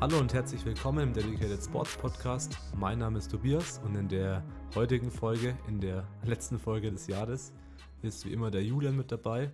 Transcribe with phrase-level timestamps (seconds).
[0.00, 2.56] Hallo und herzlich willkommen im Dedicated Sports Podcast.
[2.74, 4.42] Mein Name ist Tobias und in der
[4.74, 7.52] heutigen Folge, in der letzten Folge des Jahres,
[8.00, 9.52] ist wie immer der Julian mit dabei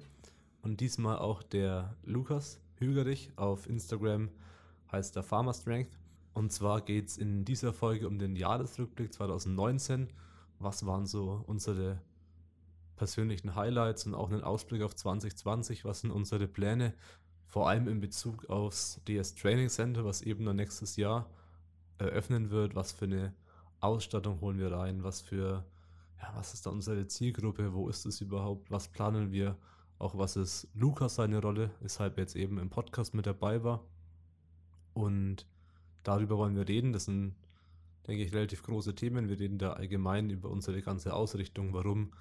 [0.62, 4.30] und diesmal auch der Lukas Hügerich auf Instagram
[4.92, 5.98] heißt der Farmer Strength.
[6.34, 10.08] Und zwar geht es in dieser Folge um den Jahresrückblick 2019.
[10.58, 12.00] Was waren so unsere
[12.96, 15.84] persönlichen Highlights und auch einen Ausblick auf 2020?
[15.84, 16.94] Was sind unsere Pläne
[17.46, 21.30] vor allem in Bezug aufs DS Training Center, was eben noch nächstes Jahr
[21.98, 23.34] eröffnen wird, was für eine
[23.80, 25.64] Ausstattung holen wir rein, was für,
[26.20, 29.56] ja, was ist da unsere Zielgruppe, wo ist es überhaupt, was planen wir,
[29.98, 33.84] auch was ist Lukas seine Rolle, weshalb er jetzt eben im Podcast mit dabei war.
[34.92, 35.46] Und
[36.02, 36.92] darüber wollen wir reden.
[36.92, 37.34] Das sind,
[38.06, 39.28] denke ich, relativ große Themen.
[39.28, 42.12] Wir reden da allgemein über unsere ganze Ausrichtung, warum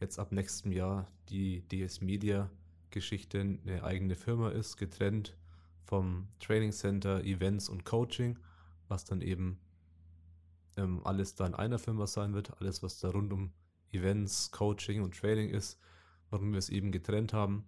[0.00, 2.50] jetzt ab nächstem Jahr die DS Media
[2.90, 5.36] Geschichte eine eigene Firma ist, getrennt
[5.84, 8.38] vom Training Center, Events und Coaching,
[8.88, 9.58] was dann eben
[10.76, 13.52] ähm, alles da in einer Firma sein wird, alles was da rund um
[13.90, 15.78] Events, Coaching und Training ist,
[16.30, 17.64] warum wir es eben getrennt haben.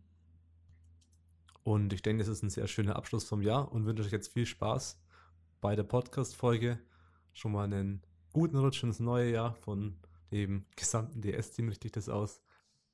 [1.62, 4.32] Und ich denke, es ist ein sehr schöner Abschluss vom Jahr und wünsche euch jetzt
[4.32, 4.98] viel Spaß
[5.60, 6.78] bei der Podcast-Folge.
[7.32, 9.96] Schon mal einen guten Rutsch ins neue Jahr von
[10.30, 12.42] dem gesamten DS-Team, richtig das aus.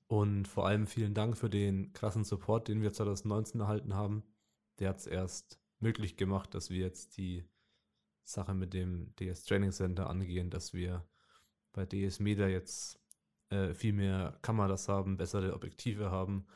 [0.08, 4.22] Und vor allem vielen Dank für den krassen Support, den wir 2019 erhalten haben.
[4.78, 7.44] Der hat es erst möglich gemacht, dass wir jetzt die
[8.22, 11.04] Sache mit dem DS Training Center angehen, dass wir
[11.72, 13.00] bei DS Media jetzt
[13.50, 16.46] äh, viel mehr Kameras haben, bessere Objektive haben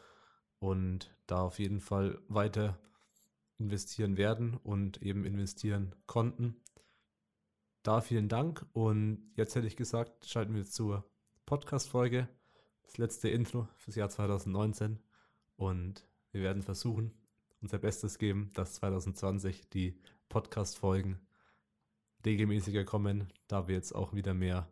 [0.59, 2.79] und da auf jeden Fall weiter
[3.59, 6.57] investieren werden und eben investieren konnten.
[7.83, 11.11] Da vielen Dank und jetzt hätte ich gesagt, schalten wir zur
[11.47, 12.29] Podcast-Folge
[12.83, 14.99] das letzte Intro fürs Jahr 2019
[15.57, 17.15] und wir werden versuchen,
[17.63, 21.21] unser Bestes geben, dass 2020 die Podcast-Folgen
[22.27, 24.71] regelmäßiger kommen, da wir jetzt auch wieder mehr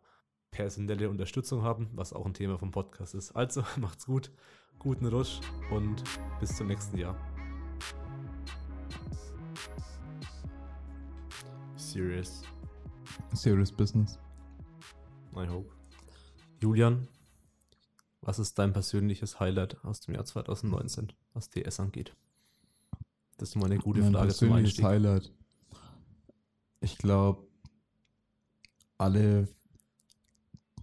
[0.51, 3.31] personelle Unterstützung haben, was auch ein Thema vom Podcast ist.
[3.31, 4.31] Also macht's gut,
[4.77, 5.39] guten Rutsch
[5.71, 6.03] und
[6.39, 7.17] bis zum nächsten Jahr.
[11.75, 12.43] Serious.
[13.33, 14.19] Serious Business.
[15.35, 15.69] I hope.
[16.61, 17.07] Julian,
[18.21, 22.15] was ist dein persönliches Highlight aus dem Jahr 2019, was DS angeht?
[23.37, 24.83] Das ist mal eine gute mein Frage zum Einstieg.
[24.83, 25.31] Highlight.
[26.81, 27.47] Ich glaube,
[28.97, 29.47] alle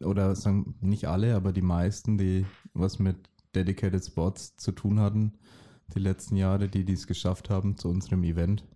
[0.01, 3.17] oder sagen nicht alle, aber die meisten, die was mit
[3.55, 5.39] Dedicated Sports zu tun hatten,
[5.95, 8.67] die letzten Jahre, die dies geschafft haben, zu unserem Event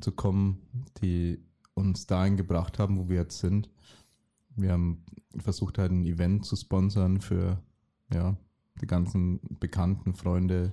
[0.00, 0.66] zu kommen,
[1.02, 3.68] die uns dahin gebracht haben, wo wir jetzt sind.
[4.56, 5.04] Wir haben
[5.36, 7.60] versucht, halt ein Event zu sponsern für
[8.12, 8.36] ja,
[8.80, 10.72] die ganzen bekannten Freunde,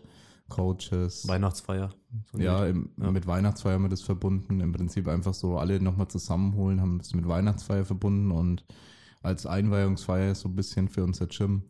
[0.50, 1.28] Coaches.
[1.28, 1.94] Weihnachtsfeier.
[2.31, 4.59] So ja, im, ja, mit Weihnachtsfeier haben wir das verbunden.
[4.59, 8.66] Im Prinzip einfach so alle nochmal zusammenholen, haben es mit Weihnachtsfeier verbunden und
[9.23, 11.63] als Einweihungsfeier so ein bisschen für unser Gym.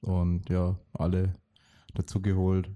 [0.00, 1.34] Und ja, alle
[1.94, 2.70] dazu geholt,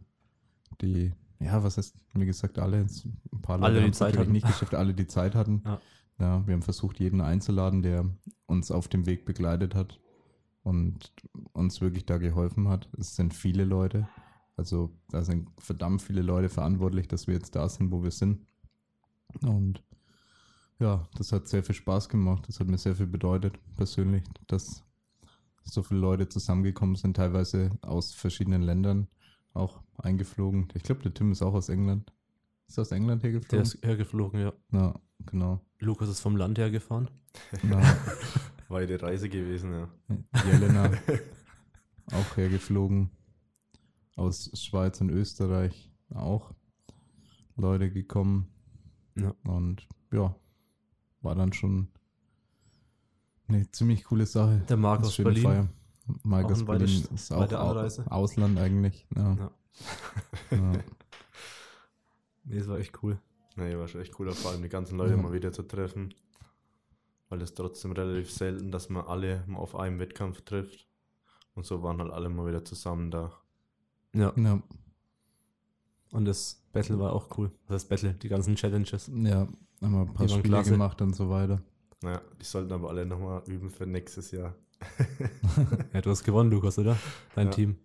[0.80, 2.86] die, ja, was heißt, wie gesagt, alle,
[3.32, 4.32] ein paar alle, die Zeit hatten.
[4.32, 5.62] nicht geschafft, alle die Zeit hatten.
[5.64, 5.80] Ja.
[6.18, 8.06] ja, wir haben versucht, jeden einzuladen, der
[8.46, 10.00] uns auf dem Weg begleitet hat
[10.62, 11.12] und
[11.52, 12.88] uns wirklich da geholfen hat.
[12.98, 14.08] Es sind viele Leute.
[14.56, 18.44] Also da sind verdammt viele Leute verantwortlich, dass wir jetzt da sind, wo wir sind.
[19.42, 19.84] Und
[20.80, 22.44] ja, das hat sehr viel Spaß gemacht.
[22.48, 24.84] Das hat mir sehr viel bedeutet, persönlich, dass
[25.62, 29.06] so viele Leute zusammengekommen sind, teilweise aus verschiedenen Ländern
[29.54, 30.68] auch eingeflogen.
[30.74, 32.12] Ich glaube, der Tim ist auch aus England.
[32.68, 33.50] Ist er aus England hergeflogen?
[33.50, 34.52] Der ist hergeflogen, ja.
[34.72, 34.94] Ja,
[35.26, 35.60] genau.
[35.78, 37.10] Lukas ist vom Land hergefahren.
[37.68, 37.80] Ja.
[38.68, 39.88] Weite Reise gewesen, ja.
[40.44, 40.90] Jelena
[42.12, 43.10] auch hergeflogen.
[44.16, 46.52] Aus Schweiz und Österreich auch
[47.56, 48.48] Leute gekommen.
[49.16, 49.34] Ja.
[49.44, 50.34] Und ja,
[51.22, 51.88] war dann schon
[53.48, 54.62] eine ziemlich coole Sache.
[54.68, 55.42] Der Markus Berlin.
[55.42, 55.68] Feier.
[56.22, 59.06] Markus Berlin ist auch Ausland eigentlich.
[59.14, 59.34] Ja.
[59.34, 59.50] ja.
[60.50, 60.72] ja.
[62.50, 63.20] Nee, es war echt cool.
[63.56, 65.16] Nee, war schon echt cool, vor allem die ganzen Leute ja.
[65.18, 66.14] mal wieder zu treffen
[67.28, 70.86] weil es trotzdem relativ selten, dass man alle mal auf einem Wettkampf trifft.
[71.54, 73.32] Und so waren halt alle mal wieder zusammen da.
[74.14, 74.32] Ja.
[74.36, 74.62] ja.
[76.10, 77.50] Und das Battle war auch cool.
[77.66, 79.08] Das Battle, die ganzen Challenges.
[79.08, 79.46] Ja,
[79.82, 80.70] haben wir ein paar Spiele klasse.
[80.70, 81.60] gemacht und so weiter.
[82.00, 84.54] Naja, die sollten aber alle nochmal üben für nächstes Jahr.
[85.92, 86.96] ja, du hast gewonnen, Lukas, oder?
[87.34, 87.52] Dein ja.
[87.52, 87.76] Team.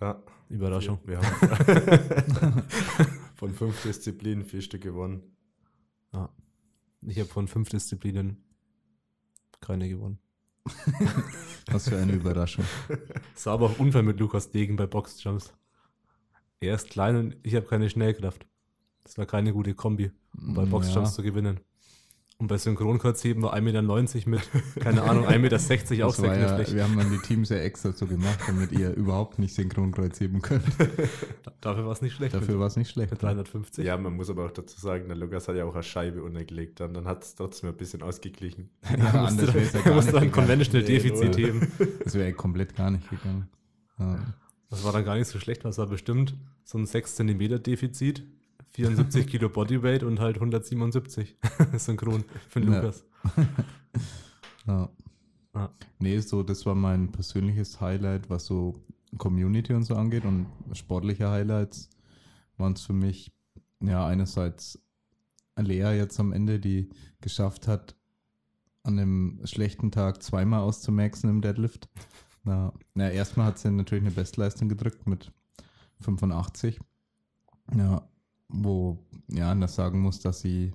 [0.00, 0.22] Ja.
[0.48, 0.98] Überraschung.
[1.04, 2.62] Wir, wir haben
[3.36, 5.22] von fünf Disziplinen vier Stück gewonnen.
[6.12, 6.28] Ja.
[7.02, 8.36] Ich habe von fünf Disziplinen
[9.60, 10.18] keine gewonnen.
[11.70, 12.64] Was für eine Überraschung.
[13.34, 15.54] Es war aber auch Unfall mit Lukas Degen bei Boxjumps.
[16.60, 18.46] Er ist klein und ich habe keine Schnellkraft.
[19.04, 21.16] Das war keine gute Kombi, um bei Boxjumps ja.
[21.16, 21.60] zu gewinnen.
[22.42, 26.82] Und bei Synchronkreuzheben war 1,90 Meter mit, keine Ahnung, 1,60 Meter auch sehr ja, Wir
[26.82, 30.64] haben dann die Teams ja extra so gemacht, damit ihr überhaupt nicht Synchronkreuzheben könnt.
[31.60, 32.34] Dafür war es nicht schlecht.
[32.34, 33.12] Dafür war es nicht schlecht.
[33.12, 33.84] Mit 350.
[33.84, 36.80] Ja, man muss aber auch dazu sagen, der Lukas hat ja auch eine Scheibe untergelegt.
[36.80, 38.70] Dann, dann hat es trotzdem ein bisschen ausgeglichen.
[38.98, 41.72] Ja, anders wäre es ja gar nicht ein Conventional Defizit nee, heben.
[42.02, 43.48] Das wäre komplett gar nicht gegangen.
[44.00, 44.18] Ja.
[44.68, 46.34] Das war dann gar nicht so schlecht, das war bestimmt
[46.64, 48.24] so ein 6 cm Defizit
[48.72, 51.36] 74 Kilo Bodyweight und halt 177
[51.76, 53.04] synchron für Lukas.
[54.66, 54.88] ja.
[55.54, 55.70] ja.
[55.98, 58.82] Nee, so, das war mein persönliches Highlight, was so
[59.18, 61.90] Community und so angeht und sportliche Highlights
[62.56, 63.32] waren es für mich,
[63.80, 64.78] ja, einerseits
[65.56, 66.88] Lea jetzt am Ende, die
[67.20, 67.94] geschafft hat,
[68.84, 71.88] an einem schlechten Tag zweimal auszumaxen im Deadlift.
[72.44, 75.30] Na, na erstmal hat sie natürlich eine Bestleistung gedrückt mit
[76.00, 76.80] 85.
[77.76, 78.08] Ja,
[78.52, 80.72] wo ja, Anders sagen muss, dass sie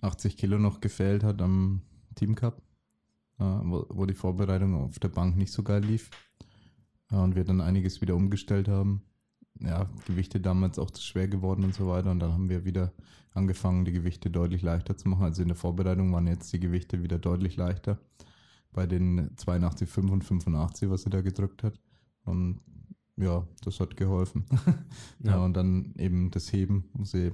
[0.00, 1.82] 80 Kilo noch gefällt hat am
[2.14, 2.62] Team Cup,
[3.38, 6.10] äh, wo, wo, die Vorbereitung auf der Bank nicht so geil lief
[7.10, 9.02] äh, und wir dann einiges wieder umgestellt haben.
[9.60, 12.92] Ja, Gewichte damals auch zu schwer geworden und so weiter und dann haben wir wieder
[13.32, 15.24] angefangen, die Gewichte deutlich leichter zu machen.
[15.24, 17.98] Also in der Vorbereitung waren jetzt die Gewichte wieder deutlich leichter
[18.72, 21.80] bei den 82,5 und 85, was sie da gedrückt hat.
[22.24, 22.60] Und
[23.16, 24.44] ja, das hat geholfen.
[25.24, 25.32] ja.
[25.32, 25.44] ja.
[25.44, 27.32] und dann eben das Heben, wo sie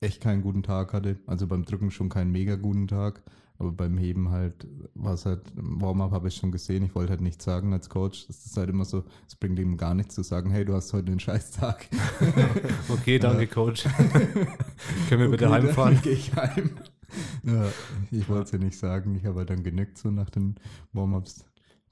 [0.00, 1.18] echt keinen guten Tag hatte.
[1.26, 3.22] Also beim Drücken schon keinen mega guten Tag,
[3.58, 7.20] aber beim Heben halt war es halt, Warm-up habe ich schon gesehen, ich wollte halt
[7.20, 8.26] nichts sagen als Coach.
[8.26, 10.92] Das ist halt immer so, es bringt ihm gar nichts zu sagen, hey, du hast
[10.92, 11.88] heute einen Scheißtag.
[12.88, 13.84] okay, danke, Coach.
[15.08, 16.00] Können wir okay, bitte heimfahren?
[16.02, 16.70] gehe ich heim.
[17.44, 17.66] Ja,
[18.10, 20.56] ich wollte es ja nicht sagen, ich habe halt dann genickt so nach den
[20.92, 21.44] Warm-ups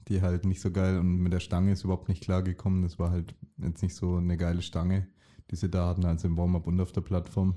[0.07, 2.81] die halt nicht so geil und mit der Stange ist überhaupt nicht klar gekommen.
[2.81, 5.07] Das war halt jetzt nicht so eine geile Stange,
[5.49, 7.55] die sie da hatten, also im Warm-up und auf der Plattform.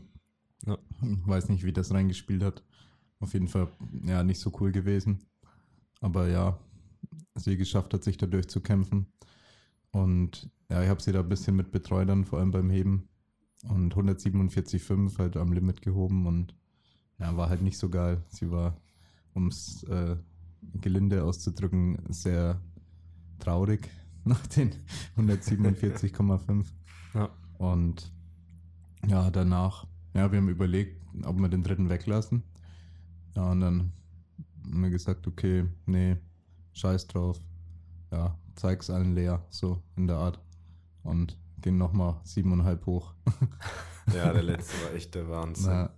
[0.65, 0.79] Ja.
[1.01, 2.63] Weiß nicht, wie das reingespielt hat.
[3.19, 3.69] Auf jeden Fall,
[4.05, 5.21] ja, nicht so cool gewesen.
[6.01, 6.59] Aber ja,
[7.35, 9.07] sie geschafft hat, sich da durchzukämpfen.
[9.91, 13.09] Und ja, ich habe sie da ein bisschen mit betreut dann, vor allem beim Heben.
[13.69, 16.55] Und 147,5 halt am Limit gehoben und
[17.19, 18.23] ja, war halt nicht so geil.
[18.29, 18.77] Sie war
[19.35, 20.17] ums äh,
[20.75, 22.61] gelinde auszudrücken, sehr
[23.39, 23.89] traurig
[24.25, 24.75] nach den
[25.17, 26.67] 147,5.
[27.15, 27.31] Ja.
[27.59, 28.13] Und
[29.07, 32.43] ja, danach, ja, wir haben überlegt, ob wir den dritten weglassen.
[33.35, 33.93] Ja, und dann
[34.65, 36.17] haben wir gesagt, okay, nee,
[36.73, 37.41] scheiß drauf.
[38.11, 40.41] Ja, zeig's allen leer, so in der Art.
[41.03, 43.15] Und gehen nochmal siebeneinhalb hoch.
[44.15, 45.71] ja, der letzte war echt der Wahnsinn.
[45.71, 45.91] Ja,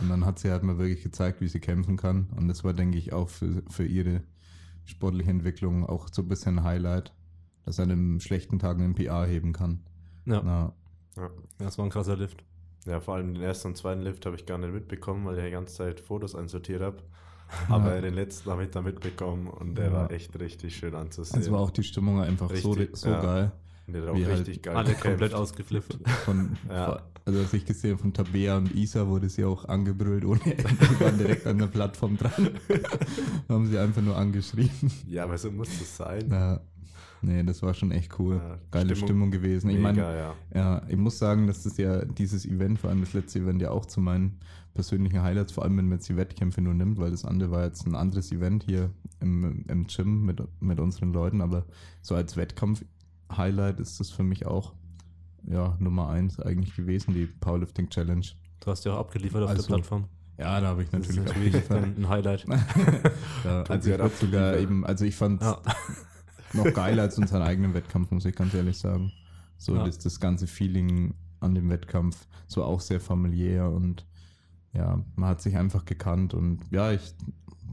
[0.00, 2.28] und dann hat sie halt mal wirklich gezeigt, wie sie kämpfen kann.
[2.36, 4.22] Und das war, denke ich, auch für, für ihre
[4.84, 7.14] sportliche Entwicklung auch so ein bisschen ein Highlight,
[7.64, 9.80] dass er an einem schlechten Tag einen PA heben kann.
[10.26, 10.42] Ja.
[10.44, 10.72] Na,
[11.16, 11.30] ja.
[11.58, 12.44] Das war ein krasser Lift.
[12.86, 15.44] Ja, vor allem den ersten und zweiten Lift habe ich gar nicht mitbekommen, weil ich
[15.44, 16.98] die ganze Zeit Fotos einsortiert habe.
[17.68, 18.00] Aber ja.
[18.00, 19.92] den letzten habe ich da mitbekommen und der ja.
[19.92, 21.40] war echt richtig schön anzusehen.
[21.40, 23.20] Es war auch die Stimmung einfach richtig, so, so ja.
[23.22, 23.52] geil.
[23.86, 24.76] Der hat auch Wie richtig halt geil.
[24.76, 25.98] Alle komplett ausgeflippt.
[26.24, 27.02] Von, ja.
[27.26, 30.64] Also was ich gesehen von Tabea und Isa wurde sie auch angebrüllt ohne Ende.
[30.64, 32.50] Die waren direkt an der Plattform dran.
[33.48, 34.90] haben sie einfach nur angeschrieben.
[35.08, 36.30] Ja, aber so muss das sein.
[36.30, 36.60] Ja.
[37.22, 38.36] Nee, das war schon echt cool.
[38.36, 39.68] Ja, Geile Stimmung, Stimmung gewesen.
[39.68, 40.34] Mega, ich meine, ja.
[40.54, 40.82] ja.
[40.86, 43.86] ich muss sagen, dass das ja dieses Event, vor allem das letzte Event, ja auch
[43.86, 44.38] zu meinen
[44.74, 47.64] persönlichen Highlights, vor allem wenn man jetzt die Wettkämpfe nur nimmt, weil das andere war
[47.64, 51.64] jetzt ein anderes Event hier im, im Gym mit, mit unseren Leuten, aber
[52.02, 52.36] so als
[53.28, 54.72] Wettkampf-Highlight ist das für mich auch
[55.46, 58.26] ja, Nummer eins eigentlich gewesen, die Powerlifting Challenge.
[58.60, 60.04] Du hast ja auch abgeliefert auf also, der Plattform.
[60.38, 62.46] Ja, da habe ich natürlich, natürlich ein Highlight.
[63.44, 65.60] ja, also ich sogar eben, also ich fand ja.
[66.54, 69.12] noch geiler als unseren eigenen Wettkampf, muss ich ganz ehrlich sagen.
[69.58, 69.84] So ja.
[69.84, 74.06] das, das ganze Feeling an dem Wettkampf, so auch sehr familiär und
[74.72, 77.14] ja, man hat sich einfach gekannt und ja, ich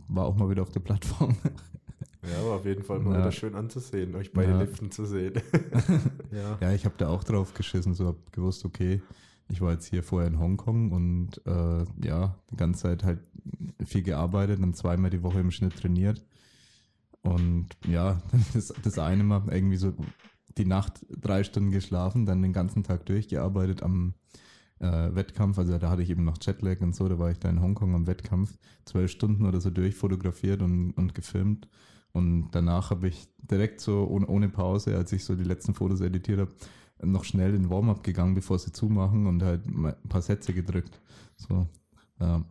[0.08, 1.36] war auch mal wieder auf der Plattform.
[2.24, 4.60] Ja, aber auf jeden Fall mal wieder schön anzusehen, euch beide ja.
[4.60, 5.34] liften zu sehen.
[6.32, 6.58] ja.
[6.62, 9.02] ja, ich habe da auch drauf geschissen, so habe gewusst, okay,
[9.50, 13.20] ich war jetzt hier vorher in Hongkong und äh, ja, die ganze Zeit halt
[13.84, 16.24] viel gearbeitet und zweimal die Woche im Schnitt trainiert.
[17.22, 18.22] Und ja,
[18.54, 19.94] das, das eine Mal irgendwie so
[20.58, 24.14] die Nacht drei Stunden geschlafen, dann den ganzen Tag durchgearbeitet am
[24.80, 25.58] äh, Wettkampf.
[25.58, 27.96] Also da hatte ich eben noch Jetlag und so, da war ich da in Hongkong
[27.96, 31.68] am Wettkampf, zwölf Stunden oder so durchfotografiert und, und gefilmt.
[32.14, 36.02] Und danach habe ich direkt so ohne, ohne Pause, als ich so die letzten Fotos
[36.02, 36.52] editiert habe,
[37.04, 41.02] noch schnell in Warm-up gegangen, bevor sie zumachen und halt ein paar Sätze gedrückt.
[41.36, 41.68] So,
[42.20, 42.44] ja.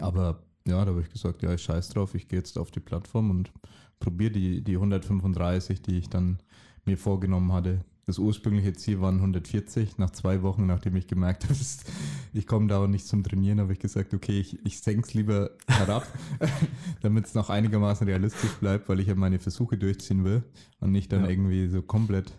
[0.00, 2.80] Aber ja, da habe ich gesagt, ja, ich scheiß drauf, ich gehe jetzt auf die
[2.80, 3.52] Plattform und
[4.00, 6.38] probiere die, die 135, die ich dann
[6.84, 7.84] mir vorgenommen hatte.
[8.06, 9.98] Das ursprüngliche Ziel waren 140.
[9.98, 11.54] Nach zwei Wochen, nachdem ich gemerkt habe,
[12.32, 15.14] ich komme da auch nicht zum Trainieren, habe ich gesagt, okay, ich, ich senke es
[15.14, 16.06] lieber herab,
[17.00, 20.42] damit es noch einigermaßen realistisch bleibt, weil ich ja meine Versuche durchziehen will
[20.80, 21.30] und nicht dann ja.
[21.30, 22.32] irgendwie so komplett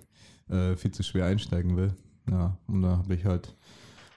[0.49, 1.95] äh, viel zu schwer einsteigen will.
[2.29, 3.55] Ja, und da habe ich halt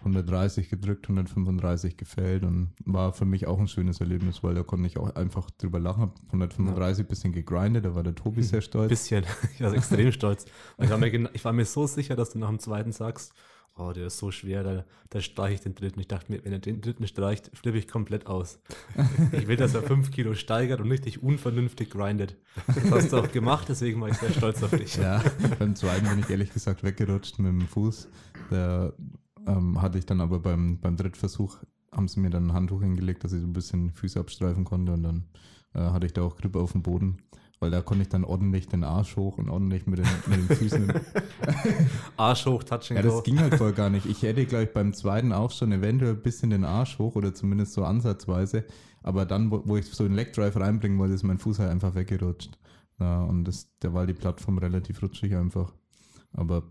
[0.00, 4.86] 130 gedrückt, 135 gefällt und war für mich auch ein schönes Erlebnis, weil da konnte
[4.86, 6.02] ich auch einfach drüber lachen.
[6.02, 7.08] Hab 135 ja.
[7.08, 8.88] bisschen gegrindet, da war der Tobi sehr stolz.
[8.88, 9.24] Bisschen,
[9.54, 10.46] ich war extrem stolz.
[10.78, 13.32] Ich war, mir, ich war mir so sicher, dass du nach dem zweiten sagst,
[13.78, 16.00] oh, der ist so schwer, da, da streiche ich den dritten.
[16.00, 18.60] Ich dachte mir, wenn er den dritten streicht, flippe ich komplett aus.
[19.32, 22.36] Ich will, dass er 5 Kilo steigert und richtig unvernünftig grindet.
[22.66, 24.96] Das hast du auch gemacht, deswegen war ich sehr stolz auf dich.
[24.96, 25.22] Ja,
[25.58, 28.08] beim zweiten bin ich ehrlich gesagt weggerutscht mit dem Fuß.
[28.50, 28.94] Der
[29.48, 31.56] ähm, hatte ich dann aber beim, beim Drittversuch,
[31.92, 34.92] haben sie mir dann ein Handtuch hingelegt, dass ich so ein bisschen Füße abstreifen konnte
[34.92, 35.24] und dann
[35.74, 37.18] äh, hatte ich da auch Grip auf dem Boden.
[37.60, 40.56] Weil da konnte ich dann ordentlich den Arsch hoch und ordentlich mit den, mit den
[40.56, 40.92] Füßen.
[42.16, 44.06] Arsch hoch, Touch Ja, das ging halt voll gar nicht.
[44.06, 47.72] Ich hätte gleich beim zweiten auch schon eventuell ein bisschen den Arsch hoch oder zumindest
[47.72, 48.64] so ansatzweise.
[49.02, 51.70] Aber dann, wo, wo ich so einen Leg Drive reinbringen wollte, ist mein Fuß halt
[51.70, 52.56] einfach weggerutscht.
[53.00, 55.72] Ja, und das, da war die Plattform relativ rutschig einfach.
[56.32, 56.62] Aber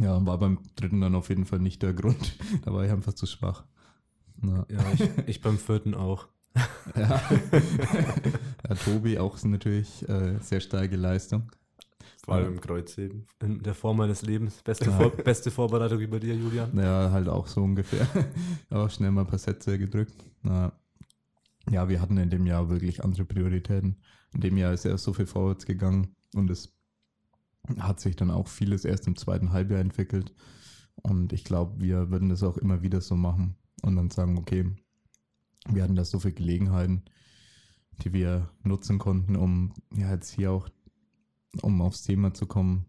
[0.00, 2.36] ja, war beim dritten dann auf jeden Fall nicht der Grund.
[2.64, 3.64] da war ich einfach zu schwach.
[4.42, 6.28] Ja, ja ich, ich beim vierten auch.
[6.96, 7.20] ja.
[8.66, 11.50] ja, Tobi auch natürlich äh, sehr starke Leistung.
[12.24, 13.26] Vor allem im Kreuzheben.
[13.40, 14.60] In der Form meines Lebens.
[14.64, 14.96] Beste, ja.
[14.96, 16.76] Vor beste Vorbereitung über dir, Julian.
[16.76, 18.06] Ja, halt auch so ungefähr.
[18.70, 20.24] auch schnell mal ein paar Sätze gedrückt.
[20.42, 20.72] Na,
[21.70, 24.02] ja, wir hatten in dem Jahr wirklich andere Prioritäten.
[24.34, 26.75] In dem Jahr ist er so viel vorwärts gegangen und es
[27.78, 30.34] hat sich dann auch vieles erst im zweiten Halbjahr entwickelt.
[31.02, 34.70] Und ich glaube, wir würden das auch immer wieder so machen und dann sagen, okay,
[35.68, 37.04] wir hatten da so viele Gelegenheiten,
[38.02, 40.68] die wir nutzen konnten, um ja jetzt hier auch,
[41.62, 42.86] um aufs Thema zu kommen,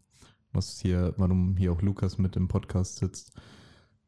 [0.52, 3.40] was hier, warum hier auch Lukas mit im Podcast sitzt.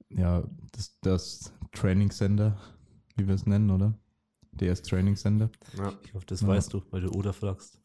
[0.09, 2.57] Ja, das, das Training Center,
[3.15, 3.93] wie wir es nennen, oder?
[4.51, 5.49] DS Training Center.
[5.77, 5.93] Ja.
[6.03, 6.47] Ich hoffe, das ja.
[6.47, 7.79] weißt du, weil du Oder fragst.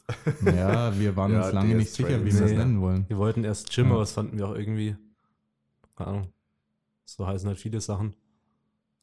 [0.45, 3.09] Ja, wir waren ja, uns lange DS nicht sicher, wie wir es nennen wollen.
[3.09, 4.97] Wir wollten erst Gym, aber das fanden wir auch irgendwie,
[5.97, 6.33] keine Ahnung,
[7.05, 8.15] so heißen halt viele Sachen.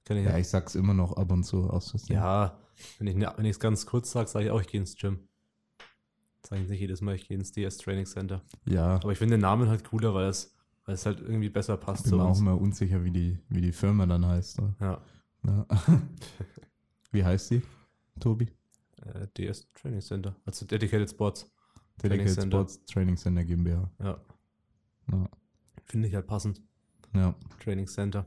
[0.09, 2.15] Ich ja, ich sag's immer noch ab und zu aus Versehen.
[2.15, 2.57] Ja,
[2.97, 5.19] wenn ich ne, es ganz kurz sage, sage ich auch, ich gehe ins Gym.
[6.45, 8.41] Sage ich nicht jedes Mal, ich gehe ins DS Training Center.
[8.65, 8.95] Ja.
[8.95, 10.53] Aber ich finde den Namen halt cooler, weil es,
[10.85, 12.05] weil es halt irgendwie besser passt.
[12.05, 14.59] Ich bin mir auch immer unsicher, wie die, wie die Firma dann heißt.
[14.59, 14.75] Oder?
[14.79, 15.01] Ja.
[15.45, 15.65] ja.
[17.11, 17.61] wie heißt sie,
[18.19, 18.51] Tobi?
[19.03, 20.35] Äh, DS Training Center.
[20.45, 21.51] Also Dedicated Sports.
[22.01, 22.93] Dedicated Training Sports Center.
[22.93, 23.91] Training Center GmbH.
[23.99, 24.21] Ja.
[25.11, 25.29] ja.
[25.85, 26.61] Finde ich halt passend.
[27.13, 27.35] Ja.
[27.59, 28.25] Training Center.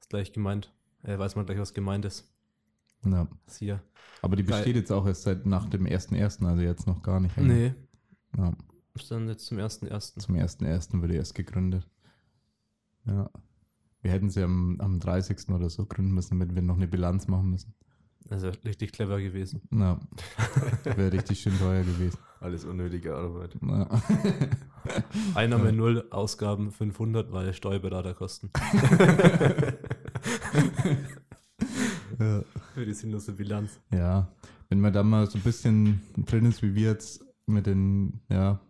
[0.00, 0.72] Ist gleich gemeint.
[1.02, 2.30] Äh, weiß man gleich, was gemeint ist.
[3.04, 3.28] Ja.
[3.46, 3.82] Ist hier.
[4.22, 4.76] Aber die besteht Geil.
[4.76, 7.36] jetzt auch erst seit nach dem 1.1., also jetzt noch gar nicht.
[7.36, 7.74] Nee.
[8.36, 8.56] Ja.
[8.94, 10.18] Ist dann jetzt zum 1.1.
[10.18, 11.00] Zum 1.1.
[11.00, 11.88] wurde erst gegründet.
[13.06, 13.30] Ja.
[14.00, 15.48] Wir hätten sie am, am 30.
[15.48, 17.74] oder so gründen müssen, damit wir noch eine Bilanz machen müssen.
[18.30, 19.60] Also richtig clever gewesen.
[19.70, 20.00] Ja.
[20.84, 22.18] Wäre richtig schön teuer gewesen.
[22.40, 23.56] Alles unnötige Arbeit.
[23.62, 23.88] Ja.
[25.34, 28.50] Einnahme 0, Ausgaben 500, weil Steuerberaterkosten.
[32.18, 32.44] ja.
[32.74, 33.78] Für die sinnlose Bilanz.
[33.92, 34.32] Ja.
[34.68, 38.60] Wenn man da mal so ein bisschen drin ist, wie wir jetzt mit den, ja,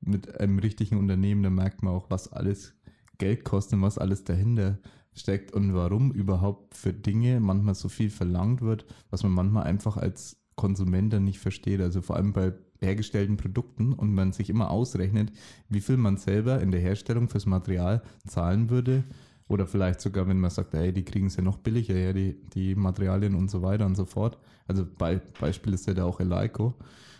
[0.00, 2.74] mit einem richtigen Unternehmen, dann merkt man auch, was alles
[3.18, 4.78] Geld kostet und was alles dahinter
[5.14, 9.96] steckt und warum überhaupt für Dinge manchmal so viel verlangt wird, was man manchmal einfach
[9.96, 11.80] als Konsument dann nicht versteht.
[11.80, 15.32] Also vor allem bei hergestellten Produkten und man sich immer ausrechnet,
[15.68, 19.04] wie viel man selber in der Herstellung fürs Material zahlen würde.
[19.48, 22.40] Oder vielleicht sogar, wenn man sagt, hey, die kriegen es ja noch billiger, ja, die,
[22.54, 24.38] die Materialien und so weiter und so fort.
[24.68, 26.74] Also Be Beispiel ist ja da auch Eleiko.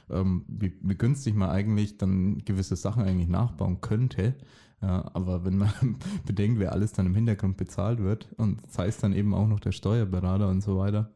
[0.09, 4.35] Ähm, wie, wie günstig man eigentlich dann gewisse Sachen eigentlich nachbauen könnte.
[4.83, 5.71] Ja, aber wenn man
[6.27, 9.61] bedenkt, wer alles dann im Hintergrund bezahlt wird und sei es dann eben auch noch
[9.61, 11.11] der Steuerberater und so weiter,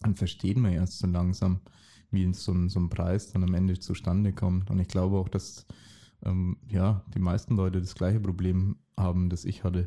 [0.00, 1.60] dann versteht man erst so langsam,
[2.10, 4.70] wie so ein, so ein Preis dann am Ende zustande kommt.
[4.70, 5.66] Und ich glaube auch, dass
[6.24, 9.86] ähm, ja, die meisten Leute das gleiche Problem haben, das ich hatte,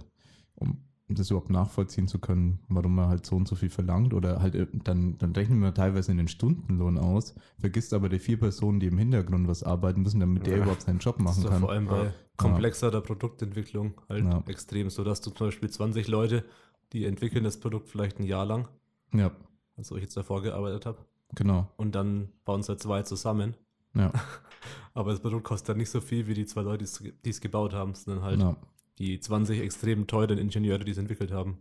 [0.56, 0.80] um
[1.10, 4.56] das überhaupt nachvollziehen zu können, warum man halt so und so viel verlangt oder halt
[4.56, 8.80] äh, dann, dann rechnen wir teilweise in den Stundenlohn aus, vergisst aber die vier Personen,
[8.80, 11.60] die im Hintergrund was arbeiten müssen, damit der überhaupt seinen Job machen kann.
[11.60, 14.44] Vor allem bei komplexerer Produktentwicklung halt ja.
[14.48, 16.46] extrem, so dass du zum Beispiel 20 Leute,
[16.94, 18.68] die entwickeln das Produkt vielleicht ein Jahr lang,
[19.14, 19.32] ja.
[19.76, 21.00] also ich jetzt davor gearbeitet habe.
[21.36, 21.70] Genau.
[21.78, 23.56] Und dann bauen es halt zwei zusammen.
[23.94, 24.12] Ja.
[24.94, 26.86] aber das Produkt kostet dann nicht so viel wie die zwei Leute,
[27.26, 28.56] die es gebaut haben, sondern halt ja
[29.00, 31.58] die 20 extrem teuren Ingenieure, die es entwickelt haben.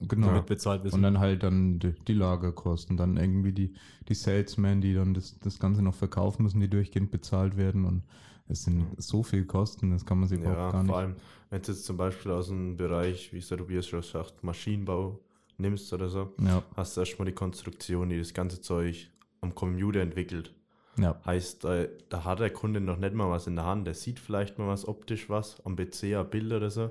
[0.00, 0.32] genau.
[0.32, 0.96] mit bezahlt wissen.
[0.96, 3.74] Und dann halt dann die, die, Lagerkosten, dann irgendwie die,
[4.08, 8.02] die Salesmen, die dann das, das Ganze noch verkaufen müssen, die durchgehend bezahlt werden und
[8.48, 10.90] es sind so viel Kosten, das kann man sich ja, überhaupt gar nicht.
[10.90, 11.16] Vor allem,
[11.50, 15.20] wenn du jetzt zum Beispiel aus einem Bereich, wie es der Tobias schon sagt, Maschinenbau
[15.58, 16.62] nimmst oder so, ja.
[16.76, 19.10] hast du erstmal die Konstruktion, die das ganze Zeug
[19.40, 20.54] am Computer entwickelt.
[20.98, 21.20] Ja.
[21.24, 23.86] Heißt, da, da, hat der Kunde noch nicht mal was in der Hand.
[23.86, 26.90] Der sieht vielleicht mal was optisch was am PC, ein Bild oder so.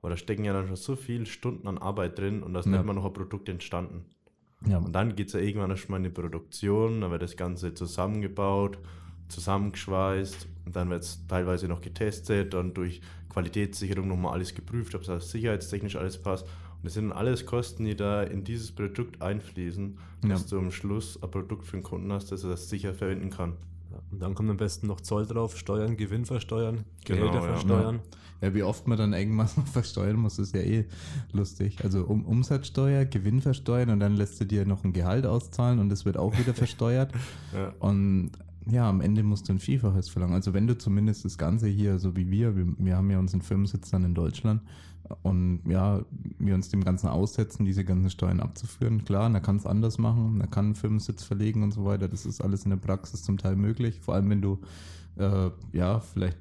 [0.00, 2.66] Aber da stecken ja dann schon so viele Stunden an Arbeit drin und da ist
[2.66, 2.72] ja.
[2.72, 4.04] nicht mal noch ein Produkt entstanden.
[4.66, 4.78] Ja.
[4.78, 8.78] Und dann geht es ja irgendwann erstmal in die Produktion, dann wird das Ganze zusammengebaut,
[9.28, 15.06] zusammengeschweißt und dann wird es teilweise noch getestet und durch Qualitätssicherung nochmal alles geprüft, ob
[15.06, 16.46] es sicherheitstechnisch alles passt.
[16.78, 20.28] Und das sind alles Kosten, die da in dieses Produkt einfließen, ja.
[20.28, 23.30] dass du am Schluss ein Produkt für den Kunden hast, das er das sicher verwenden
[23.30, 23.54] kann.
[23.90, 27.52] Ja, und dann kommt am besten noch Zoll drauf, Steuern, Gewinn versteuern, genau, Gehälter ja.
[27.52, 28.00] versteuern.
[28.40, 30.84] Ja, wie oft man dann irgendwas versteuern muss, ist ja eh
[31.32, 31.82] lustig.
[31.82, 35.88] Also um, Umsatzsteuer, Gewinn versteuern und dann lässt du dir noch ein Gehalt auszahlen und
[35.88, 37.12] das wird auch wieder versteuert.
[37.52, 37.72] ja.
[37.80, 38.32] Und
[38.70, 40.34] ja, am Ende musst du ein Vielfaches verlangen.
[40.34, 43.42] Also wenn du zumindest das Ganze hier, so wie wir, wir, wir haben ja unseren
[43.42, 44.62] Firmensitz dann in Deutschland
[45.22, 46.02] und ja,
[46.38, 49.04] wir uns dem Ganzen aussetzen, diese ganzen Steuern abzuführen.
[49.04, 52.08] Klar, da kann es anders machen, da kann einen Firmensitz verlegen und so weiter.
[52.08, 54.00] Das ist alles in der Praxis zum Teil möglich.
[54.00, 54.58] Vor allem, wenn du
[55.16, 56.38] äh, ja, vielleicht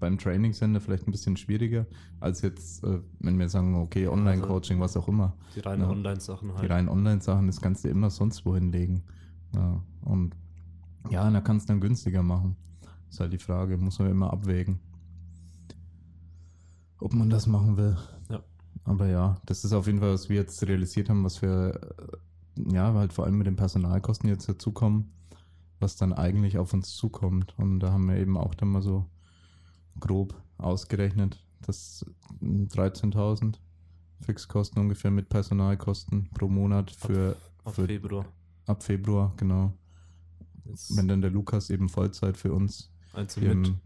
[0.00, 1.86] beim Training Center vielleicht ein bisschen schwieriger,
[2.20, 5.34] als jetzt, äh, wenn wir sagen, okay, Online-Coaching, was auch immer.
[5.56, 6.62] Die reinen Online-Sachen halt.
[6.62, 9.02] Die reinen Online-Sachen, das kannst du immer sonst wohin legen.
[9.54, 10.34] Ja, und
[11.10, 12.56] ja, da kannst du dann günstiger machen.
[13.10, 14.80] Ist halt die Frage, muss man immer abwägen.
[16.98, 17.96] Ob man das machen will.
[18.30, 18.42] Ja.
[18.84, 21.78] Aber ja, das ist auf jeden Fall, was wir jetzt realisiert haben, was wir,
[22.56, 25.12] ja, halt vor allem mit den Personalkosten jetzt dazukommen,
[25.80, 27.54] was dann eigentlich auf uns zukommt.
[27.58, 29.06] Und da haben wir eben auch dann mal so
[30.00, 32.06] grob ausgerechnet, dass
[32.42, 33.56] 13.000
[34.20, 38.24] Fixkosten ungefähr mit Personalkosten pro Monat für, ab, ab für Februar.
[38.66, 39.72] Ab Februar, genau.
[40.64, 42.90] Jetzt Wenn dann der Lukas eben Vollzeit für uns
[43.36, 43.78] im,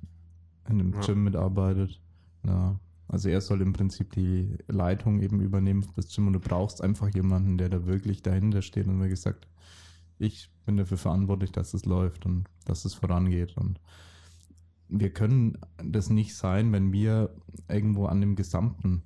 [0.68, 1.00] in dem ja.
[1.00, 2.00] Gym mitarbeitet.
[2.44, 2.78] Ja.
[3.08, 6.82] Also er soll im Prinzip die Leitung eben übernehmen für das Gym und du brauchst
[6.82, 9.49] einfach jemanden, der da wirklich dahinter steht und mir gesagt,
[10.19, 13.80] ich bin dafür verantwortlich, dass es läuft und dass es vorangeht und
[14.88, 17.34] wir können das nicht sein, wenn wir
[17.69, 19.02] irgendwo an dem Gesamten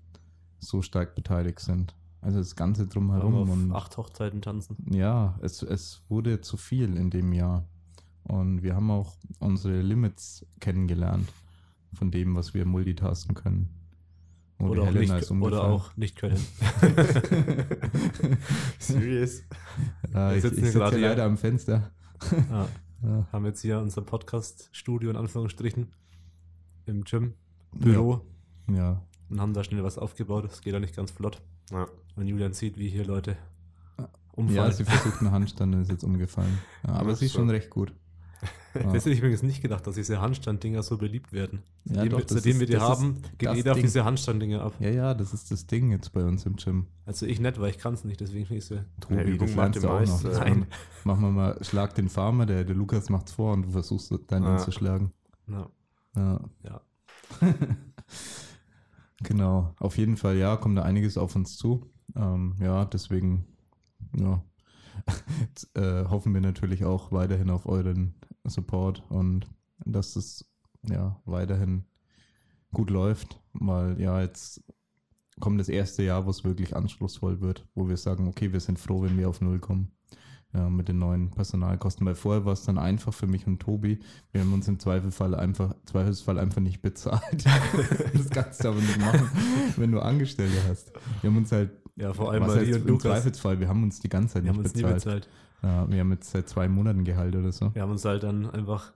[0.58, 1.94] so stark beteiligt sind.
[2.22, 3.50] Also das Ganze drumherum.
[3.50, 4.76] und acht Hochzeiten tanzen.
[4.90, 7.66] Ja, es, es wurde zu viel in dem Jahr.
[8.22, 11.28] Und wir haben auch unsere Limits kennengelernt
[11.92, 13.70] von dem, was wir multitasken können.
[14.58, 16.38] Und oder, auch nicht, oder auch nicht können.
[18.78, 19.42] Serious?
[20.14, 21.90] Ja, ich, ich sitze leider am Fenster.
[22.52, 22.68] Ah,
[23.02, 23.26] ja.
[23.32, 25.88] Haben jetzt hier unser Podcast-Studio in Anführungsstrichen
[26.86, 27.34] im Gym,
[27.72, 28.20] Büro.
[28.68, 28.74] Ja.
[28.76, 29.02] ja.
[29.28, 30.44] Und haben da schnell was aufgebaut.
[30.44, 31.42] Das geht ja nicht ganz flott.
[31.72, 31.88] Ja.
[32.16, 33.36] Und Julian sieht, wie hier Leute
[34.32, 34.56] umfallen.
[34.56, 36.58] Ja, sie versucht einen Handstand und ist jetzt umgefallen.
[36.86, 37.92] Ja, aber sie ist schon recht gut.
[38.74, 38.84] Ja.
[38.84, 41.62] Das hätte ich übrigens nicht gedacht, dass diese Handstanddinger so beliebt werden.
[41.84, 44.72] Ja, seitdem, doch, seitdem wir die haben, geht jeder auf diese Handstanddinger ab.
[44.80, 46.86] Ja, ja, das ist das Ding jetzt bei uns im Gym.
[47.04, 48.78] Also ich nicht, weil ich kann es nicht, deswegen finde ich es so.
[48.98, 50.22] Tobi, das lernst du auch noch.
[50.24, 50.66] Nein.
[51.04, 54.36] Machen wir mal, schlag den Farmer, der, der Lukas macht's vor und du versuchst ah.
[54.36, 55.12] ihn zu schlagen.
[55.48, 55.68] Ja.
[56.16, 56.40] Ja.
[56.62, 56.80] ja.
[59.22, 61.90] genau, auf jeden Fall, ja, kommt da einiges auf uns zu.
[62.16, 63.46] Ähm, ja, deswegen,
[64.16, 64.42] ja,
[65.74, 69.46] äh, hoffen wir natürlich auch weiterhin auf euren Support und
[69.84, 70.44] dass es
[70.88, 71.84] ja weiterhin
[72.72, 74.62] gut läuft, weil ja jetzt
[75.40, 78.78] kommt das erste Jahr, wo es wirklich anspruchsvoll wird, wo wir sagen, okay, wir sind
[78.78, 79.92] froh, wenn wir auf Null kommen.
[80.54, 82.06] Ja, mit den neuen Personalkosten.
[82.06, 84.00] Weil vorher war es dann einfach für mich und Tobi.
[84.32, 87.46] Wir haben uns im Zweifelsfall einfach, Zweifelsfall einfach nicht bezahlt.
[88.12, 89.30] das kannst du aber nicht machen,
[89.76, 90.92] wenn du Angestellte hast.
[91.22, 94.00] Wir haben uns halt ja, vor allem bei dir und Im Zweifelsfall, wir haben uns
[94.00, 94.94] die ganze Zeit wir nicht bezahlt.
[94.94, 95.28] bezahlt.
[95.62, 97.74] Ja, wir haben jetzt seit zwei Monaten Gehalt oder so.
[97.74, 98.92] Wir haben uns halt dann einfach,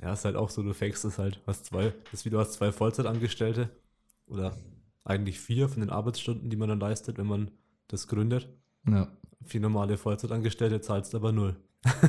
[0.00, 2.72] ja, ist halt auch so, du fakest es halt, hast zwei, das du hast zwei
[2.72, 3.70] Vollzeitangestellte
[4.26, 4.56] oder
[5.04, 7.50] eigentlich vier von den Arbeitsstunden, die man dann leistet, wenn man
[7.88, 8.48] das gründet.
[8.86, 9.08] Ja.
[9.44, 11.56] Vier normale Vollzeitangestellte zahlst aber null.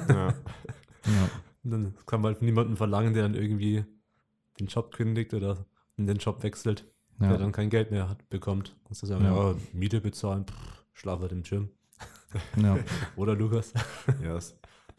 [0.10, 0.28] Ja.
[1.06, 1.30] ja.
[1.64, 3.86] Und dann kann man halt niemanden verlangen, der dann irgendwie
[4.60, 5.66] den Job kündigt oder
[5.98, 6.86] in den Job wechselt
[7.22, 7.30] ja.
[7.30, 8.76] der dann kein Geld mehr hat, bekommt.
[8.86, 11.70] Kannst du sagen, ja, ja Miete bezahlen, pff, schlaf halt im Gym.
[12.62, 12.78] Ja.
[13.16, 13.74] Oder Lukas?
[14.24, 14.40] Ja,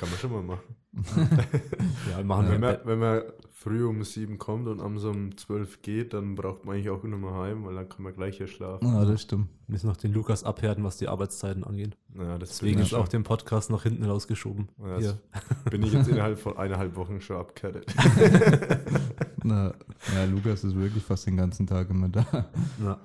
[0.03, 0.77] kann man schon mal machen.
[2.11, 2.53] ja, machen wir.
[2.55, 6.35] Wenn man, wenn man früh um sieben kommt und am so um zwölf geht, dann
[6.35, 8.85] braucht man eigentlich auch nur mal heim, weil dann kann man gleich hier schlafen.
[8.85, 9.49] Ja, das stimmt.
[9.69, 11.97] Wir müssen noch den Lukas abhärten, was die Arbeitszeiten angeht.
[12.19, 14.71] Ja, Deswegen ist auch den Podcast nach hinten rausgeschoben.
[14.99, 15.13] Ja,
[15.71, 17.95] bin ich jetzt innerhalb von eineinhalb Wochen schon abgehärtet.
[19.45, 19.75] Na,
[20.17, 22.51] ja, Lukas ist wirklich fast den ganzen Tag immer da.
[22.83, 22.99] Ja.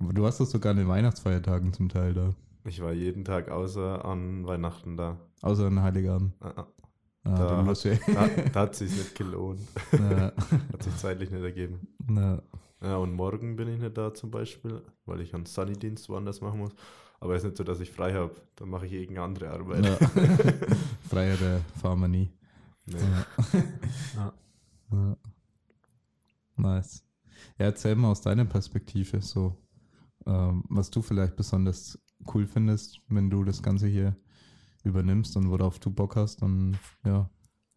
[0.00, 2.34] Du warst doch sogar an den Weihnachtsfeiertagen zum Teil da.
[2.68, 5.18] Ich war jeden Tag außer an Weihnachten da.
[5.40, 6.34] Außer an Heiligabend.
[6.40, 6.66] Ah, ah.
[7.24, 9.60] Ah, da, hat, da, da hat sich nicht gelohnt.
[9.92, 10.32] Ja.
[10.72, 11.88] hat sich zeitlich nicht ergeben.
[12.08, 12.42] Ja.
[12.80, 12.96] ja.
[12.96, 16.72] und morgen bin ich nicht da zum Beispiel, weil ich einen Sunny-Dienst woanders machen muss.
[17.20, 18.34] Aber es ist nicht so, dass ich frei habe.
[18.56, 19.84] Dann mache ich irgendeine andere Arbeit.
[19.84, 19.96] Ja.
[21.08, 22.30] Freier fahren wir nie.
[22.86, 22.96] Nee.
[24.14, 24.32] Ja.
[24.92, 25.16] ja.
[26.56, 27.04] Nice.
[27.58, 29.56] Ja, erzähl mal aus deiner Perspektive so,
[30.26, 31.98] ähm, was du vielleicht besonders
[32.34, 34.16] cool findest, wenn du das Ganze hier
[34.84, 37.28] übernimmst und worauf du Bock hast und ja.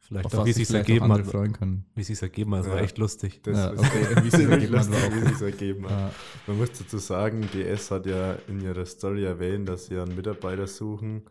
[0.03, 1.27] Vielleicht auch, wie sich ergeben hat.
[1.27, 1.85] Freuen können.
[1.93, 2.73] Wie sich ergeben hat, das ja.
[2.73, 3.41] war echt lustig.
[3.43, 4.15] Das ja, okay.
[4.23, 5.91] wie sich ergeben hat, wie sich ergeben hat.
[5.91, 6.11] Ja.
[6.47, 10.65] Man muss dazu sagen, DS hat ja in ihrer Story erwähnt, dass sie einen Mitarbeiter
[10.65, 11.21] suchen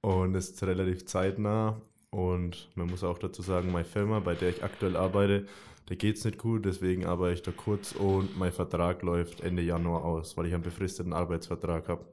[0.00, 1.80] und es ist relativ zeitnah.
[2.10, 5.46] Und man muss auch dazu sagen, meine Firma, bei der ich aktuell arbeite,
[5.86, 9.62] da geht es nicht gut, deswegen arbeite ich da kurz und mein Vertrag läuft Ende
[9.62, 12.04] Januar aus, weil ich einen befristeten Arbeitsvertrag habe.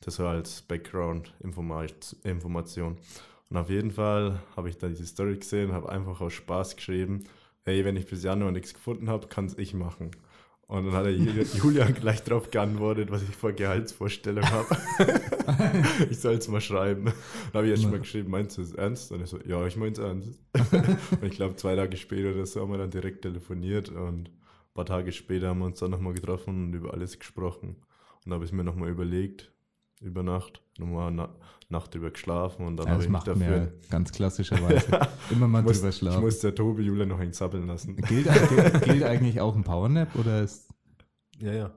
[0.00, 2.96] Das war als Background-Information.
[3.50, 7.24] Und auf jeden Fall habe ich da diese Story gesehen, habe einfach aus Spaß geschrieben,
[7.64, 10.10] hey, wenn ich bis Januar nichts gefunden habe, kann es ich machen.
[10.68, 14.76] Und dann hat er Julian gleich drauf geantwortet, was ich vor Gehaltsvorstellung habe.
[16.10, 17.06] ich soll es mal schreiben.
[17.06, 19.10] Dann habe ich jetzt schon mal geschrieben, meinst du es ernst?
[19.10, 20.42] Und er so, ja, ich meine es ernst.
[21.12, 24.74] und ich glaube, zwei Tage später oder so haben wir dann direkt telefoniert und ein
[24.74, 27.76] paar Tage später haben wir uns dann nochmal getroffen und über alles gesprochen.
[28.24, 29.50] Und da habe ich mir nochmal überlegt,
[30.00, 31.28] über Nacht, nochmal eine
[31.68, 33.72] Nacht drüber geschlafen und dann ja, habe ich mich dafür.
[33.90, 35.00] ganz klassischerweise.
[35.30, 36.18] Immer mal muss, drüber schlafen.
[36.18, 37.96] Ich muss der Tobi Jule noch einen zappeln lassen.
[37.96, 38.28] Gilt,
[38.82, 40.68] gilt eigentlich auch ein Powernap oder ist.
[41.40, 41.70] Ja, ja.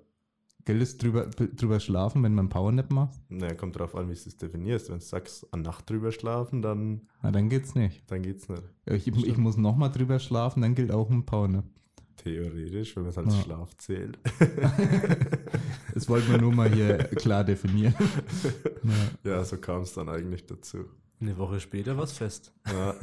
[0.63, 3.19] Gilt es drüber, drüber schlafen, wenn man Powernap macht?
[3.29, 4.89] Naja, kommt drauf an, wie du es definierst.
[4.89, 7.07] Wenn du sagst, eine Nacht drüber schlafen, dann.
[7.23, 8.03] Na, dann geht's nicht.
[8.11, 8.63] Dann geht's nicht.
[8.85, 11.65] Ich, ich muss nochmal drüber schlafen, dann gilt auch ein Powernap.
[12.23, 13.41] Theoretisch, wenn man es als ja.
[13.41, 14.19] Schlaf zählt.
[15.93, 17.95] das wollten wir nur mal hier klar definieren.
[19.23, 20.85] Ja, ja so kam es dann eigentlich dazu.
[21.19, 22.53] Eine Woche später war es fest.
[22.67, 22.95] Ja.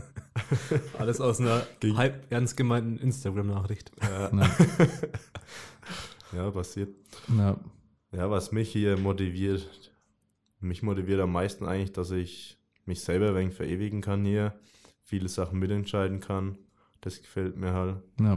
[0.99, 1.97] Alles aus einer Ging.
[1.97, 3.91] halb ernst gemeinten Instagram-Nachricht.
[4.03, 4.31] Ja.
[6.33, 6.95] ja, passiert.
[7.37, 7.59] Ja.
[8.13, 9.93] ja, was mich hier motiviert,
[10.61, 14.59] mich motiviert am meisten eigentlich, dass ich mich selber ein wenig verewigen kann hier,
[15.03, 16.59] viele Sachen mitentscheiden kann.
[17.01, 17.97] Das gefällt mir halt.
[18.21, 18.37] Ja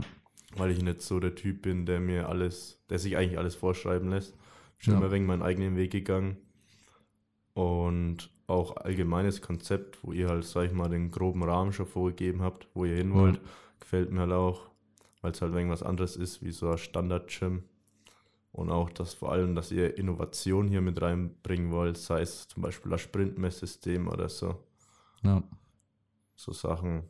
[0.56, 4.10] weil ich nicht so der Typ bin, der mir alles, der sich eigentlich alles vorschreiben
[4.10, 4.34] lässt.
[4.78, 5.00] Ich bin ja.
[5.00, 6.36] immer wegen meinen eigenen Weg gegangen.
[7.54, 12.42] Und auch allgemeines Konzept, wo ihr halt, sag ich mal, den groben Rahmen schon vorgegeben
[12.42, 13.42] habt, wo ihr hin wollt, ja.
[13.80, 14.70] gefällt mir halt auch,
[15.20, 17.62] weil es halt irgendwas anderes ist, wie so ein Standard-Gym.
[18.52, 22.62] Und auch das vor allem, dass ihr Innovation hier mit reinbringen wollt, sei es zum
[22.62, 24.56] Beispiel ein Sprintmesssystem oder so.
[25.22, 25.42] Ja.
[26.34, 27.04] So Sachen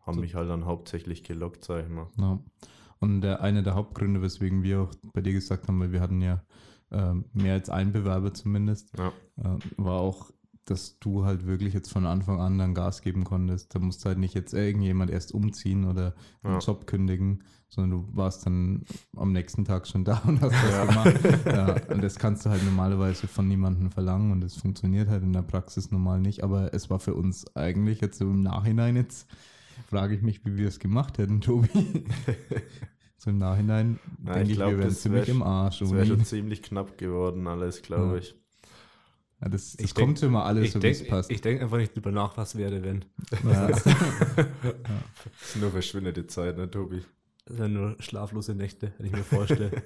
[0.00, 0.20] haben so.
[0.20, 2.08] mich halt dann hauptsächlich gelockt, sag ich mal.
[2.16, 2.40] Ja.
[3.00, 6.20] Und der, einer der Hauptgründe, weswegen wir auch bei dir gesagt haben, weil wir hatten
[6.20, 6.42] ja
[6.90, 9.12] äh, mehr als einen Bewerber zumindest, ja.
[9.38, 10.30] äh, war auch,
[10.66, 13.74] dass du halt wirklich jetzt von Anfang an dann Gas geben konntest.
[13.74, 16.58] Da musste halt nicht jetzt irgendjemand erst umziehen oder einen ja.
[16.60, 18.84] Job kündigen, sondern du warst dann
[19.16, 20.84] am nächsten Tag schon da und hast das ja.
[20.84, 21.44] gemacht.
[21.46, 25.32] ja, und das kannst du halt normalerweise von niemandem verlangen und es funktioniert halt in
[25.32, 26.44] der Praxis normal nicht.
[26.44, 29.26] Aber es war für uns eigentlich jetzt im Nachhinein jetzt
[29.88, 32.04] frage ich mich, wie wir es gemacht hätten, Tobi.
[33.16, 35.80] so im Nachhinein ja, denke ich, glaub, wir wären ziemlich wär, im Arsch.
[35.80, 38.18] Das wäre schon ziemlich knapp geworden, alles, glaube ja.
[38.18, 38.34] ich.
[39.40, 41.30] Ja, das, das kommt denk, immer alles so, wie es passt.
[41.30, 43.06] Ich denke einfach nicht drüber nach, was wäre, wenn.
[43.42, 43.66] Ja.
[43.68, 47.02] das ist nur verschwindete Zeit, ne, Tobi?
[47.46, 49.82] Das sind nur schlaflose Nächte, wenn ich mir vorstelle.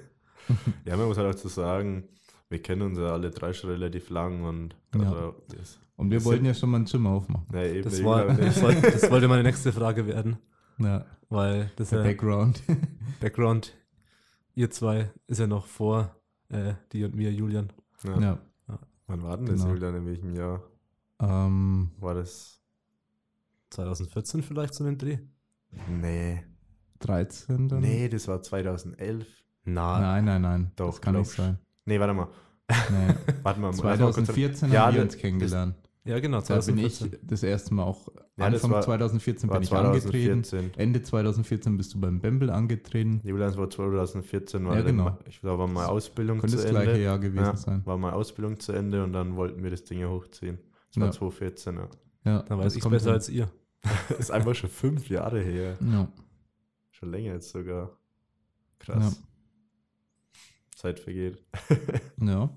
[0.85, 2.09] ja, man muss halt auch zu sagen,
[2.49, 5.33] wir kennen uns ja alle drei schon relativ lang und ja.
[5.49, 7.47] das, und wir wollten ja schon mal ein Gym aufmachen.
[7.53, 10.37] Ja, eben, das, war, das, wollte, das, wollte meine nächste Frage werden.
[10.77, 11.05] Ja.
[11.29, 12.61] Weil das Der ja Background.
[13.19, 13.73] Background,
[14.53, 16.15] ihr zwei ist ja noch vor
[16.49, 17.71] äh, die und mir, Julian.
[18.03, 18.19] Ja.
[18.19, 18.39] ja.
[19.07, 19.73] Wann war denn das, genau.
[19.73, 20.61] Julian, in welchem Jahr?
[21.19, 22.61] Ähm, war das
[23.69, 25.19] 2014 vielleicht so ein Dreh?
[25.87, 26.43] Nee.
[26.99, 27.79] 13 dann?
[27.79, 29.27] Nee, das war 2011.
[29.65, 30.41] Nein, nein, nein.
[30.41, 30.71] nein.
[30.75, 31.59] Doch, das kann nicht sein.
[31.85, 32.27] Nee, warte mal.
[32.69, 33.15] Nee.
[33.43, 33.73] warte mal.
[33.73, 35.75] 2014 mal haben wir uns kennengelernt.
[36.05, 36.39] Ja, genau.
[36.39, 37.11] 2014.
[37.11, 38.07] Da bin ich das erste Mal auch.
[38.37, 40.43] Ja, Anfang war, 2014 bin ich 2014.
[40.43, 40.79] angetreten.
[40.79, 43.21] Ende 2014 bist du beim Bembel angetreten.
[43.23, 45.17] Julian war 2014, war ja, genau.
[45.27, 46.73] ich glaube, war meine Ausbildung Könnte zu Ende.
[46.73, 47.81] das gleiche Jahr gewesen ja, sein.
[47.85, 50.59] War meine Ausbildung zu Ende und dann wollten wir das Ding ja hochziehen.
[50.89, 51.11] Das war ja.
[51.11, 51.89] 2014, ja.
[52.25, 53.13] Ja, dann weiß ich besser hin.
[53.13, 53.49] als ihr.
[54.09, 55.77] das ist einfach schon fünf Jahre her.
[55.79, 56.07] Ja.
[56.91, 57.97] Schon länger jetzt sogar.
[58.79, 59.21] Krass.
[60.75, 61.43] Zeit vergeht.
[62.21, 62.49] ja.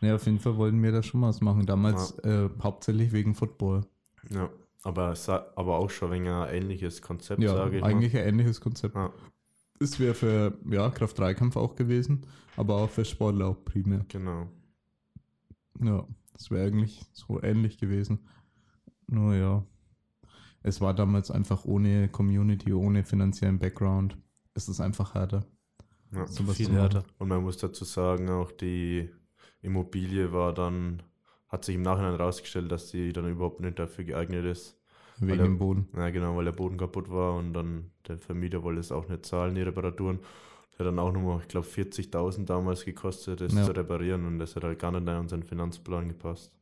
[0.00, 1.66] Ja, auf jeden Fall wollten wir da schon mal was machen.
[1.66, 2.46] Damals ja.
[2.46, 3.84] äh, hauptsächlich wegen Football.
[4.30, 4.48] Ja,
[4.82, 5.14] aber,
[5.56, 8.22] aber auch schon wegen ein ähnliches Konzept, ja, sage ich eigentlich mal.
[8.22, 8.94] ein ähnliches Konzept.
[8.94, 9.12] Ja.
[9.80, 14.04] Das wäre für ja, Kraft-3-Kampf auch gewesen, aber auch für Sportler auch primär.
[14.08, 14.48] Genau.
[15.80, 18.26] Ja, das wäre eigentlich so ähnlich gewesen.
[19.06, 19.64] Nur ja,
[20.62, 24.18] es war damals einfach ohne Community, ohne finanziellen Background.
[24.54, 25.44] Es ist einfach härter.
[26.12, 27.04] Ja, so viel härter.
[27.18, 29.10] Und man muss dazu sagen, auch die
[29.62, 31.02] Immobilie war dann,
[31.48, 34.78] hat sich im Nachhinein herausgestellt, dass sie dann überhaupt nicht dafür geeignet ist.
[35.20, 35.88] Wegen dem Boden.
[35.96, 39.26] Ja, genau, weil der Boden kaputt war und dann der Vermieter wollte es auch nicht
[39.26, 40.20] zahlen, die Reparaturen.
[40.72, 43.64] Der hat dann auch nochmal, ich glaube, 40.000 damals gekostet, das ja.
[43.64, 46.52] zu reparieren und das hat halt gar nicht in unseren Finanzplan gepasst.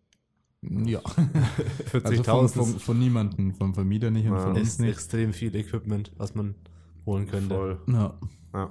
[0.63, 1.01] Ja.
[1.93, 4.43] 40.000 also von, von, von niemandem, vom Vermieter nicht und ja.
[4.43, 4.91] von uns nicht.
[4.91, 6.55] extrem viel Equipment, was man
[7.05, 7.55] holen könnte.
[7.55, 7.79] Voll.
[7.89, 8.19] Ja.
[8.55, 8.71] ja.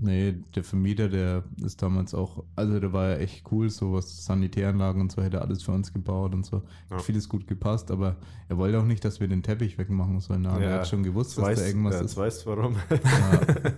[0.00, 4.24] Nee, der Vermieter, der ist damals auch, also der war ja echt cool, so was
[4.24, 6.62] Sanitäranlagen und so, hätte alles für uns gebaut und so.
[6.90, 6.98] Ja.
[6.98, 8.16] Vieles gut gepasst, aber
[8.48, 10.44] er wollte auch nicht, dass wir den Teppich wegmachen sollen.
[10.44, 12.16] Ja, er hat schon gewusst, dass weiß, da irgendwas ja, ist.
[12.16, 12.76] weißt warum.
[12.90, 13.00] Ja.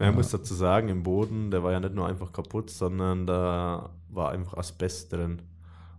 [0.00, 0.12] Er ja.
[0.12, 4.30] muss dazu sagen, im Boden, der war ja nicht nur einfach kaputt, sondern da war
[4.30, 5.42] einfach Asbest drin.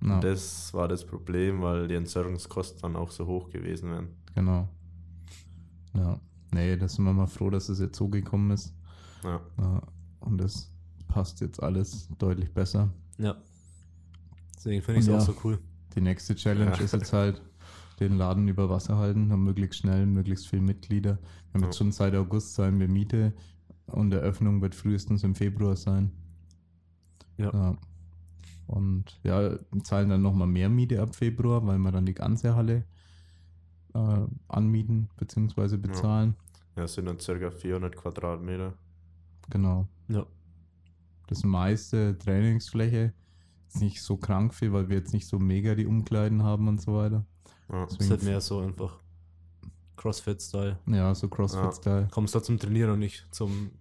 [0.04, 0.16] Ja.
[0.16, 4.08] Und das war das Problem, weil die Entsorgungskosten dann auch so hoch gewesen wären.
[4.34, 4.68] Genau.
[5.94, 6.20] Ja.
[6.52, 8.74] Nee, da sind wir mal froh, dass es jetzt so gekommen ist.
[9.24, 9.42] Ja.
[10.20, 10.72] Und das
[11.08, 12.90] passt jetzt alles deutlich besser.
[13.18, 13.36] Ja.
[14.56, 15.60] Deswegen finde ich es ja, auch so cool.
[15.96, 16.78] Die nächste Challenge ja.
[16.78, 17.42] ist jetzt halt,
[18.00, 21.20] den Laden über Wasser halten, haben möglichst schnell, möglichst viele Mitglieder.
[21.52, 23.34] Wir haben jetzt schon seit August zahlen wir Miete
[23.88, 26.12] und Eröffnung wird frühestens im Februar sein.
[27.38, 27.52] Ja.
[27.54, 27.78] ja.
[28.68, 32.86] Und ja, zahlen dann nochmal mehr Miete ab Februar, weil wir dann die ganze Halle
[33.94, 35.78] äh, anmieten bzw.
[35.78, 36.36] bezahlen.
[36.76, 38.74] Ja, es sind dann circa 400 Quadratmeter.
[39.50, 39.88] Genau.
[40.08, 40.26] Ja.
[41.28, 43.14] Das meiste Trainingsfläche
[43.68, 46.82] ist nicht so krank viel, weil wir jetzt nicht so mega die Umkleiden haben und
[46.82, 47.26] so weiter.
[47.72, 47.86] Ja.
[47.86, 49.00] Es ist halt mehr so einfach
[49.96, 50.80] Crossfit-Style.
[50.88, 52.02] Ja, so Crossfit-Style.
[52.02, 52.08] Ja.
[52.10, 53.72] Kommst da zum Trainieren und nicht zum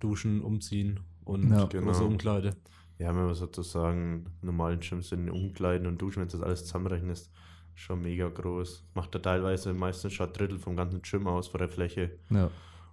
[0.00, 1.66] Duschen, Umziehen und ja.
[1.66, 1.86] genau.
[1.86, 2.56] große Umkleide.
[2.98, 7.30] Ja, wenn man sozusagen normalen Gyms sind Umkleiden und Duschen, wenn du das alles zusammenrechnest,
[7.74, 8.84] schon mega groß.
[8.94, 12.18] Macht er teilweise meistens schon ein Drittel vom ganzen Gym aus, von der Fläche.
[12.30, 12.50] Ja.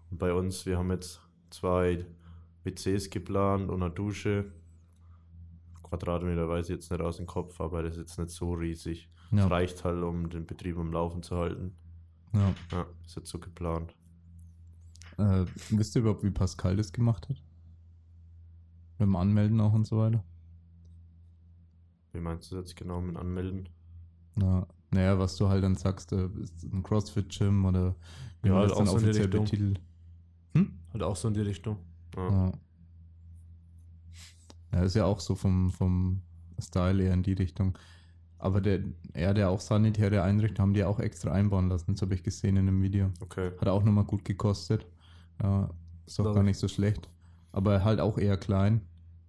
[0.10, 2.06] Und bei uns, wir haben jetzt zwei
[2.64, 4.52] WCs geplant und eine Dusche.
[5.84, 9.10] Quadratmeter weiß ich jetzt nicht aus dem Kopf, aber das ist jetzt nicht so riesig.
[9.32, 9.48] Es ja.
[9.48, 11.76] reicht halt, um den Betrieb am Laufen zu halten.
[12.34, 12.54] Ja.
[12.72, 13.96] Ja, ist jetzt so geplant.
[15.18, 17.42] Äh, wisst ihr überhaupt, wie Pascal das gemacht hat?
[19.00, 20.24] Mit dem Anmelden auch und so weiter?
[22.14, 23.70] Wie meinst du das jetzt genau mit Anmelden?
[24.36, 27.96] Na, naja, was du halt dann sagst, äh, ist ein CrossFit-Gym oder
[28.42, 29.82] wie ja, man das dann offiziell betitelt.
[30.94, 31.78] Halt auch so in die Richtung.
[32.16, 32.30] Ja.
[32.30, 32.52] ja.
[34.74, 36.22] Ja, ist ja auch so vom, vom
[36.60, 37.78] Style eher in die Richtung.
[38.40, 38.82] Aber der,
[39.14, 41.94] er, der auch sanitäre Einrichtung, haben die auch extra einbauen lassen.
[41.94, 43.12] Das habe ich gesehen in einem Video.
[43.20, 43.52] Okay.
[43.60, 44.86] Hat auch nochmal gut gekostet.
[45.42, 45.70] Ja,
[46.06, 47.10] ist auch gar nicht so schlecht.
[47.52, 48.82] Aber halt auch eher klein.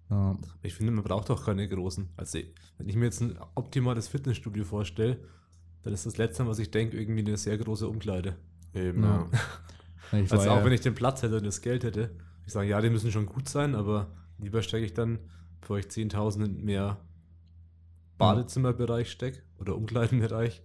[0.09, 0.37] Ja.
[0.61, 2.09] Ich finde, man braucht auch keine großen.
[2.17, 2.39] Also,
[2.77, 5.19] wenn ich mir jetzt ein optimales Fitnessstudio vorstelle,
[5.83, 8.35] dann ist das Letzte, was ich denke, irgendwie eine sehr große Umkleide.
[8.73, 9.27] Eben, ja.
[9.31, 9.39] ja.
[10.11, 12.81] Also, auch ja wenn ich den Platz hätte und das Geld hätte, ich sage, ja,
[12.81, 15.19] die müssen schon gut sein, aber lieber stecke ich dann,
[15.61, 16.97] bevor ich 10.000 mehr
[18.17, 20.63] Badezimmerbereich stecke oder Umkleidenbereich,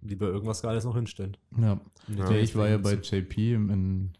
[0.00, 1.36] lieber irgendwas Geiles noch hinstellen.
[1.58, 4.12] Ja, ja ich war ja bei JP in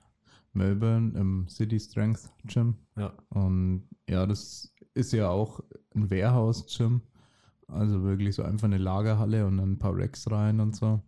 [0.52, 2.76] Melbourne im City Strength Gym.
[2.96, 3.12] Ja.
[3.30, 5.60] Und ja, das ist ja auch
[5.94, 7.02] ein Warehouse-Gym.
[7.68, 11.02] Also wirklich so einfach eine Lagerhalle und dann ein paar Racks rein und so.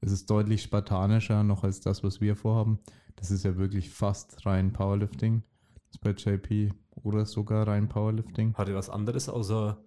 [0.00, 2.78] Es ist deutlich spartanischer noch als das, was wir vorhaben.
[3.16, 5.42] Das ist ja wirklich fast rein Powerlifting.
[5.74, 8.54] Das ist bei JP oder sogar rein Powerlifting.
[8.54, 9.82] Hat ihr was anderes außer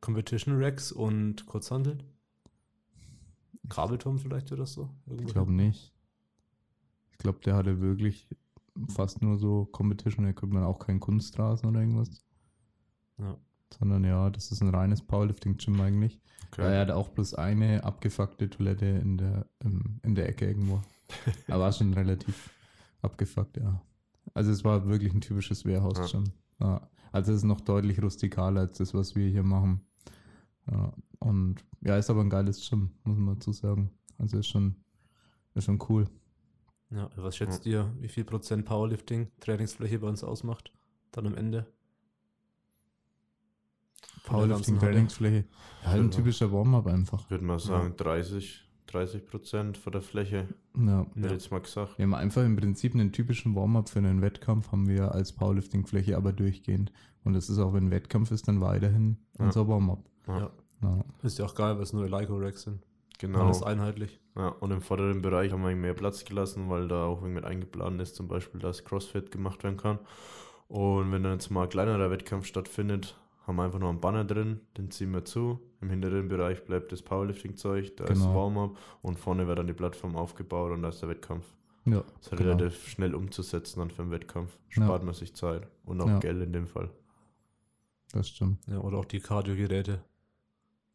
[0.00, 1.98] Competition Racks und Kurzhandel?
[3.68, 4.90] Kabelturm vielleicht oder so?
[5.06, 5.92] Irgendwo ich glaube nicht.
[7.10, 8.28] Ich glaube, der hatte wirklich
[8.88, 12.24] fast nur so Competition Equipment, auch kein Kunstrasen oder irgendwas.
[13.18, 13.36] Ja.
[13.74, 16.20] Sondern ja, das ist ein reines Powerlifting-Gym eigentlich.
[16.52, 16.72] Okay.
[16.72, 20.80] Er hat auch bloß eine abgefuckte Toilette in der, in der Ecke irgendwo.
[21.48, 22.50] Aber war schon relativ
[23.02, 23.82] abgefuckt, ja.
[24.34, 26.24] Also es war wirklich ein typisches Warehouse-Gym.
[26.60, 26.66] Ja.
[26.66, 26.90] ja.
[27.12, 29.80] Also es ist noch deutlich rustikaler als das, was wir hier machen.
[30.70, 30.92] Ja.
[31.18, 33.90] Und ja, ist aber ein geiles Gym, muss man dazu sagen.
[34.18, 34.76] Also ist schon,
[35.54, 36.08] ist schon cool.
[36.90, 40.72] Ja, was schätzt ihr, wie viel Prozent Powerlifting Trainingsfläche bei uns ausmacht?
[41.10, 41.66] Dann am Ende?
[44.26, 45.44] Powerlifting Trainingsfläche.
[45.82, 47.22] Ja, halt ein typischer Warm-up einfach.
[47.24, 48.04] Ich würde mal sagen, ja.
[48.04, 50.48] 30, 30 Prozent von der Fläche.
[50.76, 51.06] Ja.
[51.14, 51.32] Hätte ja.
[51.32, 51.96] jetzt mal gesagt.
[51.96, 56.16] Wir haben einfach im Prinzip einen typischen Warm-up für einen Wettkampf, haben wir als Powerlifting-Fläche
[56.16, 56.92] aber durchgehend.
[57.24, 59.46] Und das ist auch, wenn Wettkampf ist, dann weiterhin ja.
[59.46, 60.04] unser Warm-up.
[60.26, 60.50] Ja.
[60.82, 61.04] ja.
[61.22, 62.82] Ist ja auch geil, weil es nur Lyco-Racks sind.
[63.18, 63.44] Genau.
[63.44, 64.20] Alles einheitlich.
[64.36, 68.00] Ja, und im vorderen Bereich haben wir mehr Platz gelassen, weil da auch mit eingeplant
[68.02, 69.98] ist, zum Beispiel, dass Crossfit gemacht werden kann.
[70.68, 74.24] Und wenn dann jetzt mal ein kleinerer Wettkampf stattfindet, haben wir einfach noch einen Banner
[74.24, 75.60] drin, den ziehen wir zu.
[75.80, 78.18] Im hinteren Bereich bleibt das Powerlifting-Zeug, da genau.
[78.18, 81.46] ist Warm-up und vorne wird dann die Plattform aufgebaut und da ist der Wettkampf.
[81.84, 82.56] Ja, das ist genau.
[82.56, 84.58] relativ schnell umzusetzen dann für einen Wettkampf.
[84.68, 85.06] Spart ja.
[85.06, 86.18] man sich Zeit und auch ja.
[86.18, 86.90] Geld in dem Fall.
[88.12, 88.58] Das stimmt.
[88.66, 90.02] Ja, oder auch die Cardio-Geräte,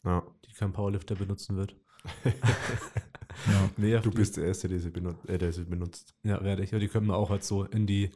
[0.04, 0.24] ja.
[0.46, 1.78] die kein Powerlifter benutzen wird.
[2.26, 3.70] ja.
[3.78, 6.16] nee, du bist der Erste, der sie, benut äh, der sie benutzt.
[6.24, 6.72] Ja, werde ich.
[6.72, 8.10] Ja, die können wir auch halt so in die,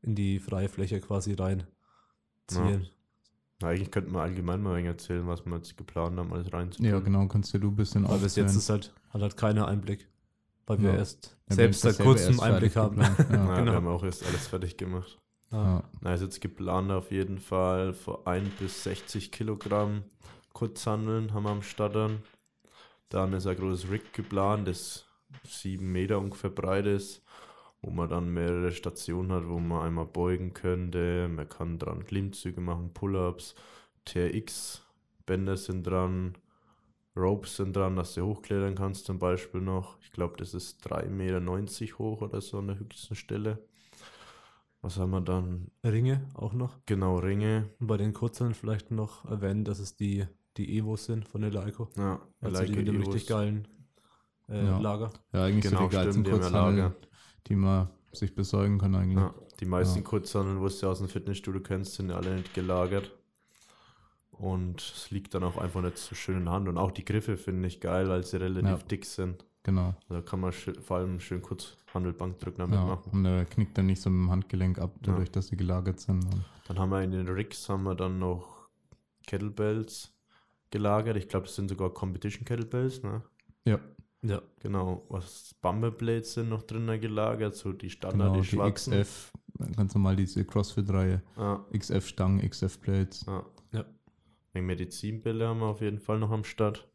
[0.00, 1.66] in die freie Fläche quasi reinziehen.
[2.50, 2.80] Ja.
[3.64, 6.86] Eigentlich könnten wir allgemein mal erzählen, was wir jetzt geplant haben, alles reinzutun.
[6.86, 9.68] Ja, genau, kannst ja du ein bisschen Aber bis jetzt ist halt, hat halt keiner
[9.68, 10.08] Einblick.
[10.66, 10.96] Weil wir ja.
[10.96, 13.00] erst ja, selbst seit kurzem Einblick haben.
[13.00, 13.64] Ja, ja, genau.
[13.64, 15.18] Wir haben auch erst alles fertig gemacht.
[15.50, 15.84] Ja.
[16.00, 20.04] Na, ist jetzt geplant auf jeden Fall vor 1 bis 60 Kilogramm
[20.54, 22.22] Kurzhandeln haben wir am Startern.
[23.10, 25.04] Dann ist ein großes Rig geplant, das
[25.44, 27.22] 7 Meter ungefähr breit ist,
[27.84, 31.28] wo man dann mehrere Stationen hat, wo man einmal beugen könnte.
[31.28, 33.54] Man kann dran Klimmzüge machen, Pull-ups,
[34.06, 36.34] TRX-Bänder sind dran,
[37.14, 39.98] Ropes sind dran, dass du hochklettern kannst zum Beispiel noch.
[40.00, 43.58] Ich glaube, das ist 3,90 Meter hoch oder so an der höchsten Stelle.
[44.80, 45.70] Was haben wir dann?
[45.84, 46.78] Ringe auch noch.
[46.86, 47.70] Genau, Ringe.
[47.80, 51.50] Und bei den kurzen vielleicht noch erwähnen, dass es die, die Evos sind von der
[51.50, 51.88] Leico.
[51.96, 53.68] Ja, also Leico die mit dem richtig geilen
[54.48, 54.78] äh, ja.
[54.78, 55.10] Lager.
[55.32, 56.94] Ja, eigentlich genau, so die geilsten Kurzhandeln,
[57.46, 59.18] die man sich besorgen kann eigentlich.
[59.18, 60.04] Ja, die meisten ja.
[60.04, 63.10] Kurzhandeln, wo du aus dem Fitnessstudio kennst, sind ja alle nicht gelagert.
[64.30, 66.68] Und es liegt dann auch einfach nicht so schön in der Hand.
[66.68, 68.86] Und auch die Griffe finde ich geil, weil sie relativ ja.
[68.88, 69.44] dick sind.
[69.62, 69.94] Genau.
[70.08, 73.10] Da kann man vor allem schön kurz Handelbankdrücken damit ja, machen.
[73.12, 75.32] Und der knickt dann nicht so im Handgelenk ab, dadurch, ja.
[75.32, 76.26] dass sie gelagert sind.
[76.66, 78.68] Dann haben wir in den Rigs haben wir dann noch
[79.26, 80.12] Kettlebells
[80.70, 81.16] gelagert.
[81.16, 83.22] Ich glaube, das sind sogar Competition Kettlebells, ne?
[83.64, 83.78] Ja.
[84.24, 84.40] Ja.
[84.60, 85.04] Genau.
[85.08, 89.32] Was Bumperblades sind noch drinnen gelagert, so die Standard, genau, die, die XF,
[89.76, 91.22] ganz normal diese CrossFit-Reihe.
[91.36, 91.64] Ja.
[91.76, 93.26] XF-Stangen, XF-Blades.
[93.26, 93.44] Ja.
[93.72, 93.84] ja.
[94.54, 96.88] Medizinbälle haben wir auf jeden Fall noch am Start.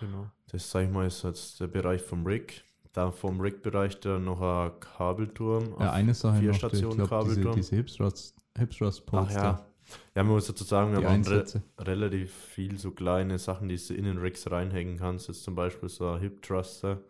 [0.00, 0.30] Genau.
[0.50, 2.64] Das, sag ich mal, ist jetzt der Bereich vom Rig.
[2.92, 5.74] Da vom Rig-Bereich dann noch ein Kabelturm.
[5.78, 7.54] Ja, eine Sache vier noch, Stationen ich glaub, Kabelturm.
[7.54, 9.42] Diese, diese Hipstrust-Polster.
[9.42, 9.66] Ja.
[10.14, 11.44] Ja, man muss dazu sagen, wir haben re
[11.78, 15.28] relativ viel so kleine Sachen, die du in den Rigs reinhängen kannst.
[15.28, 17.00] Jetzt zum Beispiel so ein Hip-Thruster.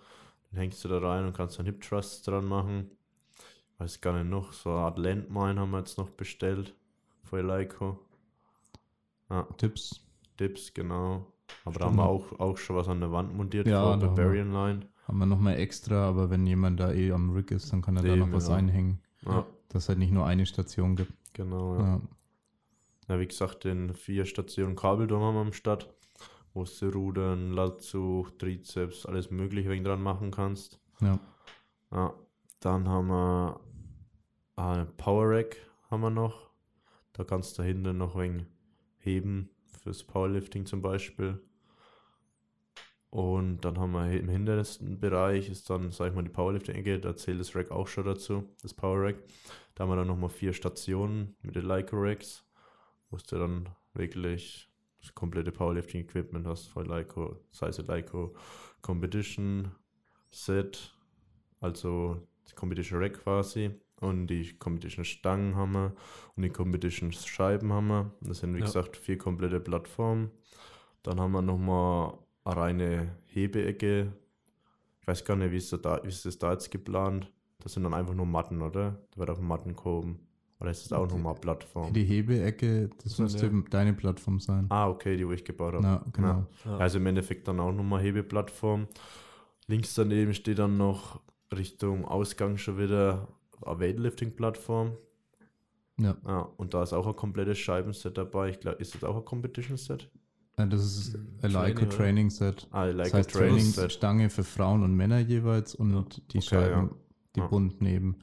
[0.51, 2.91] Den hängst du da rein und kannst einen Hip-Thrust dran machen.
[3.79, 4.53] Weiß gar nicht noch.
[4.53, 6.75] So eine Art Landmine haben wir jetzt noch bestellt.
[7.23, 7.99] Für Leico.
[9.31, 9.43] Ja.
[9.57, 10.01] Tipps.
[10.37, 11.27] Tipps, genau.
[11.65, 14.53] Aber da haben wir auch, auch schon was an der Wand montiert ja, vor Barbarian
[14.53, 14.81] Line.
[15.07, 18.03] Haben wir nochmal extra, aber wenn jemand da eh am Rig ist, dann kann er
[18.03, 18.57] Dem, da noch was ja.
[18.57, 19.01] einhängen.
[19.25, 19.47] Ja.
[19.69, 21.13] Dass es halt nicht nur eine Station gibt.
[21.33, 21.83] Genau, ja.
[21.83, 22.01] ja.
[23.09, 25.93] Ja wie gesagt, den vier Stationen Kabeldom haben wir am Start,
[26.55, 30.81] wo du Rudern, Latzug, Trizeps, alles mögliche wegen dran machen kannst.
[31.01, 31.19] Ja.
[31.93, 32.15] ja.
[32.61, 33.61] Dann haben wir
[34.57, 35.57] ein Power Rack
[35.91, 36.51] haben wir noch.
[37.13, 38.47] Da kannst du dahinter noch wegen
[38.99, 39.51] heben
[39.83, 41.41] fürs Powerlifting zum Beispiel.
[43.11, 47.17] Und dann haben wir im hintersten Bereich ist dann, sag ich mal, die Powerlifting-Ecke, da
[47.17, 49.17] zählt das Rack auch schon dazu, das Power Rack.
[49.75, 52.45] Da haben wir dann nochmal vier Stationen mit den Leica Racks,
[53.17, 54.69] wo du dann wirklich
[55.01, 58.31] das komplette Powerlifting-Equipment hast von Leica, sei es Leica
[58.83, 59.73] Competition
[60.31, 60.95] Set,
[61.61, 63.71] also das Competition Rack quasi.
[64.01, 65.97] Und die Competition Stangen haben wir
[66.37, 68.13] und die Competition Scheiben haben wir.
[68.21, 68.67] Das sind wie ja.
[68.67, 70.31] gesagt vier komplette Plattformen.
[71.03, 74.13] Dann haben wir nochmal eine reine Hebeecke.
[75.01, 77.33] Ich weiß gar nicht, wie ist, da, wie ist das da jetzt geplant?
[77.61, 79.01] Das sind dann einfach nur Matten, oder?
[79.13, 80.26] Da wird auf Matten kommen.
[80.59, 81.93] Oder ist das auch nochmal eine Plattform?
[81.93, 83.63] Die Hebeecke, das müsste ja.
[83.69, 84.67] deine Plattform sein.
[84.71, 85.85] Ah, okay, die, wo ich gebaut habe.
[85.85, 86.47] Ja, genau.
[86.65, 86.79] Ja.
[86.79, 88.87] Also im Endeffekt dann auch nochmal Hebeplattform.
[89.67, 91.21] Links daneben steht dann noch
[91.55, 93.29] Richtung Ausgang schon wieder
[93.65, 94.93] eine Weightlifting-Plattform.
[95.99, 96.17] Ja.
[96.27, 96.49] ja.
[96.57, 98.51] Und da ist auch ein komplettes Scheibenset dabei.
[98.51, 100.11] Ich glaube, ist das auch ein Competition-Set?
[100.59, 102.67] Ja, das ist ein Leica Training Set.
[102.71, 103.91] Ah, Leica das heißt Training.
[103.91, 106.97] Stange für Frauen und Männer jeweils und die okay, Scheiben, ja.
[107.35, 107.47] die ja.
[107.47, 108.17] bunten eben.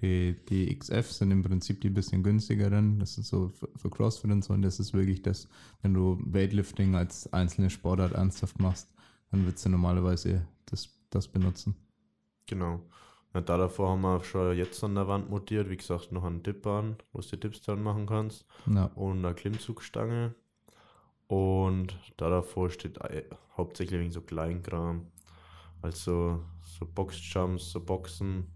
[0.00, 2.98] Die, die XF sind im Prinzip die bisschen günstigeren.
[2.98, 4.52] Das ist so für, für CrossFit und so.
[4.52, 5.48] Und das ist wirklich das,
[5.82, 8.92] wenn du Weightlifting als einzelne Sportart ernsthaft machst,
[9.30, 11.76] dann würdest du normalerweise das, das benutzen.
[12.46, 12.80] Genau.
[13.34, 16.42] Ja, da davor haben wir schon jetzt an der Wand montiert, wie gesagt, noch einen
[16.42, 18.46] Dipbahn, wo du die Dips dran machen kannst.
[18.66, 18.86] Ja.
[18.94, 20.34] Und eine Klimmzugstange.
[21.26, 22.98] Und da davor steht
[23.56, 25.06] hauptsächlich wegen so Kleinkram.
[25.82, 28.46] Also so Boxjumps, so Boxen,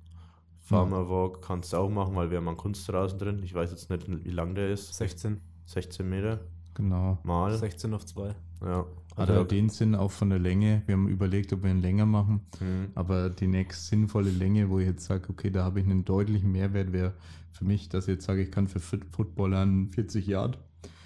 [0.68, 3.40] Farmer Walk kannst du auch machen, weil wir haben einen Kunstrasen drin.
[3.42, 4.94] Ich weiß jetzt nicht, wie lang der ist.
[4.94, 5.40] 16.
[5.64, 6.40] 16 Meter.
[6.74, 7.18] Genau.
[7.22, 7.54] Mal.
[7.54, 8.34] 16 auf 2.
[8.62, 8.86] Ja.
[9.16, 10.82] Hat also den Sinn auch von der Länge.
[10.86, 12.42] Wir haben überlegt, ob wir ihn länger machen.
[12.60, 12.90] Mhm.
[12.94, 16.52] Aber die nächste sinnvolle Länge, wo ich jetzt sage, okay, da habe ich einen deutlichen
[16.52, 17.14] Mehrwert, wäre
[17.50, 20.58] für mich, dass ich jetzt sage, ich kann für Footballer einen 40 Yard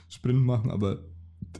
[0.08, 0.98] Sprint machen, aber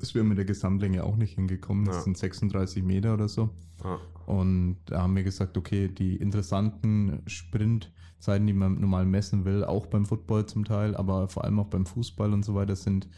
[0.01, 1.85] das wäre mit der Gesamtlänge auch nicht hingekommen.
[1.85, 2.03] Das ja.
[2.03, 3.51] sind 36 Meter oder so.
[3.85, 3.99] Ja.
[4.27, 9.87] Und da haben wir gesagt, okay, die interessanten Sprintzeiten, die man normal messen will, auch
[9.87, 13.09] beim Football zum Teil, aber vor allem auch beim Fußball und so weiter, sind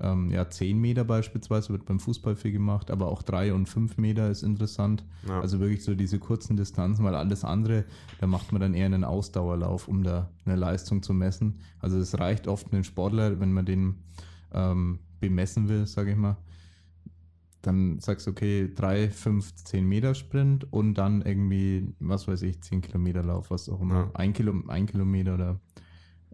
[0.00, 3.96] ähm, ja 10 Meter beispielsweise, wird beim Fußball viel gemacht, aber auch 3 und 5
[3.98, 5.04] Meter ist interessant.
[5.28, 5.40] Ja.
[5.40, 7.84] Also wirklich so diese kurzen Distanzen, weil alles andere,
[8.20, 11.60] da macht man dann eher einen Ausdauerlauf, um da eine Leistung zu messen.
[11.78, 13.96] Also es reicht oft einen Sportler, wenn man den
[14.52, 14.98] ähm,
[15.28, 16.36] bemessen will, sage ich mal,
[17.62, 22.62] dann sagst du, okay, 3, 5, 10 Meter Sprint und dann irgendwie, was weiß ich,
[22.62, 23.94] 10 Kilometer Lauf, was auch immer.
[23.94, 24.10] Ja.
[24.14, 25.60] Ein, Kilo, ein Kilometer oder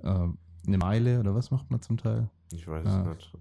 [0.03, 0.29] äh,
[0.67, 2.29] eine Meile oder was macht man zum Teil?
[2.53, 3.33] Ich weiß es nicht.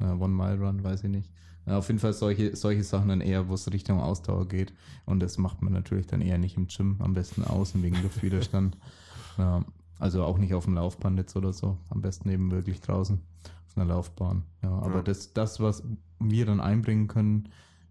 [0.00, 1.30] Ja, One Mile Run, weiß ich nicht.
[1.66, 4.72] Auf jeden Fall solche, solche Sachen dann eher, wo es Richtung Ausdauer geht.
[5.04, 8.76] Und das macht man natürlich dann eher nicht im Gym, am besten außen wegen Luftwiderstand.
[9.38, 9.64] ja,
[9.98, 11.76] also auch nicht auf dem Laufband jetzt oder so.
[11.90, 13.20] Am besten eben wirklich draußen
[13.70, 14.44] auf einer Laufbahn.
[14.62, 15.02] Ja, aber ja.
[15.02, 15.84] Das, das, was
[16.18, 17.48] wir dann einbringen können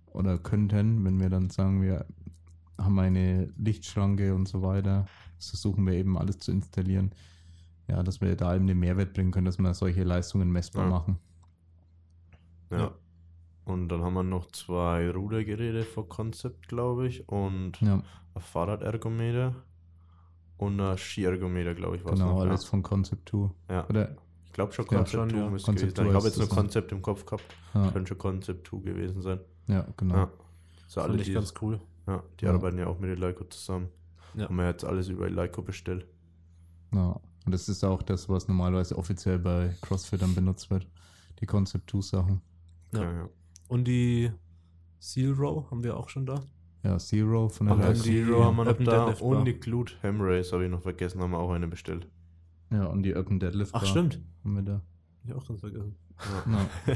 [0.08, 2.06] oder könnten, wenn wir dann sagen, wir
[2.78, 5.06] haben eine Lichtschranke und so weiter,
[5.40, 7.12] versuchen wir eben alles zu installieren.
[7.88, 10.90] Ja, dass wir da eben den Mehrwert bringen können, dass wir solche Leistungen messbar ja.
[10.90, 11.18] machen.
[12.72, 12.78] Ja.
[12.78, 12.92] ja.
[13.66, 18.02] Und dann haben wir noch zwei Rudergeräte vor Concept, glaube ich, und ja.
[18.34, 19.56] ein Fahrradergometer
[20.58, 23.50] und ein Skiergometer, glaube ich, Genau, alles von Concept 2.
[23.70, 23.88] Ja.
[23.88, 24.18] Oder
[24.60, 26.08] glaube schon Concept 2 ja, müsste gewesen sein.
[26.08, 27.44] Ich habe jetzt nur Concept im Kopf gehabt.
[27.74, 27.92] Ja.
[27.92, 29.40] Könnte schon Concept 2 gewesen sein.
[29.68, 30.16] Ja, genau.
[30.16, 30.32] Ja.
[30.88, 31.80] So alle die, ganz cool.
[32.08, 32.54] Ja, die ja.
[32.54, 33.88] arbeiten ja auch mit Leico zusammen.
[34.34, 34.46] Ja.
[34.46, 36.06] Haben wir jetzt alles über Leico bestellt.
[36.94, 40.86] Ja, und das ist auch das, was normalerweise offiziell bei CrossFit dann benutzt wird.
[41.40, 42.42] Die Concept 2 Sachen.
[42.94, 43.04] Ja.
[43.04, 43.30] ja.
[43.70, 44.32] Und die
[45.00, 46.44] Seal Row haben wir auch schon da.
[46.84, 49.06] Ja, Zero von der Und Zero haben wir noch da.
[49.20, 52.08] Und die Glute Ham Race habe ich noch vergessen, haben wir auch eine bestellt.
[52.72, 53.74] Ja, und die Open Deadlift.
[53.74, 54.22] Ach, stimmt.
[54.44, 54.82] Haben wir da.
[55.26, 55.96] Ich auch ganz vergessen.
[56.46, 56.70] Ja.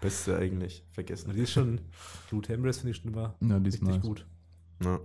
[0.00, 0.84] Beste eigentlich.
[0.90, 1.32] Vergessen.
[1.32, 1.80] Die ist schon.
[2.28, 4.02] Blue Hambrace finde ich schon immer ja, die ist richtig nice.
[4.02, 4.26] gut.
[4.82, 5.00] Ja.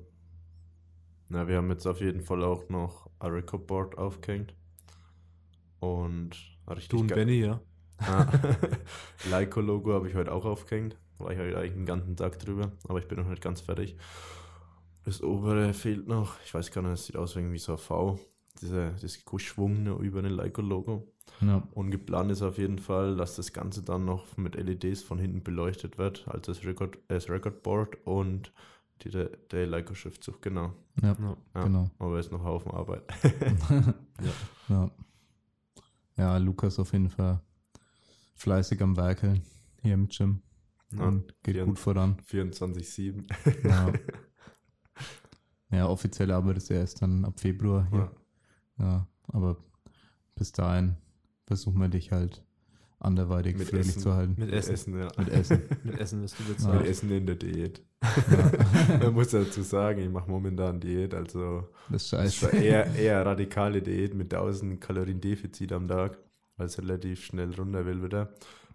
[1.30, 4.54] Na, wir haben jetzt auf jeden Fall auch noch Record Board aufgehängt.
[5.80, 6.32] Und
[6.68, 6.90] richtig.
[6.90, 7.62] Du und Benny, ja.
[8.00, 8.28] Ah,
[9.30, 10.98] Leico-Logo habe ich heute auch aufgehängt.
[11.20, 13.96] War ich heute eigentlich den ganzen Tag drüber, aber ich bin noch nicht ganz fertig.
[15.04, 16.36] Das obere fehlt noch.
[16.44, 18.20] Ich weiß gar nicht, es sieht aus wie so ein V
[18.54, 21.08] dieser, das geschwungene über den Leica-Logo.
[21.42, 21.68] Ja.
[21.72, 25.44] Und geplant ist auf jeden Fall, dass das Ganze dann noch mit LEDs von hinten
[25.44, 28.52] beleuchtet wird, als das Record, das Record Board und
[29.04, 30.74] die, der, der Leica-Schriftzug, genau.
[31.02, 31.16] Ja,
[31.54, 31.90] ja, genau.
[31.98, 33.04] Aber es ist noch Haufen Arbeit.
[34.22, 34.34] ja.
[34.70, 34.92] ja.
[36.18, 37.42] Ja, Lukas auf jeden Fall
[38.36, 39.42] fleißig am Werkeln
[39.82, 40.42] hier im Gym.
[40.92, 42.18] Ja, und geht 24, gut voran.
[42.30, 43.68] 24-7.
[43.68, 43.94] Ja.
[45.78, 48.12] ja, offiziell arbeitet er erst dann ab Februar hier.
[48.82, 49.08] Ja.
[49.28, 49.58] Aber
[50.36, 50.98] bis dahin
[51.46, 52.44] versuchen wir dich halt
[53.00, 54.36] anderweitig mit fröhlich zu halten.
[54.38, 54.74] Mit Essen.
[54.74, 55.08] Essen ja.
[55.18, 55.62] Mit Essen.
[55.84, 56.82] mit Essen wirst du bezahlt.
[56.82, 57.82] Mit Essen in der Diät.
[58.02, 58.98] Ja.
[58.98, 62.46] Man muss dazu sagen, ich mache momentan Diät, also das ist scheiße.
[62.48, 66.18] Das eher, eher radikale Diät mit 1000 Kalorien Defizit am Tag,
[66.58, 68.34] weil es relativ schnell runter will wieder.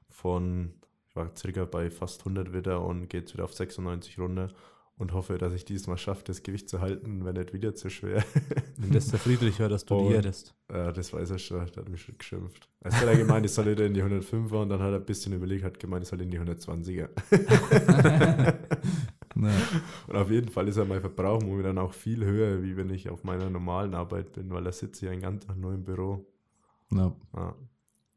[0.09, 0.74] Von,
[1.09, 4.52] ich war circa bei fast 100 wieder und geht wieder auf 96 runter
[4.99, 8.24] und hoffe, dass ich diesmal schaffe, das Gewicht zu halten, wenn nicht wieder zu schwer.
[8.78, 10.55] Der Friedrich hört, dass du und, diätest.
[10.70, 12.70] Ja, das weiß er schon, der hat mich schon geschimpft.
[12.82, 15.34] Erst hat er gemeint, ich soll in die 105er und dann hat er ein bisschen
[15.34, 17.09] überlegt, hat gemeint, ich soll in die 120er.
[20.07, 23.11] und auf jeden Fall ist ja mein Verbrauch momentan auch viel höher, wie wenn ich
[23.11, 26.26] auf meiner normalen Arbeit bin, weil da sitze ich einen ganzen Tag nur im Büro.
[26.90, 27.14] Ja.
[27.34, 27.55] ja.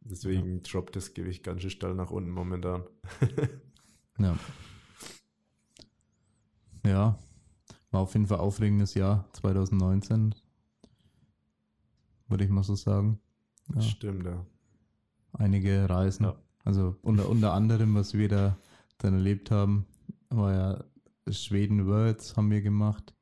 [0.01, 0.61] Deswegen ja.
[0.63, 2.83] droppt das Gewicht ganz schön steil nach unten momentan.
[4.17, 4.37] ja.
[6.89, 7.19] Ja,
[7.91, 10.33] war auf jeden Fall aufregendes Jahr 2019.
[12.27, 13.19] Würde ich mal so sagen.
[13.73, 13.81] Ja.
[13.81, 14.45] Stimmt, ja.
[15.33, 16.25] Einige Reisen.
[16.25, 16.35] Ja.
[16.63, 18.57] Also unter, unter anderem, was wir da
[18.97, 19.85] dann erlebt haben,
[20.29, 20.83] war ja
[21.31, 23.13] Schweden Worlds haben wir gemacht.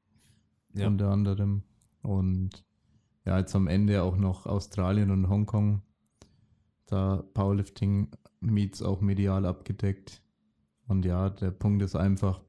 [0.74, 0.88] Ja.
[0.88, 1.64] Unter anderem.
[2.02, 2.66] Und
[3.26, 5.82] ja, jetzt am Ende auch noch Australien und Hongkong.
[6.86, 10.22] Da Powerlifting Meets auch medial abgedeckt.
[10.88, 12.42] Und ja, der Punkt ist einfach,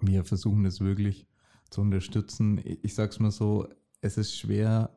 [0.00, 1.26] wir versuchen das wirklich
[1.70, 2.60] zu unterstützen.
[2.82, 3.68] Ich sag's mal so,
[4.00, 4.90] es ist schwer,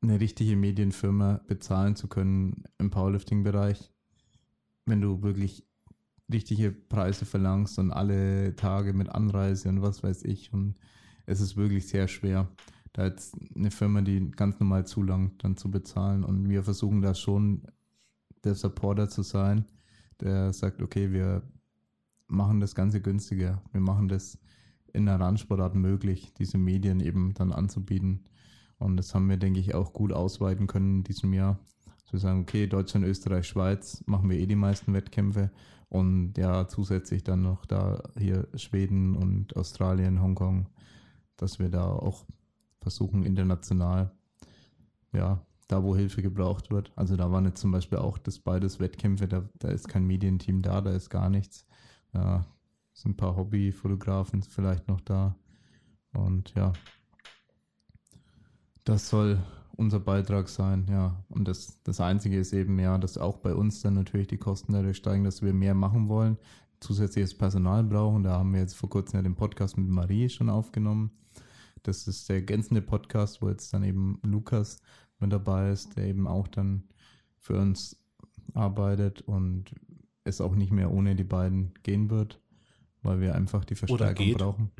[0.00, 3.92] eine richtige Medienfirma bezahlen zu können im Powerlifting-Bereich,
[4.86, 5.66] wenn du wirklich
[6.32, 10.52] richtige Preise verlangst und alle Tage mit Anreise und was weiß ich.
[10.52, 10.76] Und
[11.26, 12.48] es ist wirklich sehr schwer,
[12.92, 16.24] da jetzt eine Firma, die ganz normal zulangt, dann zu bezahlen.
[16.24, 17.62] Und wir versuchen da schon
[18.44, 19.64] der Supporter zu sein,
[20.20, 21.42] der sagt, okay, wir
[22.28, 23.62] machen das Ganze günstiger.
[23.72, 24.38] Wir machen das
[24.92, 28.24] in der Randsportart möglich, diese Medien eben dann anzubieten.
[28.78, 31.58] Und das haben wir, denke ich, auch gut ausweiten können in diesem Jahr.
[32.10, 35.50] Wir sagen, okay, Deutschland, Österreich, Schweiz machen wir eh die meisten Wettkämpfe.
[35.90, 40.68] Und ja, zusätzlich dann noch da hier Schweden und Australien, Hongkong,
[41.36, 42.24] dass wir da auch
[42.80, 44.10] versuchen, international,
[45.12, 46.92] ja, da wo Hilfe gebraucht wird.
[46.96, 50.62] Also da waren jetzt zum Beispiel auch das beides Wettkämpfe, da, da ist kein Medienteam
[50.62, 51.66] da, da ist gar nichts.
[52.18, 52.44] Ja,
[52.92, 55.36] sind ein paar Hobbyfotografen vielleicht noch da.
[56.12, 56.72] Und ja,
[58.84, 59.38] das soll
[59.76, 61.22] unser Beitrag sein, ja.
[61.28, 64.72] Und das, das Einzige ist eben, ja, dass auch bei uns dann natürlich die Kosten
[64.72, 66.36] dadurch steigen, dass wir mehr machen wollen,
[66.80, 68.24] zusätzliches Personal brauchen.
[68.24, 71.12] Da haben wir jetzt vor kurzem ja den Podcast mit Marie schon aufgenommen.
[71.84, 74.80] Das ist der ergänzende Podcast, wo jetzt dann eben Lukas
[75.20, 76.82] mit dabei ist, der eben auch dann
[77.38, 77.96] für uns
[78.54, 79.72] arbeitet und
[80.28, 82.40] es auch nicht mehr ohne die beiden gehen wird,
[83.02, 84.70] weil wir einfach die Verstärkung Oder brauchen.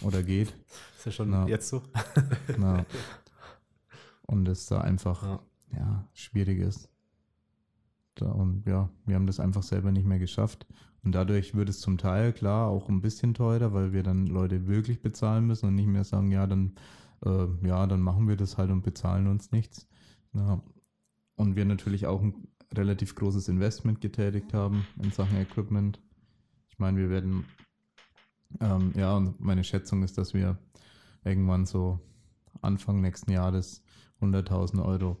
[0.00, 0.48] Oder geht.
[0.96, 1.82] Ist ja schon na, jetzt so.
[2.58, 2.84] na.
[4.22, 5.78] Und es da einfach ja.
[5.78, 6.88] ja schwierig ist.
[8.14, 10.66] Da, und ja, wir haben das einfach selber nicht mehr geschafft.
[11.02, 14.66] Und dadurch wird es zum Teil klar auch ein bisschen teurer, weil wir dann Leute
[14.66, 16.74] wirklich bezahlen müssen und nicht mehr sagen, ja, dann,
[17.24, 19.86] äh, ja, dann machen wir das halt und bezahlen uns nichts.
[20.32, 20.62] Ja.
[21.36, 26.00] Und wir natürlich auch ein relativ großes Investment getätigt haben in Sachen Equipment.
[26.68, 27.44] Ich meine, wir werden,
[28.60, 30.58] ähm, ja, und meine Schätzung ist, dass wir
[31.24, 32.00] irgendwann so
[32.62, 33.82] Anfang nächsten Jahres
[34.20, 35.18] 100.000 Euro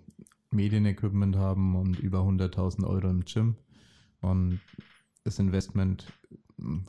[0.50, 3.56] Medienequipment haben und über 100.000 Euro im Gym.
[4.20, 4.60] Und
[5.24, 6.06] das Investment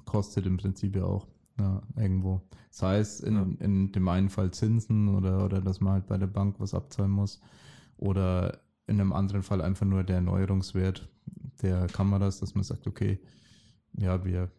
[0.06, 1.28] kostet im Prinzip ja auch
[1.60, 2.42] ja, irgendwo.
[2.70, 3.66] Sei es in, ja.
[3.66, 7.12] in dem einen Fall Zinsen oder, oder dass man halt bei der Bank was abzahlen
[7.12, 7.40] muss.
[7.98, 11.10] Oder in einem anderen Fall einfach nur der Erneuerungswert
[11.62, 13.20] der Kameras, dass man sagt, okay,
[13.98, 14.52] ja, wir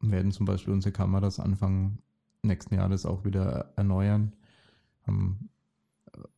[0.00, 1.98] werden zum Beispiel unsere Kameras Anfang
[2.42, 4.32] nächsten Jahres auch wieder erneuern.
[5.06, 5.50] Haben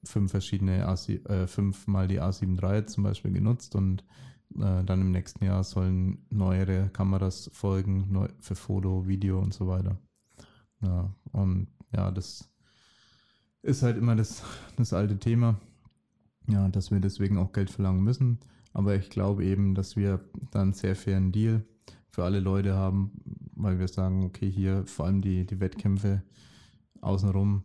[0.05, 4.05] fünf verschiedene A, äh, fünfmal die A7 III zum Beispiel genutzt und
[4.57, 9.67] äh, dann im nächsten Jahr sollen neuere Kameras folgen neu, für Foto, Video und so
[9.69, 9.97] weiter.
[10.83, 12.51] Ja, und ja, das
[13.63, 14.43] ist halt immer das,
[14.77, 15.59] das alte Thema,
[16.49, 18.41] ja, dass wir deswegen auch Geld verlangen müssen.
[18.73, 20.21] Aber ich glaube eben, dass wir
[20.51, 21.65] dann sehr fairen Deal
[22.11, 23.13] für alle Leute haben,
[23.55, 26.23] weil wir sagen, okay, hier vor allem die, die Wettkämpfe
[27.01, 27.65] außenrum,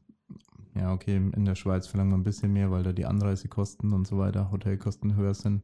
[0.75, 4.05] ja, okay, in der Schweiz verlangen wir ein bisschen mehr, weil da die Anreisekosten und
[4.05, 5.63] so weiter, Hotelkosten höher sind.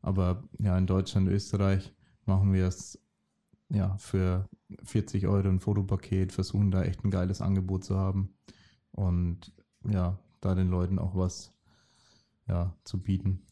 [0.00, 1.92] Aber ja, in Deutschland, Österreich
[2.24, 2.98] machen wir es
[3.68, 4.48] ja für
[4.84, 8.34] 40 Euro ein Fotopaket, versuchen da echt ein geiles Angebot zu haben
[8.92, 9.52] und
[9.88, 11.52] ja, da den Leuten auch was
[12.48, 13.42] ja, zu bieten.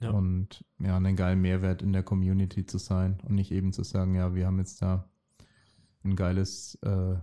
[0.00, 0.10] Ja.
[0.10, 4.14] Und ja, einen geilen Mehrwert in der Community zu sein und nicht eben zu sagen,
[4.14, 5.08] ja, wir haben jetzt da
[6.04, 7.16] ein geiles äh,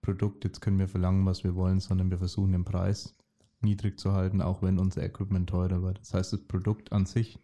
[0.00, 3.14] Produkt, jetzt können wir verlangen, was wir wollen, sondern wir versuchen den Preis
[3.60, 6.00] niedrig zu halten, auch wenn unser Equipment teurer wird.
[6.00, 7.38] Das heißt, das Produkt an sich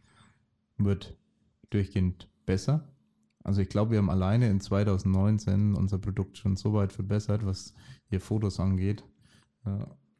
[0.76, 1.16] wird
[1.70, 2.88] durchgehend besser.
[3.44, 7.74] Also ich glaube, wir haben alleine in 2019 unser Produkt schon so weit verbessert, was
[8.08, 9.04] hier Fotos angeht.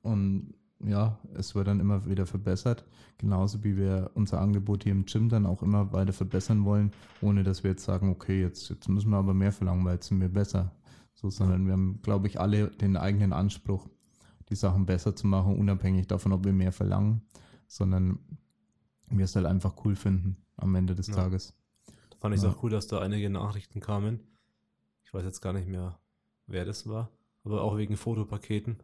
[0.03, 2.85] Und ja, es wird dann immer wieder verbessert.
[3.19, 7.43] Genauso wie wir unser Angebot hier im Gym dann auch immer weiter verbessern wollen, ohne
[7.43, 10.21] dass wir jetzt sagen, okay, jetzt, jetzt müssen wir aber mehr verlangen, weil jetzt sind
[10.21, 10.73] wir besser.
[11.15, 13.89] So, sondern wir haben, glaube ich, alle den eigenen Anspruch,
[14.51, 17.23] die Sachen besser zu machen, unabhängig davon, ob wir mehr verlangen,
[17.67, 18.21] sondern
[19.11, 21.15] wir es halt einfach cool finden am Ende des ja.
[21.15, 21.55] Tages.
[22.11, 22.51] Da fand ich es ja.
[22.51, 24.21] auch cool, dass da einige Nachrichten kamen.
[25.05, 25.99] Ich weiß jetzt gar nicht mehr,
[26.47, 27.11] wer das war,
[27.43, 28.77] aber auch wegen Fotopaketen,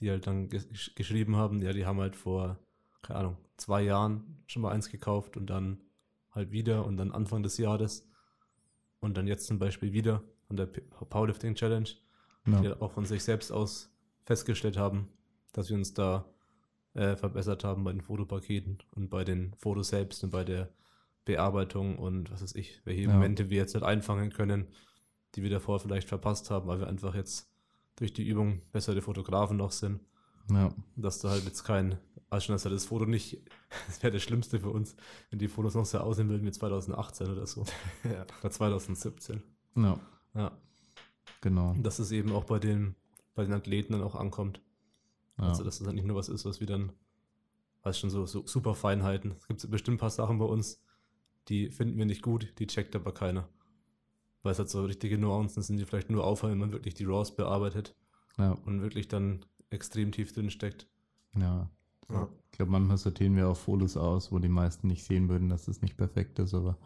[0.00, 2.58] die halt dann ges geschrieben haben, ja, die haben halt vor,
[3.02, 5.80] keine Ahnung, zwei Jahren schon mal eins gekauft und dann
[6.32, 8.08] halt wieder und dann Anfang des Jahres
[9.00, 11.88] und dann jetzt zum Beispiel wieder von der Powerlifting Challenge,
[12.46, 12.60] ja.
[12.60, 13.92] die auch von sich selbst aus
[14.24, 15.08] festgestellt haben,
[15.52, 16.24] dass wir uns da
[16.94, 20.70] äh, verbessert haben bei den Fotopaketen und bei den Fotos selbst und bei der
[21.24, 23.12] Bearbeitung und was weiß ich, welche ja.
[23.12, 24.68] Momente wir jetzt halt einfangen können,
[25.34, 27.49] die wir davor vielleicht verpasst haben, weil wir einfach jetzt
[28.00, 30.00] durch die Übung bessere Fotografen noch sind.
[30.50, 30.74] Ja.
[30.96, 31.98] Dass da halt jetzt kein,
[32.30, 33.38] also schon, dass das Foto nicht,
[33.86, 34.96] das wäre das Schlimmste für uns,
[35.28, 37.64] wenn die Fotos noch so aussehen würden wie 2018 oder so.
[38.04, 38.26] ja.
[38.40, 39.42] Oder 2017.
[39.76, 40.00] Ja.
[40.34, 40.50] Ja.
[41.42, 41.74] Genau.
[41.78, 42.96] Dass es eben auch bei den,
[43.34, 44.60] bei den Athleten dann auch ankommt.
[45.38, 45.48] Ja.
[45.48, 46.92] Also, dass es halt nicht nur was ist, was wir dann,
[47.82, 49.32] weiß schon, so, so super Feinheiten.
[49.32, 50.82] Es gibt bestimmt ein paar Sachen bei uns,
[51.48, 53.48] die finden wir nicht gut, die checkt aber keiner.
[54.42, 57.04] Weil es halt so richtige Nuancen sind, die vielleicht nur auffallen, wenn man wirklich die
[57.04, 57.94] RAWs bearbeitet.
[58.38, 58.52] Ja.
[58.64, 60.86] Und wirklich dann extrem tief drin steckt.
[61.36, 61.68] Ja.
[62.10, 62.28] Ja.
[62.50, 65.66] Ich glaube, manchmal sortieren wir auch Fotos aus, wo die meisten nicht sehen würden, dass
[65.66, 66.76] das nicht perfekt ist, aber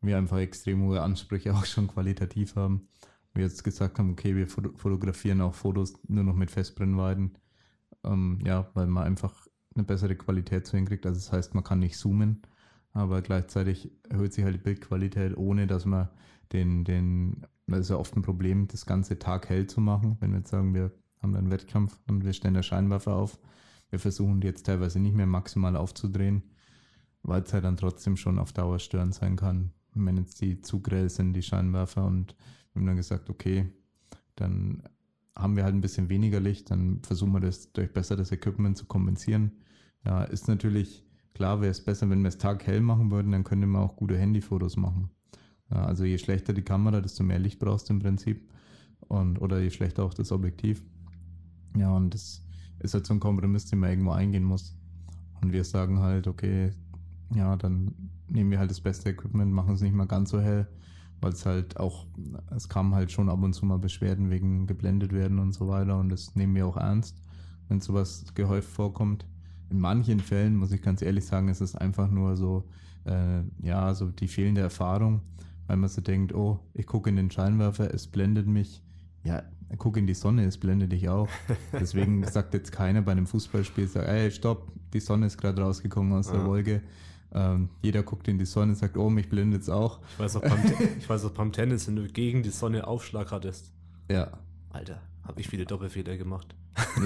[0.00, 2.88] wir einfach extrem hohe Ansprüche auch schon qualitativ haben.
[3.32, 7.38] Wir jetzt gesagt haben, okay, wir fotografieren auch Fotos nur noch mit Festbrennweiten.
[8.02, 11.06] Ähm, ja, weil man einfach eine bessere Qualität zu hinkriegt.
[11.06, 12.42] Also das heißt, man kann nicht zoomen,
[12.92, 16.08] aber gleichzeitig erhöht sich halt die Bildqualität, ohne dass man
[16.52, 20.16] den, den, das ist ja oft ein Problem, das ganze Tag hell zu machen.
[20.20, 20.92] Wenn wir jetzt sagen, wir
[21.22, 23.38] haben einen Wettkampf und wir stellen eine Scheinwerfer auf,
[23.90, 26.42] wir versuchen jetzt teilweise nicht mehr maximal aufzudrehen,
[27.22, 29.72] weil es halt dann trotzdem schon auf Dauer störend sein kann.
[29.94, 32.36] wenn jetzt die zu grell sind, die Scheinwerfer, und
[32.72, 33.72] wir haben dann gesagt, okay,
[34.36, 34.82] dann
[35.36, 38.86] haben wir halt ein bisschen weniger Licht, dann versuchen wir das durch besseres Equipment zu
[38.86, 39.52] kompensieren.
[40.04, 43.66] Ja, ist natürlich klar, wäre es besser, wenn wir es taghell machen würden, dann könnte
[43.66, 45.10] man auch gute Handyfotos machen.
[45.70, 48.48] Ja, also je schlechter die Kamera, desto mehr Licht brauchst du im Prinzip.
[49.08, 50.82] Und, oder je schlechter auch das Objektiv.
[51.76, 52.42] Ja, und das
[52.80, 54.76] ist halt so ein Kompromiss, den man irgendwo eingehen muss.
[55.40, 56.72] Und wir sagen halt, okay,
[57.34, 57.94] ja, dann
[58.28, 60.66] nehmen wir halt das beste Equipment, machen es nicht mal ganz so hell,
[61.20, 62.06] weil es halt auch,
[62.54, 65.98] es kam halt schon ab und zu mal Beschwerden wegen geblendet werden und so weiter
[65.98, 67.22] und das nehmen wir auch ernst,
[67.68, 69.26] wenn sowas gehäuft vorkommt.
[69.70, 72.64] In manchen Fällen, muss ich ganz ehrlich sagen, ist es einfach nur so,
[73.04, 75.20] äh, ja, so die fehlende Erfahrung,
[75.70, 78.82] weil man so denkt, oh, ich gucke in den Scheinwerfer, es blendet mich.
[79.22, 79.44] Ja,
[79.78, 81.28] guck in die Sonne, es blendet dich auch.
[81.72, 86.12] Deswegen sagt jetzt keiner bei einem Fußballspiel, sagt, ey, stopp, die Sonne ist gerade rausgekommen
[86.12, 86.82] aus der Wolke.
[87.32, 90.00] Ähm, jeder guckt in die Sonne und sagt, oh, mich blendet es auch.
[90.14, 90.58] Ich weiß, auch beim,
[90.98, 93.70] ich weiß auch beim Tennis, wenn du gegen die Sonne Aufschlag hattest.
[94.10, 94.40] Ja.
[94.70, 96.56] Alter, habe ich viele Doppelfehler gemacht.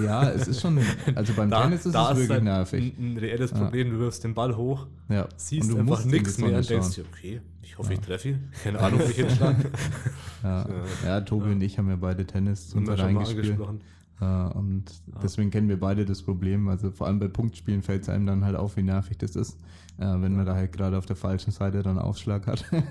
[0.05, 0.79] Ja, es ist schon,
[1.15, 2.95] also beim da, Tennis ist es wirklich halt nervig.
[2.99, 5.29] Ein, ein reelles Problem, du wirfst den Ball hoch, ja.
[5.37, 7.99] siehst einfach nichts mehr und denkst dir, okay, ich hoffe, ja.
[7.99, 8.51] ich treffe ihn.
[8.63, 9.71] Keine Ahnung, ob ich hinschlage.
[10.43, 10.67] ja.
[11.05, 13.59] ja, Tobi und ich haben ja beide Tennis zum Verein gespielt.
[14.21, 14.85] und
[15.23, 16.69] deswegen kennen wir beide das Problem.
[16.69, 19.59] Also vor allem bei Punktspielen fällt es einem dann halt auf, wie nervig das ist
[19.99, 22.65] äh, wenn man da halt gerade auf der falschen Seite dann Aufschlag hat.
[22.73, 22.83] Ah,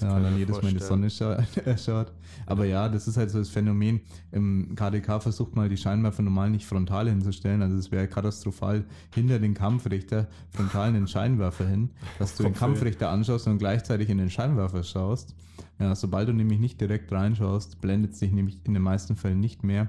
[0.00, 1.44] ja, und dann jedes Mal in die Sonne scha
[1.76, 2.12] schaut.
[2.46, 4.00] Aber ja, das ist halt so das Phänomen.
[4.32, 7.62] Im KDK versucht man die Scheinwerfer normal nicht frontal hinzustellen.
[7.62, 12.54] Also es wäre katastrophal hinter den Kampfrichter frontal in den Scheinwerfer hin, dass du den
[12.54, 15.34] Kampfrichter anschaust und gleichzeitig in den Scheinwerfer schaust.
[15.78, 19.40] Ja, sobald du nämlich nicht direkt reinschaust, blendet es dich nämlich in den meisten Fällen
[19.40, 19.88] nicht mehr.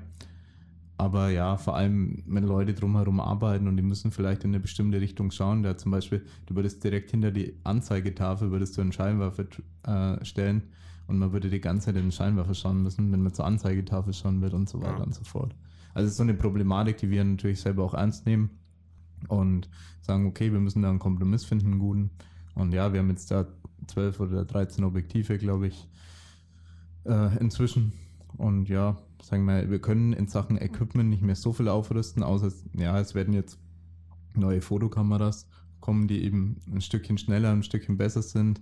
[0.97, 5.01] Aber ja, vor allem, wenn Leute drumherum arbeiten und die müssen vielleicht in eine bestimmte
[5.01, 9.45] Richtung schauen, da zum Beispiel, du würdest direkt hinter die Anzeigetafel, würdest du einen Scheinwerfer
[9.83, 10.63] äh, stellen
[11.07, 14.13] und man würde die ganze Zeit in den Scheinwerfer schauen müssen, wenn man zur Anzeigetafel
[14.13, 15.03] schauen wird und so weiter ja.
[15.03, 15.53] und so fort.
[15.93, 18.49] Also es ist so eine Problematik, die wir natürlich selber auch ernst nehmen
[19.27, 19.69] und
[20.01, 22.09] sagen, okay, wir müssen da einen Kompromiss finden, einen guten.
[22.53, 23.45] Und ja, wir haben jetzt da
[23.87, 25.87] 12 oder 13 Objektive, glaube ich,
[27.05, 27.93] äh, inzwischen.
[28.37, 32.51] Und ja, sagen wir, wir können in Sachen Equipment nicht mehr so viel aufrüsten, außer
[32.77, 33.57] ja, es werden jetzt
[34.35, 35.47] neue Fotokameras
[35.79, 38.61] kommen, die eben ein Stückchen schneller, ein Stückchen besser sind.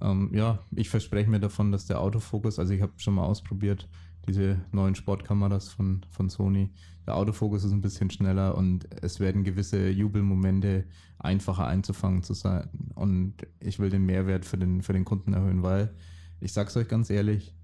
[0.00, 3.88] Ähm, ja, ich verspreche mir davon, dass der Autofokus, also ich habe schon mal ausprobiert,
[4.26, 6.70] diese neuen Sportkameras von, von Sony.
[7.06, 10.86] Der Autofokus ist ein bisschen schneller und es werden gewisse Jubelmomente
[11.18, 12.68] einfacher einzufangen zu sein.
[12.96, 15.94] Und ich will den Mehrwert für den, für den Kunden erhöhen, weil
[16.40, 17.54] ich sage es euch ganz ehrlich,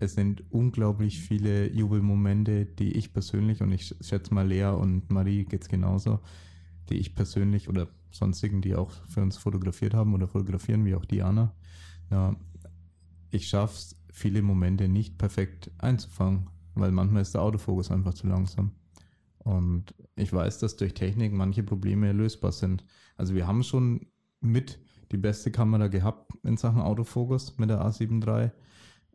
[0.00, 5.44] es sind unglaublich viele Jubelmomente, die ich persönlich, und ich schätze mal Lea und Marie
[5.44, 6.20] geht es genauso,
[6.88, 11.04] die ich persönlich oder sonstigen, die auch für uns fotografiert haben oder fotografieren, wie auch
[11.04, 11.54] Diana,
[12.10, 12.34] ja,
[13.30, 18.26] ich schaffe es, viele Momente nicht perfekt einzufangen, weil manchmal ist der Autofokus einfach zu
[18.26, 18.72] langsam.
[19.38, 22.84] Und ich weiß, dass durch Technik manche Probleme lösbar sind.
[23.16, 24.06] Also wir haben schon
[24.40, 24.80] mit
[25.12, 28.50] die beste Kamera gehabt in Sachen Autofokus mit der A7 III.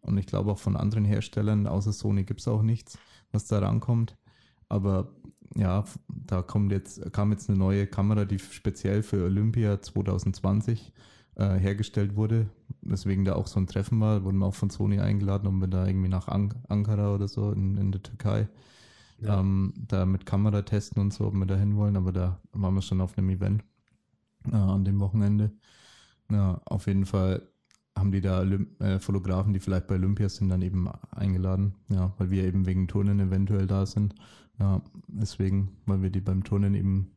[0.05, 2.97] Und ich glaube auch von anderen Herstellern, außer Sony, gibt es auch nichts,
[3.31, 4.17] was da rankommt.
[4.69, 5.13] Aber
[5.55, 10.91] ja, da kommt jetzt, kam jetzt eine neue Kamera, die speziell für Olympia 2020
[11.35, 12.49] äh, hergestellt wurde,
[12.81, 14.23] weswegen da auch so ein Treffen war.
[14.23, 17.51] Wurden wir auch von Sony eingeladen, um wir da irgendwie nach An Ankara oder so
[17.51, 18.47] in, in der Türkei
[19.19, 19.39] ja.
[19.39, 21.97] ähm, da mit Kamera testen und so, ob wir da hin wollen.
[21.97, 23.63] Aber da waren wir schon auf einem Event
[24.51, 25.51] äh, an dem Wochenende.
[26.31, 27.47] Ja, auf jeden Fall
[27.97, 31.75] haben die da äh, Fotografen, die vielleicht bei Olympia sind, dann eben eingeladen.
[31.89, 34.15] Ja, weil wir eben wegen Turnen eventuell da sind.
[34.59, 37.11] Ja, deswegen, weil wir die beim Turnen eben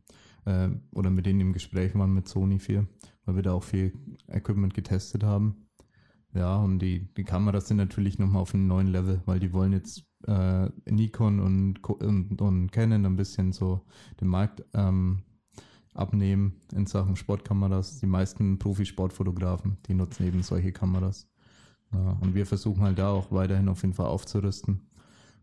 [0.44, 2.86] äh, oder mit denen im Gespräch waren mit Sony 4,
[3.24, 3.92] weil wir da auch viel
[4.28, 5.68] Equipment getestet haben.
[6.34, 9.72] Ja, und die, die Kameras sind natürlich nochmal auf einem neuen Level, weil die wollen
[9.72, 13.82] jetzt äh, Nikon und, und, und Canon ein bisschen so
[14.20, 15.22] den Markt ähm,
[15.98, 17.98] abnehmen in Sachen Sportkameras.
[18.00, 21.26] Die meisten Profisportfotografen, die nutzen eben solche Kameras.
[21.92, 24.80] Ja, und wir versuchen halt da auch weiterhin auf jeden Fall aufzurüsten.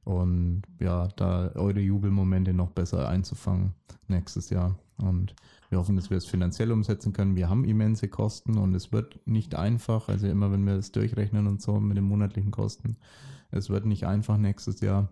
[0.06, 3.74] und ja, da eure Jubelmomente noch besser einzufangen
[4.08, 4.78] nächstes Jahr.
[4.97, 5.36] Und
[5.70, 7.36] wir hoffen, dass wir es finanziell umsetzen können.
[7.36, 10.08] Wir haben immense Kosten und es wird nicht einfach.
[10.08, 12.95] Also immer, wenn wir es durchrechnen und so mit den monatlichen Kosten,
[13.51, 15.10] es wird nicht einfach nächstes Jahr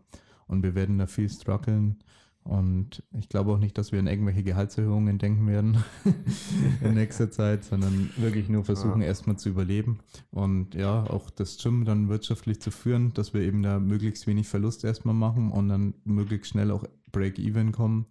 [0.48, 1.98] und wir werden da viel strugglen.
[2.44, 5.82] Und ich glaube auch nicht, dass wir an irgendwelche Gehaltserhöhungen denken werden
[6.82, 9.08] in nächster Zeit, sondern wirklich nur versuchen, ja.
[9.08, 13.64] erstmal zu überleben und ja, auch das Gym dann wirtschaftlich zu führen, dass wir eben
[13.64, 16.84] da möglichst wenig Verlust erstmal machen und dann möglichst schnell auch
[17.14, 18.08] Break-Even kommen.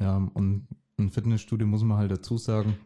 [0.00, 0.66] Ja, und
[0.98, 2.78] ein Fitnessstudio, muss man halt dazu sagen,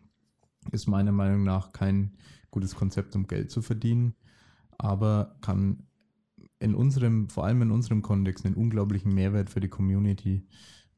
[0.73, 2.17] ist meiner Meinung nach kein
[2.51, 4.15] gutes Konzept, um Geld zu verdienen,
[4.77, 5.85] aber kann
[6.61, 10.45] in unserem, vor allem in unserem Kontext, einen unglaublichen Mehrwert für die Community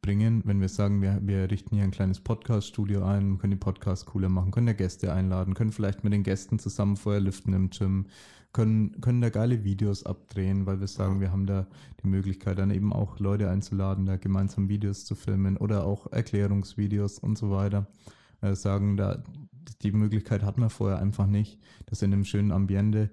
[0.03, 4.07] bringen, wenn wir sagen, wir, wir richten hier ein kleines Podcast-Studio ein, können die Podcasts
[4.07, 7.69] cooler machen, können da Gäste einladen, können vielleicht mit den Gästen zusammen vorher lüften im
[7.71, 8.07] Gym,
[8.53, 11.21] können, können da geile Videos abdrehen, weil wir sagen, ja.
[11.21, 11.67] wir haben da
[12.03, 17.19] die Möglichkeit, dann eben auch Leute einzuladen, da gemeinsam Videos zu filmen oder auch Erklärungsvideos
[17.19, 17.87] und so weiter.
[18.41, 19.23] Äh, sagen, da
[19.83, 23.11] die Möglichkeit hat man vorher einfach nicht, das in einem schönen Ambiente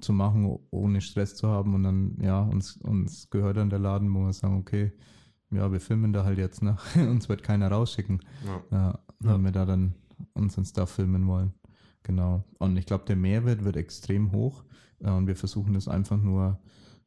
[0.00, 1.74] zu machen, ohne Stress zu haben.
[1.74, 4.92] Und dann, ja, uns, uns gehört dann der Laden, wo wir sagen, okay,
[5.50, 6.76] ja, wir filmen da halt jetzt, ne?
[6.96, 8.62] uns wird keiner rausschicken, ja.
[8.70, 9.44] Ja, wenn ja.
[9.44, 9.94] wir da dann
[10.34, 11.52] unseren Stuff filmen wollen.
[12.02, 12.44] Genau.
[12.58, 14.64] Und ich glaube, der Mehrwert wird extrem hoch.
[15.00, 16.58] Und wir versuchen das einfach nur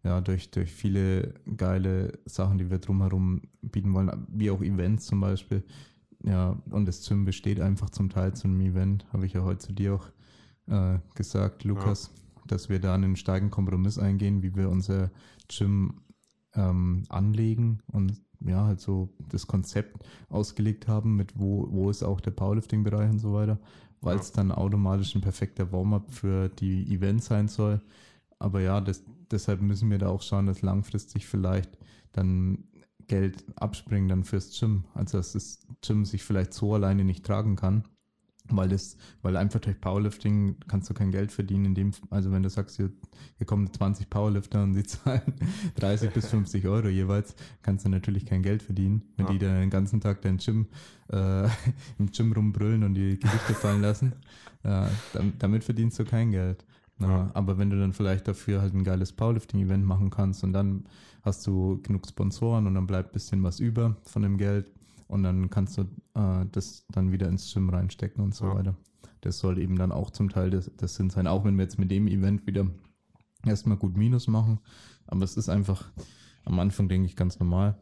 [0.03, 5.21] ja, durch, durch viele geile Sachen, die wir drumherum bieten wollen, wie auch Events zum
[5.21, 5.63] Beispiel.
[6.23, 9.59] Ja, und das Gym besteht einfach zum Teil zu einem Event, habe ich ja heute
[9.59, 10.07] zu dir auch
[10.67, 12.11] äh, gesagt, Lukas.
[12.13, 15.11] Ja dass wir da einen starken Kompromiss eingehen, wie wir unser
[15.47, 16.01] Gym
[16.53, 22.21] ähm, anlegen und ja, halt so das Konzept ausgelegt haben, mit wo, wo ist auch
[22.21, 23.59] der Powerlifting-Bereich und so weiter,
[24.01, 24.35] weil es ja.
[24.37, 27.81] dann automatisch ein perfekter Warm-up für die Events sein soll.
[28.39, 31.77] Aber ja, das, deshalb müssen wir da auch schauen, dass langfristig vielleicht
[32.13, 32.63] dann
[33.07, 34.85] Geld abspringen dann fürs Gym.
[34.93, 37.83] Also dass das Gym sich vielleicht so alleine nicht tragen kann
[38.51, 42.43] weil das, weil einfach durch Powerlifting kannst du kein Geld verdienen, in dem, also wenn
[42.43, 42.91] du sagst, hier,
[43.37, 45.33] hier kommen 20 Powerlifter und die zahlen
[45.75, 49.31] 30 bis 50 Euro jeweils, kannst du natürlich kein Geld verdienen, wenn ja.
[49.33, 50.67] die dann den ganzen Tag dein Gym,
[51.11, 51.45] äh,
[51.99, 54.13] im Gym rumbrüllen und die Gewichte fallen lassen,
[54.63, 54.87] äh,
[55.37, 56.65] damit verdienst du kein Geld.
[56.99, 57.31] Ja.
[57.33, 60.83] Aber wenn du dann vielleicht dafür halt ein geiles Powerlifting-Event machen kannst und dann
[61.23, 64.69] hast du genug Sponsoren und dann bleibt ein bisschen was über von dem Geld,
[65.09, 65.81] und dann kannst du
[66.13, 68.55] äh, das dann wieder ins Gym reinstecken und so ja.
[68.55, 68.77] weiter.
[69.21, 71.79] Das soll eben dann auch zum Teil das, das Sinn sein, auch wenn wir jetzt
[71.79, 72.67] mit dem Event wieder
[73.43, 74.59] erstmal gut Minus machen.
[75.07, 75.91] Aber es ist einfach
[76.45, 77.77] am Anfang, denke ich, ganz normal.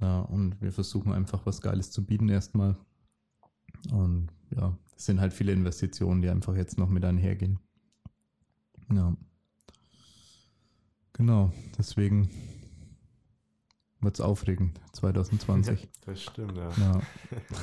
[0.00, 2.76] Ja, und wir versuchen einfach was Geiles zu bieten erstmal.
[3.90, 7.58] Und ja, es sind halt viele Investitionen, die einfach jetzt noch mit einhergehen.
[8.92, 9.16] Ja.
[11.14, 12.30] Genau, deswegen
[14.00, 15.88] wird es aufregend, 2020.
[16.06, 16.70] das stimmt, ja.
[16.70, 17.00] Ja.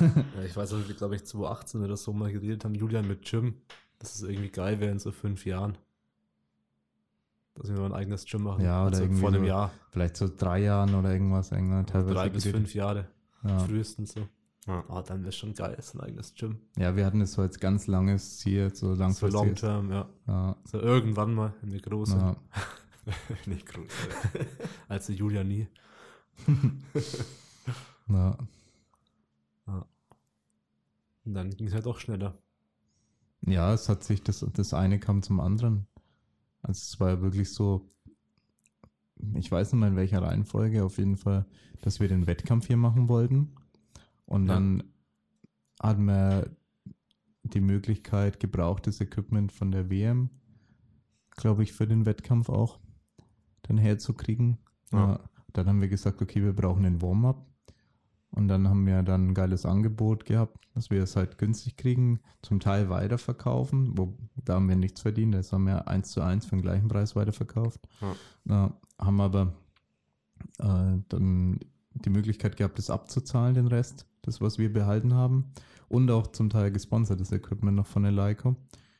[0.36, 3.30] ja ich weiß, dass wir, glaube ich, 2018 oder so mal geredet haben, Julian mit
[3.30, 3.54] Jim,
[3.98, 5.76] dass es irgendwie geil wäre in so fünf Jahren.
[7.54, 8.64] Dass wir mal ein eigenes Gym machen.
[8.64, 9.72] Ja, oder also irgendwie vor einem so, Jahr.
[9.90, 11.48] Vielleicht so drei Jahren oder irgendwas.
[11.48, 13.08] Teilweise drei bis fünf Jahre.
[13.42, 13.58] Ja.
[13.60, 14.28] Frühestens so.
[14.68, 14.84] Ja.
[14.88, 16.58] Oh, dann wäre schon geil, ist ein eigenes Gym.
[16.76, 19.32] Ja, wir hatten es so als ganz langes Ziel, so langfristig.
[19.32, 20.08] So long term, ja.
[20.26, 20.56] ja.
[20.64, 22.16] So irgendwann mal eine große.
[22.16, 22.36] Ja.
[23.46, 23.86] Nicht groß.
[24.88, 25.66] Als Julia nie.
[28.08, 28.38] ja.
[29.66, 29.86] ja.
[31.24, 32.38] Und dann ging es halt auch schneller.
[33.46, 35.86] Ja, es hat sich, das, das eine kam zum anderen.
[36.62, 37.90] Also es war ja wirklich so,
[39.34, 41.46] ich weiß nicht mal in welcher Reihenfolge, auf jeden Fall,
[41.82, 43.54] dass wir den Wettkampf hier machen wollten.
[44.26, 44.54] Und ja.
[44.54, 44.84] dann
[45.80, 46.50] hatten wir
[47.44, 50.30] die Möglichkeit, gebrauchtes Equipment von der WM,
[51.30, 52.78] glaube ich, für den Wettkampf auch
[53.62, 54.58] dann herzukriegen.
[54.92, 55.20] Ja.
[55.52, 57.44] Dann haben wir gesagt, okay, wir brauchen einen Warm-up.
[58.30, 62.20] Und dann haben wir dann ein geiles Angebot gehabt, dass wir es halt günstig kriegen,
[62.42, 63.96] zum Teil weiterverkaufen.
[63.96, 66.88] Wo, da haben wir nichts verdient, das haben wir eins zu eins für den gleichen
[66.88, 67.80] Preis weiterverkauft.
[68.46, 68.66] Ja.
[68.66, 69.54] Äh, haben aber
[70.58, 71.58] äh, dann
[71.94, 75.52] die Möglichkeit gehabt, das abzuzahlen, den Rest, das, was wir behalten haben.
[75.88, 78.56] Und auch zum Teil gesponsertes Equipment noch von der Leico.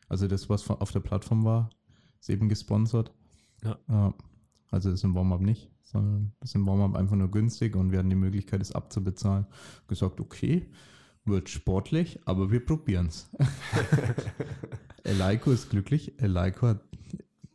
[0.08, 1.68] Also das, was auf der Plattform war,
[2.18, 3.12] ist eben gesponsert.
[3.62, 3.78] Ja.
[3.88, 4.12] Äh,
[4.70, 7.92] also das ist im Warm-up nicht sondern das ist im Warm-up einfach nur günstig und
[7.92, 9.46] wir hatten die Möglichkeit, es abzubezahlen.
[9.86, 10.68] Gesagt, okay,
[11.24, 13.30] wird sportlich, aber wir probieren es.
[15.04, 16.20] Eleiko ist glücklich.
[16.20, 16.80] Eleiko hat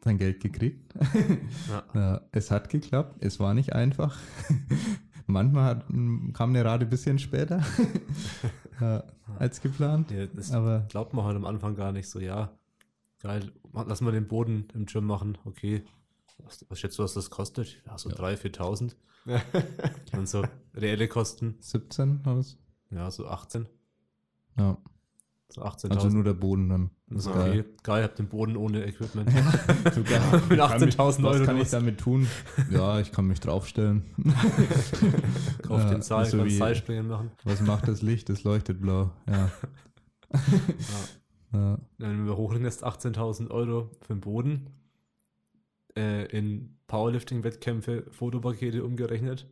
[0.03, 0.93] sein Geld gekriegt.
[1.93, 2.21] Ja.
[2.31, 3.17] es hat geklappt.
[3.23, 4.17] Es war nicht einfach.
[5.25, 5.87] Manchmal hat,
[6.33, 7.63] kam eine Rade ein bisschen später
[9.39, 10.11] als geplant.
[10.11, 12.51] Ja, das aber glaubt man halt am Anfang gar nicht so, ja,
[13.21, 15.83] geil, lass mal den Boden im Gym machen, okay,
[16.37, 17.81] was, was schätzt du, was das kostet?
[17.85, 18.15] Ja, so ja.
[18.15, 20.17] 3.000, 4.000.
[20.17, 20.43] Und so
[20.75, 21.55] reelle Kosten.
[21.59, 22.57] 17 oder was?
[22.91, 23.67] Ja, so 18.
[24.57, 24.77] Ja.
[25.49, 25.91] So 18.000.
[25.91, 26.89] Also nur der Boden dann.
[27.07, 27.37] Das okay.
[27.37, 27.65] geil.
[27.83, 29.29] Geil, hab den Boden ohne Equipment.
[29.93, 31.39] Sogar mit 18.000 Euro.
[31.39, 32.27] Was kann ich damit tun?
[32.71, 34.03] Ja, ich kann mich draufstellen.
[35.61, 37.31] Kauf ja, den Seil, so kannst Seilspringen machen.
[37.43, 38.31] Was macht das Licht?
[38.31, 39.11] Es leuchtet blau.
[39.27, 39.51] Ja.
[40.33, 41.59] ja.
[41.59, 41.77] ja.
[41.99, 44.71] Wenn wir hochlässt 18.000 Euro für den Boden
[45.95, 49.47] äh, in Powerlifting-Wettkämpfe, Fotopakete umgerechnet,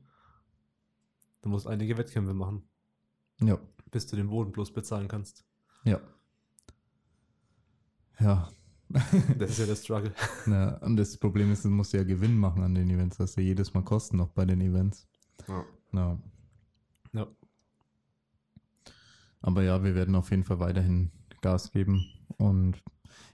[1.42, 2.64] du musst einige Wettkämpfe machen.
[3.42, 3.60] Ja.
[3.92, 5.46] Bis du den Boden bloß bezahlen kannst.
[5.84, 6.00] Ja.
[8.20, 8.50] Ja.
[9.38, 10.14] das ist ja der Struggle.
[10.48, 13.18] Ja, und das Problem ist, du musst ja Gewinn machen an den Events.
[13.18, 15.08] Das hast ja jedes Mal Kosten noch bei den Events.
[15.48, 15.66] Ja.
[15.94, 16.20] ja.
[17.14, 17.28] Ja.
[19.42, 21.12] Aber ja, wir werden auf jeden Fall weiterhin
[21.42, 22.06] Gas geben.
[22.38, 22.82] Und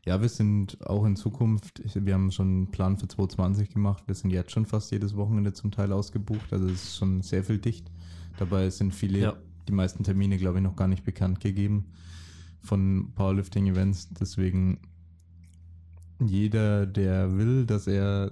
[0.05, 4.03] ja, wir sind auch in Zukunft, wir haben schon einen Plan für 2020 gemacht.
[4.07, 6.53] Wir sind jetzt schon fast jedes Wochenende zum Teil ausgebucht.
[6.53, 7.91] Also es ist schon sehr viel dicht.
[8.37, 9.33] Dabei sind viele, ja.
[9.67, 11.91] die meisten Termine, glaube ich, noch gar nicht bekannt gegeben
[12.61, 14.09] von Powerlifting-Events.
[14.19, 14.79] Deswegen
[16.19, 18.31] jeder, der will, dass er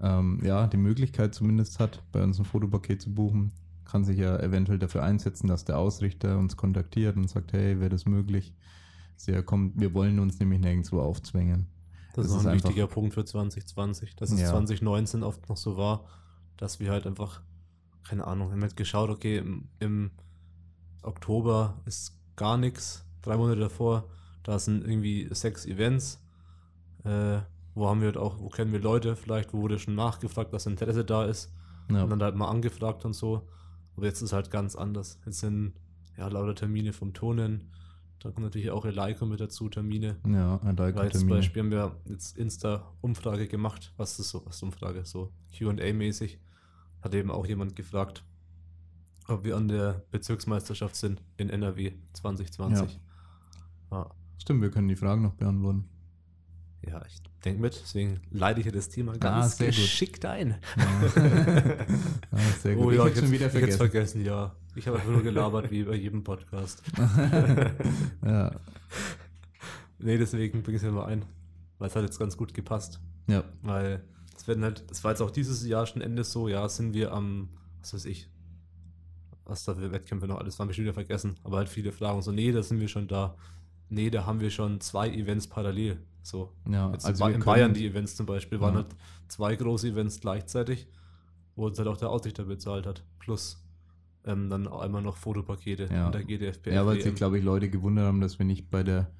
[0.00, 3.52] ähm, ja die Möglichkeit zumindest hat, bei uns ein Fotopaket zu buchen,
[3.84, 7.90] kann sich ja eventuell dafür einsetzen, dass der Ausrichter uns kontaktiert und sagt, hey, wäre
[7.90, 8.52] das möglich?
[9.16, 11.66] Sehr kommt, wir wollen uns nämlich nirgendwo aufzwängen.
[12.14, 14.50] Das, das ist, ein einfach, wichtiger Punkt für 2020, dass es ja.
[14.50, 16.04] 2019 oft noch so war,
[16.56, 17.42] dass wir halt einfach,
[18.08, 20.10] keine Ahnung, wir haben halt geschaut, okay, im, im
[21.02, 24.08] Oktober ist gar nichts, drei Monate davor,
[24.42, 26.22] da sind irgendwie sechs Events.
[27.04, 27.40] Äh,
[27.74, 30.66] wo haben wir halt auch, wo kennen wir Leute vielleicht, wo wurde schon nachgefragt, dass
[30.66, 31.52] Interesse da ist.
[31.90, 32.02] Ja.
[32.02, 33.46] Und dann halt mal angefragt und so.
[33.96, 35.18] Aber jetzt ist halt ganz anders.
[35.26, 35.74] Jetzt sind
[36.16, 37.70] ja lauter Termine vom Tonen.
[38.20, 40.16] Da kommt natürlich auch Eleiko mit dazu, Termine.
[40.26, 43.92] Ja, Eleiko Weil zum Beispiel haben wir jetzt Insta-Umfrage gemacht.
[43.96, 45.04] Was ist so, was ist Umfrage?
[45.04, 46.38] So QA-mäßig.
[47.02, 48.24] Hat eben auch jemand gefragt,
[49.28, 53.00] ob wir an der Bezirksmeisterschaft sind in NRW 2020.
[53.90, 53.98] Ja.
[53.98, 54.10] Ja.
[54.38, 55.88] Stimmt, wir können die Fragen noch beantworten.
[56.88, 60.30] Ja, ich denke mit, deswegen leite ich ja das Thema ah, ganz ah, geschickt gut.
[60.30, 60.56] ein.
[60.76, 60.84] Ja.
[62.30, 62.84] ah, sehr gut.
[62.84, 63.76] Oh, ja, ich, ich schon wieder vergessen.
[63.78, 64.54] vergessen, ja.
[64.74, 66.82] Ich habe einfach nur gelabert wie bei jedem Podcast.
[68.24, 68.52] ja.
[69.98, 71.24] Nee, deswegen bringe ich es mir mal ein.
[71.78, 73.00] Weil es hat jetzt ganz gut gepasst.
[73.26, 73.42] Ja.
[73.62, 74.04] Weil
[74.36, 77.12] es werden halt, es war jetzt auch dieses Jahr schon Ende so, ja, sind wir
[77.12, 77.48] am,
[77.80, 78.28] was weiß ich,
[79.44, 81.36] was da für Wettkämpfe noch alles waren, wir schon wieder vergessen.
[81.42, 83.36] Aber halt viele Fragen so, nee, da sind wir schon da
[83.88, 85.98] nee, da haben wir schon zwei Events parallel.
[86.26, 86.52] So.
[86.68, 88.80] Ja, Jetzt also in Bayern die Events zum Beispiel waren ja.
[88.80, 88.96] halt
[89.28, 90.88] zwei große Events gleichzeitig,
[91.54, 93.04] wo uns halt auch der Ausrichter bezahlt hat.
[93.18, 93.62] Plus
[94.24, 96.10] ähm, dann auch einmal noch Fotopakete ja.
[96.10, 96.72] der GDFP.
[96.72, 99.10] Ja, weil sich, glaube ich, Leute gewundert haben, dass wir nicht bei der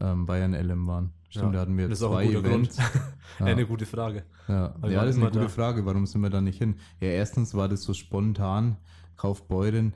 [0.00, 1.12] ähm, Bayern LM waren.
[1.28, 2.76] Stimmt, ja, da hatten wir das zwei ist auch ein Events.
[2.76, 2.92] Grund.
[3.40, 3.46] ja.
[3.46, 4.24] Eine gute Frage.
[4.48, 5.48] Ja, ja das ist eine gute da.
[5.48, 5.84] Frage.
[5.84, 6.76] Warum sind wir da nicht hin?
[7.00, 8.76] Ja, erstens war das so spontan.
[9.16, 9.92] Kaufbeuren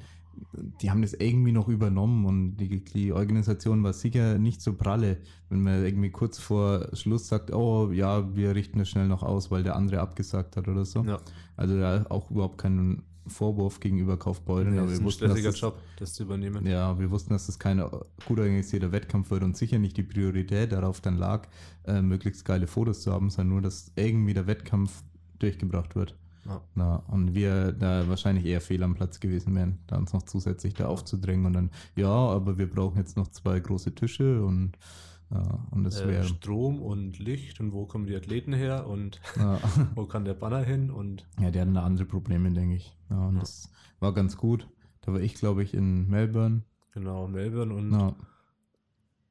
[0.80, 5.18] die haben das irgendwie noch übernommen und die, die Organisation war sicher nicht so pralle,
[5.48, 9.50] wenn man irgendwie kurz vor Schluss sagt, oh ja, wir richten das schnell noch aus,
[9.50, 11.04] weil der andere abgesagt hat oder so.
[11.04, 11.20] Ja.
[11.56, 14.74] Also da auch überhaupt keinen Vorwurf gegenüber Kaufbeuren.
[14.74, 16.66] Ja, aber wir wussten, dass das, Job, das zu übernehmen.
[16.66, 20.72] Ja, wir wussten, dass das kein gut organisierter Wettkampf wird und sicher nicht die Priorität
[20.72, 21.48] darauf dann lag,
[21.86, 25.02] äh, möglichst geile Fotos zu haben, sondern nur, dass irgendwie der Wettkampf
[25.38, 26.16] durchgebracht wird.
[26.46, 26.62] Ja.
[26.74, 30.74] Na, und wir da wahrscheinlich eher fehl am Platz gewesen wären, da uns noch zusätzlich
[30.74, 34.72] da aufzudrängen und dann, ja, aber wir brauchen jetzt noch zwei große Tische und,
[35.30, 36.22] ja, und das wäre.
[36.22, 39.58] Äh, Strom und Licht und wo kommen die Athleten her und ja.
[39.94, 41.26] wo kann der Banner hin und.
[41.40, 42.96] Ja, die hatten da andere Probleme, denke ich.
[43.10, 43.70] Ja, und das
[44.00, 44.66] war ganz gut.
[45.02, 46.62] Da war ich, glaube ich, in Melbourne.
[46.92, 48.14] Genau, Melbourne und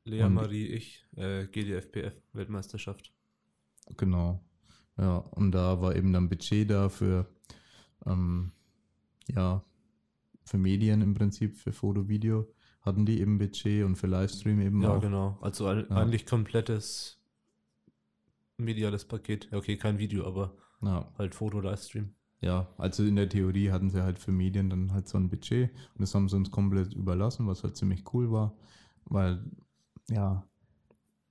[0.05, 3.13] Lea und Marie, ich, äh, GDFPF Weltmeisterschaft.
[3.97, 4.41] Genau.
[4.99, 7.25] Ja, und da war eben dann Budget da für,
[8.05, 8.51] ähm,
[9.27, 9.63] ja,
[10.43, 12.47] für Medien im Prinzip, für Foto, Video
[12.81, 14.93] hatten die eben Budget und für Livestream eben ja, auch.
[14.95, 15.37] Ja, genau.
[15.41, 15.87] Also ja.
[15.89, 17.17] eigentlich komplettes
[18.57, 19.49] mediales Paket.
[19.51, 21.11] Okay, kein Video, aber ja.
[21.17, 22.13] halt Foto, Livestream.
[22.41, 25.71] Ja, also in der Theorie hatten sie halt für Medien dann halt so ein Budget
[25.93, 28.55] und das haben sie uns komplett überlassen, was halt ziemlich cool war,
[29.05, 29.43] weil
[30.09, 30.47] ja,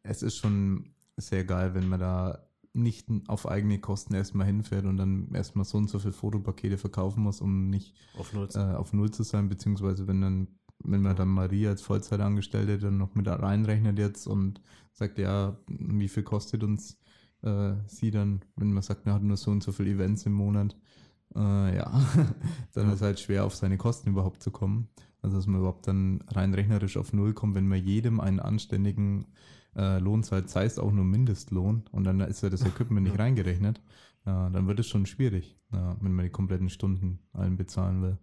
[0.03, 2.48] es ist schon sehr geil, wenn man da
[2.79, 7.23] nicht auf eigene Kosten erstmal hinfährt und dann erstmal so und so viele Fotopakete verkaufen
[7.23, 10.49] muss, um nicht auf Null, äh, auf Null zu sein, beziehungsweise wenn dann,
[10.85, 14.61] wenn man dann Marie als Vollzeitangestellte dann noch mit reinrechnet jetzt und
[14.93, 16.99] sagt, ja, wie viel kostet uns
[17.43, 20.33] äh, sie dann, wenn man sagt, man hat nur so und so viele Events im
[20.33, 20.77] Monat,
[21.35, 21.91] äh, ja,
[22.75, 22.93] dann ja.
[22.93, 24.89] ist es halt schwer auf seine Kosten überhaupt zu kommen.
[25.21, 29.27] Also dass man überhaupt dann rein rechnerisch auf Null kommt, wenn man jedem einen anständigen
[29.79, 33.19] äh, Lohn zahlt, sei es auch nur Mindestlohn und dann ist ja das Equipment nicht
[33.19, 33.81] reingerechnet.
[34.27, 38.19] ja, dann wird es schon schwierig, ja, wenn man die kompletten Stunden allen bezahlen will.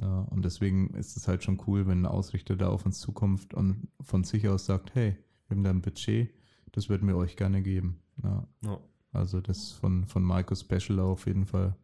[0.00, 3.52] Ja, und deswegen ist es halt schon cool, wenn ein Ausrichter da auf uns zukommt
[3.52, 5.16] und von sich aus sagt, hey,
[5.48, 6.32] wir haben da ein Budget,
[6.70, 8.00] das würden wir euch gerne geben.
[8.22, 8.46] Ja.
[8.62, 8.78] ja.
[9.12, 11.76] Also das von, von Marco Special auf jeden Fall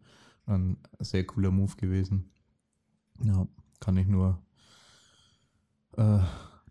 [0.47, 2.30] ein sehr cooler Move gewesen.
[3.24, 3.49] Ja,
[3.80, 4.38] kann ich nur
[5.97, 6.20] äh,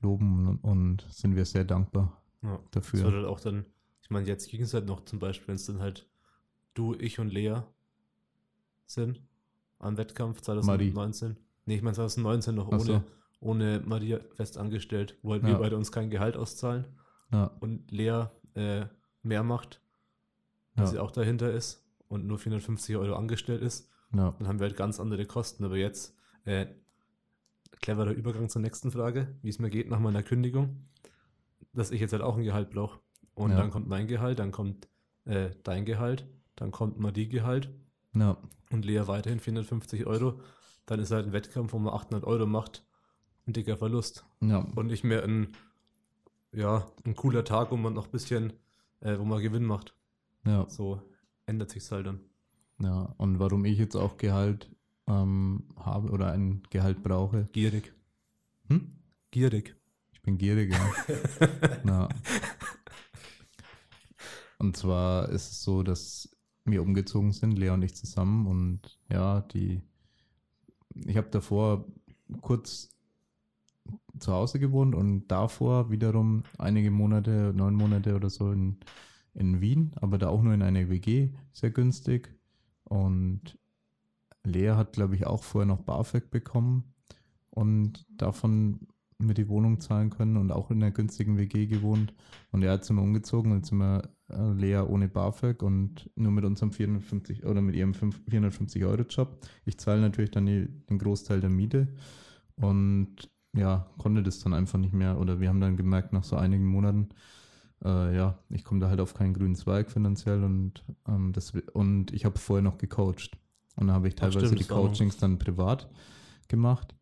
[0.03, 2.99] loben und, sind wir sehr dankbar ja, dafür.
[2.99, 3.65] Das wird halt auch dann,
[4.01, 6.07] ich meine, jetzt ging es halt noch zum Beispiel, wenn es dann halt
[6.73, 7.61] du, ich und Lea
[8.85, 9.21] sind
[9.79, 11.29] am Wettkampf 2019.
[11.29, 11.41] Mari.
[11.65, 13.03] Nee, ich meine 2019 noch ohne, so.
[13.39, 15.49] ohne Maria fest angestellt, wo halt ja.
[15.49, 16.85] wir beide uns kein Gehalt auszahlen.
[17.31, 17.51] Ja.
[17.59, 18.25] Und Lea
[18.55, 18.85] äh,
[19.23, 19.81] mehr macht,
[20.75, 23.89] weil sie auch dahinter ist und nur 450 Euro angestellt ist.
[24.37, 25.63] Dann haben wir halt ganz andere Kosten.
[25.63, 26.67] Aber jetzt, äh,
[27.81, 30.87] cleverer Übergang zur nächsten Frage, wie es mir geht nach meiner Kündigung,
[31.73, 32.99] dass ich jetzt halt auch ein Gehalt brauche.
[33.33, 33.57] Und ja.
[33.57, 34.87] dann kommt mein Gehalt, dann kommt
[35.25, 37.69] äh, dein Gehalt, dann kommt Marie Gehalt
[38.13, 38.37] ja.
[38.71, 40.39] und Lea weiterhin 450 Euro.
[40.85, 42.85] Dann ist halt ein Wettkampf, wo man 800 Euro macht,
[43.47, 44.25] ein dicker Verlust.
[44.41, 44.59] Ja.
[44.75, 45.49] Und nicht mehr ein,
[46.51, 48.53] ja, ein cooler Tag, wo man noch ein bisschen,
[48.99, 49.95] äh, wo man Gewinn macht.
[50.45, 50.69] Ja.
[50.69, 51.01] So
[51.45, 52.19] ändert sich halt dann.
[52.79, 54.69] Ja, und warum ich jetzt auch Gehalt
[55.07, 57.49] ähm, habe oder ein Gehalt brauche.
[57.51, 57.93] Gierig.
[58.67, 58.93] Hm?
[59.31, 59.75] Gierig.
[60.11, 61.17] Ich bin gierig, ja.
[61.85, 62.09] ja.
[64.59, 66.29] Und zwar ist es so, dass
[66.65, 68.47] wir umgezogen sind, Lea und ich zusammen.
[68.47, 69.81] Und ja, die,
[70.93, 71.85] ich habe davor
[72.41, 72.89] kurz
[74.19, 78.77] zu Hause gewohnt und davor wiederum einige Monate, neun Monate oder so in,
[79.33, 82.33] in Wien, aber da auch nur in einer WG, sehr günstig.
[82.85, 83.57] Und
[84.45, 86.83] Lea hat, glaube ich, auch vorher noch BAföG bekommen
[87.49, 88.87] und davon
[89.19, 92.13] mit die Wohnung zahlen können und auch in einer günstigen WG gewohnt.
[92.51, 96.31] Und er hat immer umgezogen und jetzt sind wir äh, Lea ohne BAföG und nur
[96.31, 99.39] mit unserem 450 oder mit ihrem 450 Euro Job.
[99.65, 101.87] Ich zahle natürlich dann die, den Großteil der Miete
[102.55, 105.19] und ja, konnte das dann einfach nicht mehr.
[105.19, 107.09] Oder wir haben dann gemerkt, nach so einigen Monaten,
[107.83, 112.11] äh, ja, ich komme da halt auf keinen grünen Zweig finanziell und, ähm, das, und
[112.13, 113.37] ich habe vorher noch gecoacht.
[113.75, 115.89] Und dann habe ich teilweise stimmt, die Coachings dann privat
[116.47, 116.95] gemacht.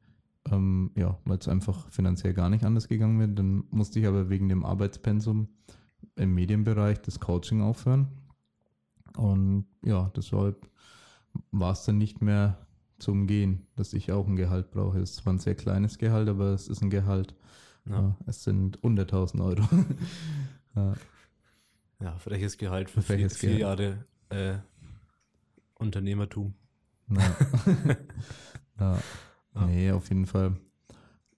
[0.49, 3.29] Ähm, ja, weil es einfach finanziell gar nicht anders gegangen wäre.
[3.29, 5.47] Dann musste ich aber wegen dem Arbeitspensum
[6.15, 8.07] im Medienbereich das Coaching aufhören.
[9.17, 10.67] Und ja, deshalb
[11.51, 12.57] war es dann nicht mehr
[12.99, 14.99] zu umgehen, dass ich auch ein Gehalt brauche.
[14.99, 17.35] Es war ein sehr kleines Gehalt, aber es ist ein Gehalt.
[17.89, 18.15] Ja.
[18.27, 19.63] Es sind 100.000 Euro.
[20.75, 20.93] ja.
[21.99, 24.57] ja, freches Gehalt für freches vier, vier Jahre äh,
[25.75, 26.53] Unternehmertum.
[28.79, 28.97] Ja.
[29.53, 29.65] ja.
[29.67, 30.57] Nee, auf jeden Fall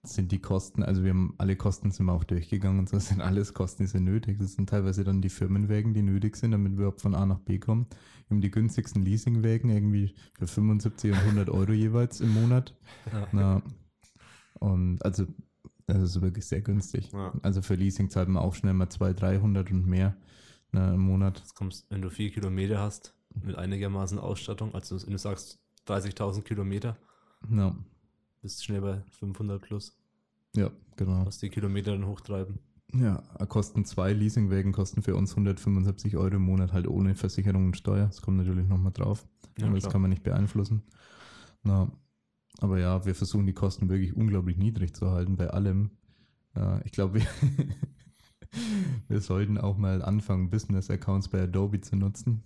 [0.05, 3.21] sind die Kosten, also wir haben alle Kosten sind wir auch durchgegangen und so sind
[3.21, 4.37] alles Kosten, die sind nötig.
[4.39, 7.39] Das sind teilweise dann die Firmenwägen, die nötig sind, damit wir überhaupt von A nach
[7.39, 7.87] B kommen.
[8.27, 12.75] Wir haben die günstigsten Leasingwägen irgendwie für 75 und 100 Euro jeweils im Monat.
[13.11, 13.27] Ja.
[13.31, 13.61] Na,
[14.59, 15.25] und also
[15.85, 17.11] das ist wirklich sehr günstig.
[17.11, 17.33] Ja.
[17.41, 20.17] Also für Leasing zahlt man auch schnell mal 200, 300 und mehr
[20.71, 21.41] na, im Monat.
[21.41, 26.41] Das kommst, wenn du vier Kilometer hast, mit einigermaßen Ausstattung, also wenn du sagst 30.000
[26.43, 26.97] Kilometer,
[27.49, 27.75] ja.
[28.41, 29.97] bist schnell bei 500 plus.
[30.55, 31.25] Ja, genau.
[31.25, 32.59] Was die Kilometer dann hochtreiben.
[32.95, 37.77] Ja, kosten zwei Leasingwägen, kosten für uns 175 Euro im Monat, halt ohne Versicherung und
[37.77, 38.05] Steuer.
[38.05, 39.25] Das kommt natürlich nochmal drauf.
[39.57, 39.81] Ja, aber klar.
[39.81, 40.83] das kann man nicht beeinflussen.
[41.63, 41.91] Na,
[42.59, 45.89] aber ja, wir versuchen die Kosten wirklich unglaublich niedrig zu halten bei allem.
[46.55, 47.27] Ja, ich glaube, wir,
[49.07, 52.43] wir sollten auch mal anfangen, Business-Accounts bei Adobe zu nutzen.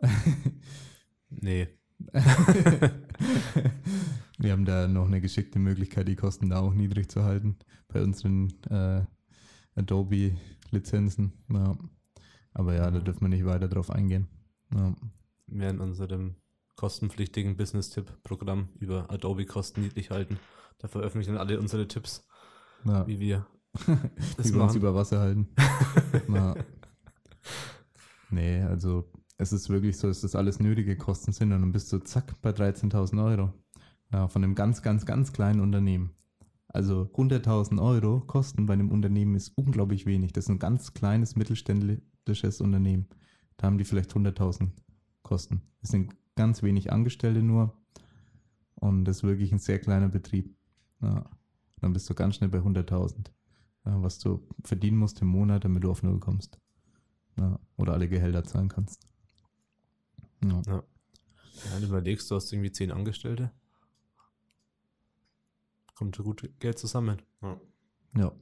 [1.30, 1.68] nee.
[4.38, 7.56] Wir haben da noch eine geschickte Möglichkeit, die Kosten da auch niedrig zu halten
[7.88, 9.02] bei unseren äh,
[9.74, 11.32] Adobe-Lizenzen.
[11.50, 11.76] Ja.
[12.52, 14.28] Aber ja, da dürfen wir nicht weiter drauf eingehen.
[14.74, 14.94] Ja.
[15.46, 16.36] Wir in unserem
[16.76, 20.38] kostenpflichtigen Business-Tipp-Programm über Adobe Kosten niedrig halten.
[20.78, 22.26] Da veröffentlichen alle unsere Tipps,
[22.84, 23.06] ja.
[23.06, 23.46] wie wir
[24.38, 25.48] wie wir uns über Wasser halten.
[28.30, 31.92] Nee, also es ist wirklich so, dass das alles nötige Kosten sind und dann bist
[31.92, 33.52] du zack bei 13.000 Euro.
[34.12, 36.10] Ja, von einem ganz, ganz, ganz kleinen Unternehmen.
[36.68, 40.32] Also 100.000 Euro Kosten bei einem Unternehmen ist unglaublich wenig.
[40.32, 43.08] Das ist ein ganz kleines mittelständisches Unternehmen.
[43.56, 44.70] Da haben die vielleicht 100.000
[45.22, 45.62] Kosten.
[45.80, 47.76] Das sind ganz wenig Angestellte nur
[48.74, 50.54] und das ist wirklich ein sehr kleiner Betrieb.
[51.00, 51.28] Ja,
[51.80, 53.30] dann bist du ganz schnell bei 100.000,
[53.86, 56.58] ja, was du verdienen musst im Monat, damit du auf Null kommst.
[57.38, 59.06] Ja, oder alle Gehälter zahlen kannst.
[60.50, 60.62] Ja.
[60.66, 60.82] ja.
[61.70, 63.50] ja du überlegst, du hast irgendwie zehn Angestellte.
[65.94, 67.22] Kommt gut Geld zusammen.
[67.42, 67.60] Ja.
[68.16, 68.32] ja.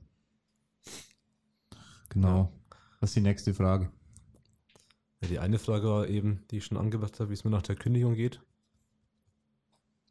[2.09, 2.53] Genau.
[3.01, 3.91] Was ist die nächste Frage?
[5.21, 7.63] Ja, die eine Frage war eben, die ich schon angebracht habe, wie es mir nach
[7.63, 8.41] der Kündigung geht.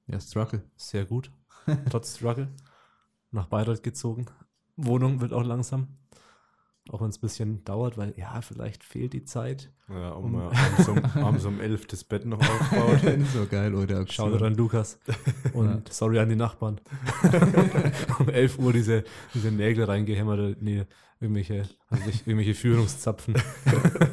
[0.07, 0.63] Ja, Struggle.
[0.75, 1.31] Sehr gut.
[1.89, 2.49] Trotz Struggle.
[3.31, 4.25] Nach Bayreuth gezogen.
[4.75, 5.87] Wohnung wird auch langsam.
[6.89, 9.71] Auch wenn es ein bisschen dauert, weil ja, vielleicht fehlt die Zeit.
[9.87, 12.99] Ja, um, um abends, um, abends um elf das Bett noch aufbaut.
[13.33, 14.05] so geil, oder?
[14.07, 14.99] Schau dir an Lukas.
[15.53, 15.81] Und ja.
[15.89, 16.81] sorry an die Nachbarn.
[18.19, 20.85] um 11 Uhr diese, diese Nägel reingehämmert, nee,
[21.21, 23.35] irgendwelche, also nicht, irgendwelche Führungszapfen.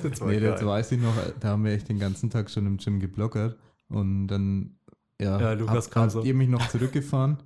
[0.02, 2.76] das nee, das weiß ich noch, da haben wir echt den ganzen Tag schon im
[2.76, 3.58] Gym geblockert.
[3.88, 4.76] Und dann,
[5.20, 6.22] ja, ja Lukas hab, habt so.
[6.22, 7.38] ihr mich noch zurückgefahren,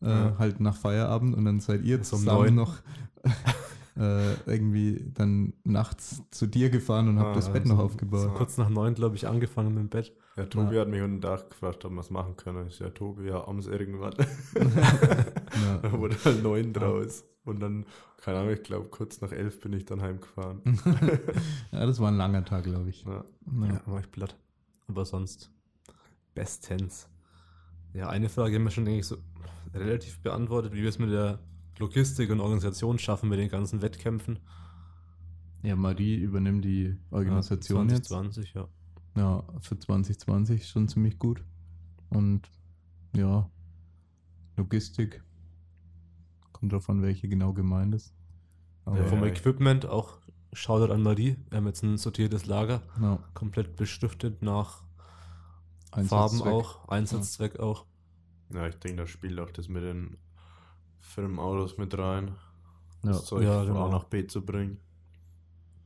[0.00, 0.36] äh, ja.
[0.38, 2.78] halt nach Feierabend und dann seid ihr zusammen noch
[4.00, 8.20] äh, irgendwie dann nachts zu dir gefahren und habe ah, das Bett noch aufgebaut.
[8.22, 10.16] So kurz nach neun, glaube ich, angefangen mit dem Bett.
[10.36, 10.80] Ja, Tobi ja.
[10.80, 12.66] hat mich unten Tag gefragt, ob wir es machen können.
[12.68, 14.14] Ich ja, Tobi, ja, abends irgendwann.
[14.54, 15.78] ja.
[15.82, 17.24] Da wurde halt neun draus.
[17.44, 17.84] Und dann,
[18.16, 20.62] keine Ahnung, ich glaube, kurz nach elf bin ich dann heimgefahren.
[21.72, 23.04] ja, das war ein langer Tag, glaube ich.
[23.04, 23.24] Ja,
[23.66, 23.82] ja.
[23.84, 24.34] war ich platt.
[24.88, 25.50] Aber sonst
[26.34, 27.08] bestens.
[27.92, 29.16] Ja, eine Frage haben wir schon, denke ich, so
[29.74, 31.38] relativ beantwortet, wie wir es mit der
[31.80, 34.38] Logistik und Organisation schaffen mit den ganzen Wettkämpfen.
[35.62, 38.54] Ja, Marie übernimmt die Organisation ja, 2020, jetzt.
[38.54, 38.68] ja.
[39.16, 41.42] Ja, für 2020 schon ziemlich gut.
[42.10, 42.48] Und
[43.16, 43.50] ja,
[44.56, 45.22] Logistik.
[46.52, 48.14] Kommt drauf an, welche genau gemeint ist.
[48.84, 50.20] Aber ja, vom Equipment auch
[50.52, 51.36] Shoutout an Marie.
[51.48, 52.82] Wir haben jetzt ein sortiertes Lager.
[53.00, 53.18] Ja.
[53.34, 54.84] Komplett beschriftet nach
[56.06, 57.60] Farben auch, Einsatzzweck ja.
[57.60, 57.86] auch.
[58.52, 60.16] Ja, ich denke, da spielt auch das mit den
[61.00, 62.32] Firmenautos mit rein.
[63.02, 63.86] Ja, das Zeug ja, von genau.
[63.86, 64.78] A nach B zu bringen.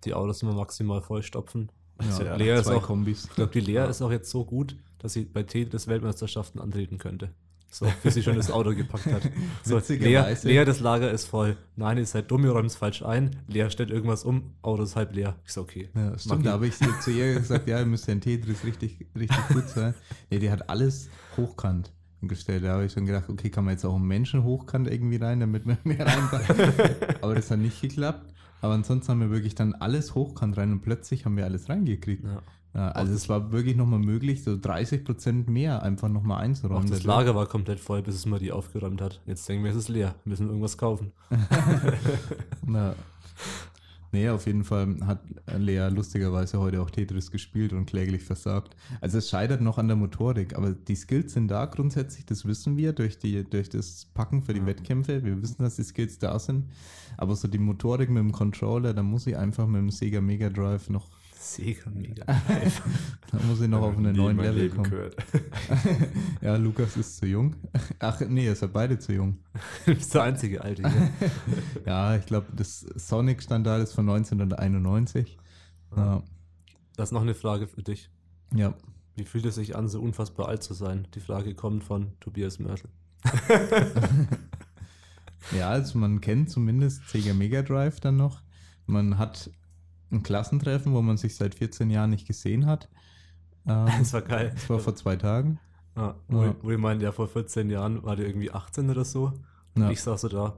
[0.04, 1.70] Die Autos immer maximal vollstopfen.
[2.02, 3.26] Ja, ja, Lea ist auch, Kombis.
[3.26, 3.84] Ich glaube, die Lea ja.
[3.86, 7.30] ist auch jetzt so gut, dass sie bei Tetris Weltmeisterschaften antreten könnte.
[7.70, 9.22] So, bis sie schon das Auto gepackt hat.
[9.64, 11.56] So, Lea, Lea, das Lager ist voll.
[11.74, 13.36] Nein, ihr seid dumm, ihr räumt es falsch ein.
[13.48, 15.36] Lea stellt irgendwas um, Auto ist halb leer.
[15.44, 15.88] Ich so, okay.
[15.94, 19.06] Ja, stimmt, da habe ich zu ihr gesagt, ja, ihr müsst ja in Tetris richtig,
[19.18, 19.94] richtig gut sein.
[20.30, 21.90] Nee, die hat alles hochkant
[22.28, 22.64] gestellt.
[22.64, 25.40] Da habe ich schon gedacht, okay, kann man jetzt auch einen Menschen hochkant irgendwie rein,
[25.40, 26.50] damit man mehr reinpasst.
[27.22, 28.32] Aber das hat nicht geklappt.
[28.60, 32.24] Aber ansonsten haben wir wirklich dann alles hochkant rein und plötzlich haben wir alles reingekriegt.
[32.24, 32.42] Ja.
[32.74, 36.84] Ja, also es war wirklich nochmal möglich, so 30 Prozent mehr einfach nochmal einzuräumen.
[36.84, 39.20] Auch das Lager war komplett voll, bis es mal die aufgeräumt hat.
[39.26, 40.16] Jetzt denken wir, es ist leer.
[40.24, 41.12] Wir müssen irgendwas kaufen.
[42.66, 42.96] Na,
[44.14, 45.22] Nee, auf jeden Fall hat
[45.58, 48.76] Lea lustigerweise heute auch Tetris gespielt und kläglich versagt.
[49.00, 52.76] Also es scheitert noch an der Motorik, aber die Skills sind da grundsätzlich, das wissen
[52.76, 54.66] wir durch, die, durch das Packen für die ja.
[54.66, 55.24] Wettkämpfe.
[55.24, 56.66] Wir wissen, dass die Skills da sind.
[57.16, 60.48] Aber so die Motorik mit dem Controller, da muss ich einfach mit dem Sega Mega
[60.48, 61.10] Drive noch
[61.44, 62.24] Sega Mega
[63.30, 65.10] da muss ich noch auf einen neuen Level Leben kommen.
[66.40, 67.54] ja, Lukas ist zu jung.
[67.98, 69.38] Ach nee, ist ja beide zu jung.
[69.86, 71.10] du bist der einzige Alte hier.
[71.84, 75.38] ja, ich glaube, das Sonic-Standard ist von 1991.
[75.94, 76.22] Ja.
[76.96, 78.10] Das ist noch eine Frage für dich.
[78.54, 78.74] Ja.
[79.14, 81.06] Wie fühlt es sich an, so unfassbar alt zu sein?
[81.14, 82.88] Die Frage kommt von Tobias Mörtel.
[85.56, 88.40] ja, also man kennt zumindest Sega Mega Drive dann noch.
[88.86, 89.50] Man hat
[90.14, 92.88] ein Klassentreffen, wo man sich seit 14 Jahren nicht gesehen hat.
[93.66, 94.50] Ähm, das war geil.
[94.54, 95.58] Das war vor zwei Tagen.
[95.96, 96.56] Ja, wo, ja.
[96.62, 99.32] wo ich meinte, ja, vor 14 Jahren war der irgendwie 18 oder so.
[99.74, 99.90] Und ja.
[99.90, 100.56] ich saß so da,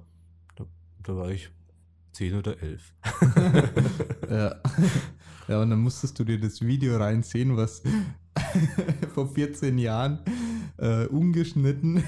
[0.56, 0.64] da,
[1.02, 1.50] da war ich
[2.12, 2.94] 10 oder 11.
[4.30, 4.56] ja.
[5.48, 7.82] ja, und dann musstest du dir das Video reinziehen, was
[9.14, 10.20] vor 14 Jahren
[10.78, 12.02] äh, umgeschnitten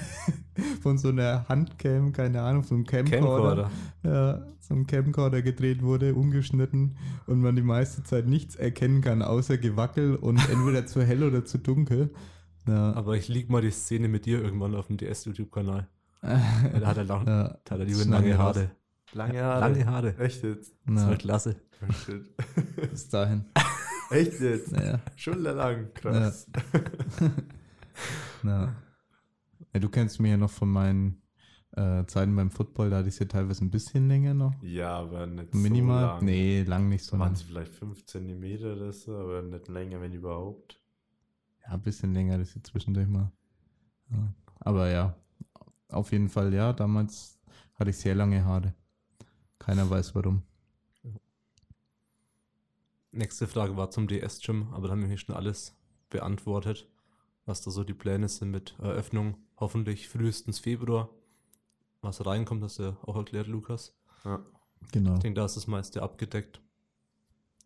[0.81, 3.19] von so einer Handcam, keine Ahnung, so einem Camcorder.
[3.19, 3.71] Camcorder.
[4.03, 6.97] Ja, so ein Camcorder gedreht wurde, umgeschnitten
[7.27, 11.45] und man die meiste Zeit nichts erkennen kann, außer Gewackel und entweder zu hell oder
[11.45, 12.11] zu dunkel.
[12.67, 12.93] Ja.
[12.93, 15.87] Aber ich lieg mal die Szene mit dir irgendwann auf dem DS-YouTube-Kanal.
[16.21, 18.71] da hat er, lang, ja, hat er die lange Haare.
[19.13, 19.59] Lange Haare.
[19.61, 20.17] Lange Haare.
[20.19, 20.75] Echt jetzt?
[20.85, 21.55] Das war klasse.
[21.81, 22.13] Oh,
[22.91, 23.45] Bis dahin.
[24.11, 24.71] Echt jetzt?
[24.71, 24.99] Ja.
[25.15, 26.47] Schulterlang, krass.
[28.43, 28.75] Ja.
[29.73, 29.79] Ja.
[29.79, 31.21] du kennst mich ja noch von meinen
[31.73, 34.53] äh, Zeiten beim Football, da hatte ich es ja teilweise ein bisschen länger noch.
[34.61, 36.01] Ja, aber nicht Minimal?
[36.01, 36.25] so lang.
[36.25, 37.27] Nee, lang nicht so lang.
[37.27, 40.81] Manche vielleicht 5 cm oder so, aber nicht länger, wenn überhaupt.
[41.63, 43.31] Ja, ein bisschen länger, das ist zwischendurch mal.
[44.11, 44.33] Ja.
[44.61, 45.15] Aber ja,
[45.89, 47.39] auf jeden Fall, ja, damals
[47.75, 48.73] hatte ich sehr lange Haare.
[49.59, 50.43] Keiner weiß warum.
[53.11, 55.75] Nächste Frage war zum DS-Gym, aber da haben wir hier schon alles
[56.09, 56.87] beantwortet,
[57.45, 59.37] was da so die Pläne sind mit Eröffnung.
[59.59, 61.09] Hoffentlich frühestens Februar.
[62.01, 63.93] Was reinkommt, hast du auch erklärt, Lukas.
[64.23, 64.39] Ja.
[64.91, 65.15] Genau.
[65.15, 66.61] Ich denke, da ist das meiste abgedeckt.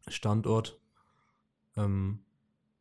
[0.07, 0.80] Standort.
[1.78, 2.20] Ähm,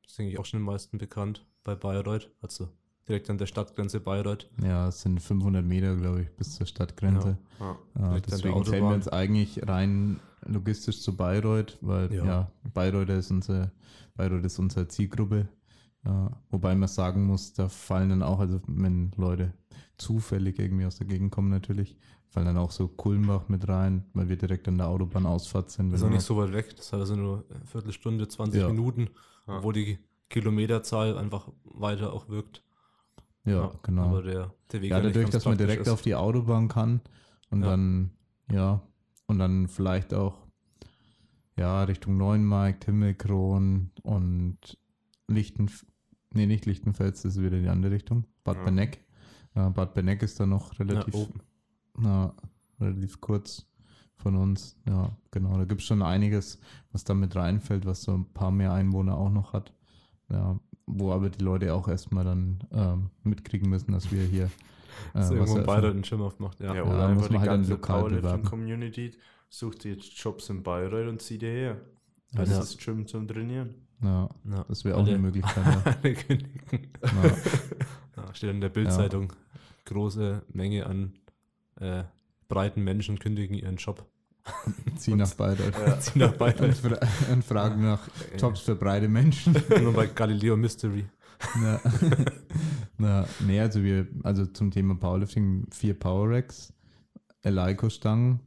[0.07, 2.31] ist, denke ich, auch schon den meisten bekannt bei Bayreuth.
[2.41, 2.69] Also
[3.09, 4.51] direkt an der Stadtgrenze Bayreuth.
[4.63, 7.39] Ja, es sind 500 Meter, glaube ich, bis zur Stadtgrenze.
[7.61, 7.79] Ja.
[7.99, 13.31] Ja, deswegen zählen wir uns eigentlich rein logistisch zu Bayreuth, weil ja, ja Bayreuth, ist
[13.31, 13.73] unsere,
[14.15, 15.49] Bayreuth ist unsere Zielgruppe.
[16.05, 19.55] Ja, wobei man sagen muss, da fallen dann auch, also wenn Leute
[19.97, 21.97] zufällig irgendwie aus der Gegend kommen natürlich,
[22.29, 25.91] fallen dann auch so Kulmbach mit rein, weil wir direkt an der Autobahnausfahrt sind.
[25.91, 28.69] Das ist auch nicht so weit weg, das hat also nur eine Viertelstunde, 20 ja.
[28.69, 29.11] Minuten,
[29.47, 29.63] ja.
[29.63, 29.99] wo die
[30.29, 32.65] Kilometerzahl einfach weiter auch wirkt.
[33.45, 34.03] Ja, ja genau.
[34.07, 35.93] Aber der, der Weg ja, dadurch, dass man direkt ist.
[35.93, 37.01] auf die Autobahn kann
[37.51, 38.11] und dann,
[38.51, 38.83] ja,
[39.27, 40.43] und dann vielleicht auch
[41.57, 44.79] ja, Richtung Neuenmarkt, Himmelkron und
[45.29, 45.71] Lichten,
[46.35, 48.65] nee, nicht Lichtenfels, das ist wieder die andere Richtung, Bad ja.
[48.65, 49.05] Beneck.
[49.55, 51.27] Ja, Bad Beneck ist da noch relativ, ja,
[51.99, 52.35] na,
[52.81, 53.67] relativ kurz
[54.17, 54.79] von uns.
[54.87, 56.59] Ja, genau, da gibt es schon einiges,
[56.93, 59.73] was da mit reinfällt, was so ein paar mehr Einwohner auch noch hat.
[60.31, 64.51] Ja, wo aber die Leute auch erstmal dann ähm, mitkriegen müssen, dass wir hier
[65.15, 66.61] äh, so irgendwo beide einen Schirm aufmacht.
[66.61, 69.13] Ja, ja oder ja, einfach muss man die halt ganze Powerlifting-Community
[69.49, 71.81] sucht jetzt Jobs in Bayreuth und zieht hierher.
[72.33, 72.61] Das ja.
[72.61, 73.75] ist Gym zum Trainieren.
[74.03, 74.65] Ja, ja.
[74.69, 75.65] das wäre auch eine Möglichkeit.
[76.03, 76.89] Alle kündigen.
[78.33, 79.33] Steht in der Bildzeitung,
[79.85, 81.13] große Menge an
[81.81, 82.05] äh,
[82.49, 84.07] breiten Menschen kündigen ihren Job.
[84.97, 85.75] Zieh nach Bayreuth.
[85.87, 86.01] Ja.
[86.01, 86.85] Zieh nach Bayreuth.
[86.85, 86.99] Und,
[87.33, 88.01] und fragen nach
[88.39, 89.57] Jobs für breite Menschen.
[89.81, 91.05] Nur bei Galileo Mystery.
[91.63, 91.81] Ja.
[92.99, 96.73] Na, nee, also wir, also zum Thema Powerlifting, vier Power Racks,
[97.43, 98.41] Eleiko-Stangen,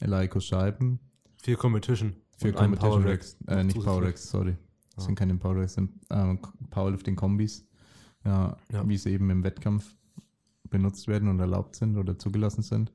[0.00, 1.00] Eleiko-Scheiben.
[1.42, 2.14] Vier Competition.
[2.38, 3.36] Vier Competition Racks.
[3.46, 4.56] Äh, nicht Power Racks, sorry.
[5.00, 6.36] Das sind keine Power Racks, sind äh,
[6.70, 7.66] Powerlifting-Kombis.
[8.24, 8.88] Ja, ja.
[8.88, 9.94] Wie sie eben im Wettkampf
[10.68, 12.92] benutzt werden und erlaubt sind oder zugelassen sind.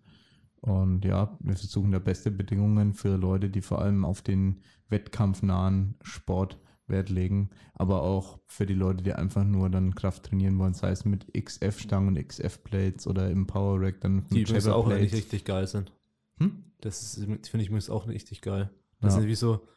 [0.61, 5.95] Und ja, wir versuchen da beste Bedingungen für Leute, die vor allem auf den wettkampfnahen
[6.01, 10.73] Sport Wert legen, aber auch für die Leute, die einfach nur dann Kraft trainieren wollen,
[10.73, 15.13] sei es mit XF-Stangen und XF-Plates oder im Power Rack dann Die übrigens auch nicht
[15.13, 15.91] richtig geil sind.
[16.37, 16.63] Hm?
[16.81, 18.69] Das finde ich übrigens auch richtig geil.
[19.01, 19.21] Das ja.
[19.21, 19.67] ist wie so,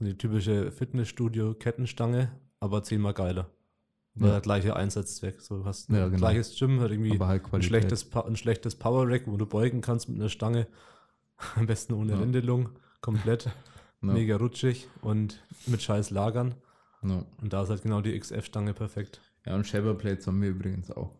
[0.00, 3.50] so eine typische Fitnessstudio-Kettenstange, aber zehnmal geiler.
[4.14, 4.34] Weil ja.
[4.34, 5.42] der gleiche Einsatzzweck.
[5.42, 6.16] So, du hast ein ja, genau.
[6.16, 10.08] gleiches Gym, hat irgendwie halt ein, schlechtes, ein schlechtes Power Rack, wo du beugen kannst
[10.08, 10.66] mit einer Stange.
[11.54, 12.18] Am besten ohne ja.
[12.18, 12.70] Rändelung,
[13.00, 13.50] komplett.
[14.02, 14.14] No.
[14.14, 16.54] Mega rutschig und mit scheiß Lagern.
[17.02, 17.26] No.
[17.42, 19.20] Und da ist halt genau die XF-Stange perfekt.
[19.44, 21.14] Ja, und Shabber Plates haben wir übrigens auch.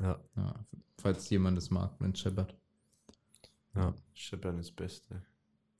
[0.00, 0.16] Ja.
[0.36, 0.54] ja
[1.00, 2.54] falls jemand das mag, wenn Shabbert.
[3.74, 3.92] Ja.
[4.14, 5.22] Shabbern ist das Beste.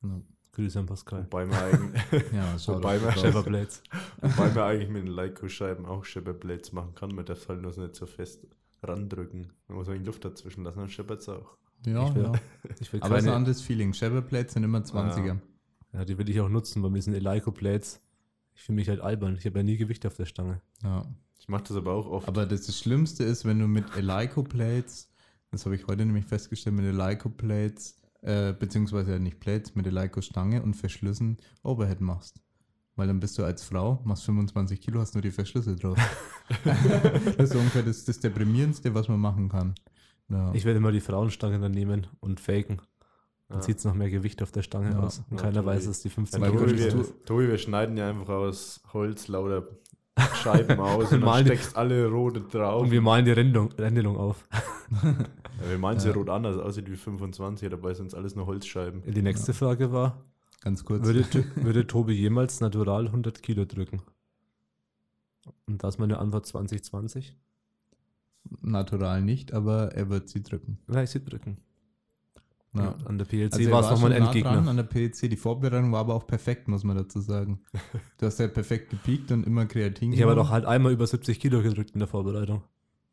[0.01, 0.23] No.
[0.53, 1.23] Grüße an Pascal.
[1.25, 2.03] Wobei wir eigentlich,
[2.33, 3.81] ja, wobei man, Shabber Blades.
[4.21, 7.15] wobei man eigentlich mit den Leico-Scheiben auch Shabber Blades machen kann.
[7.15, 8.45] Man darf halt nur nicht so fest
[8.83, 9.53] randrücken.
[9.67, 11.57] Man muss irgendwie Luft dazwischen lassen, dann scheppert es auch.
[11.85, 12.31] Ja, ich will, ja.
[12.79, 13.93] Ich will Aber es ist ein anderes Feeling.
[13.93, 15.25] Shabber Blades sind immer 20er.
[15.25, 15.37] Ja.
[15.93, 18.01] Ja, die will ich auch nutzen, weil wir sind Eleiko-Plates.
[18.55, 19.35] Ich fühle mich halt albern.
[19.37, 20.61] Ich habe ja nie Gewicht auf der Stange.
[20.83, 21.05] Ja.
[21.39, 22.27] Ich mache das aber auch oft.
[22.27, 25.09] Aber das, das Schlimmste ist, wenn du mit Eleiko-Plates,
[25.51, 30.75] das habe ich heute nämlich festgestellt, mit Eleiko-Plates, äh, beziehungsweise nicht Plates, mit Eleiko-Stange und
[30.75, 32.41] Verschlüssen Overhead machst.
[32.95, 35.97] Weil dann bist du als Frau, machst 25 Kilo, hast nur die Verschlüsse drauf.
[36.63, 39.75] das ist ungefähr das, das Deprimierendste, was man machen kann.
[40.29, 40.53] Ja.
[40.53, 42.81] Ich werde immer die Frauenstange dann nehmen und faken.
[43.47, 43.61] Dann ja.
[43.61, 44.99] zieht es noch mehr Gewicht auf der Stange ja.
[44.99, 45.23] aus.
[45.29, 48.29] Und ja, keiner weiß, dass die 15 Kilo Tobi, wir, Tobi, wir schneiden ja einfach
[48.35, 49.67] aus Holz lauter
[50.35, 52.83] Scheiben aus und, und dann steckst alle rote drauf.
[52.83, 54.47] Und wir malen die Rändelung, Rändelung auf.
[54.91, 59.03] Ja, wir malen sie rot anders, aussieht wie 25, dabei sind es alles nur Holzscheiben.
[59.05, 60.25] Die nächste Frage war,
[60.61, 64.01] ganz kurz, würde, würde Tobi jemals natural 100 Kilo drücken?
[65.67, 67.35] Und da ist meine Antwort 2020.
[68.61, 70.79] Natural nicht, aber er wird sie drücken.
[70.91, 71.57] Ja, ich sie drücken.
[72.73, 72.95] Ja.
[73.05, 74.53] An der PLC also war es nochmal ein Endgegner.
[74.53, 77.61] Dran, an der PLC, die Vorbereitung war aber auch perfekt, muss man dazu sagen.
[78.17, 80.13] Du hast ja perfekt gepiekt und immer Kreatin.
[80.13, 82.63] Ich habe doch halt einmal über 70 Kilo gedrückt in der Vorbereitung.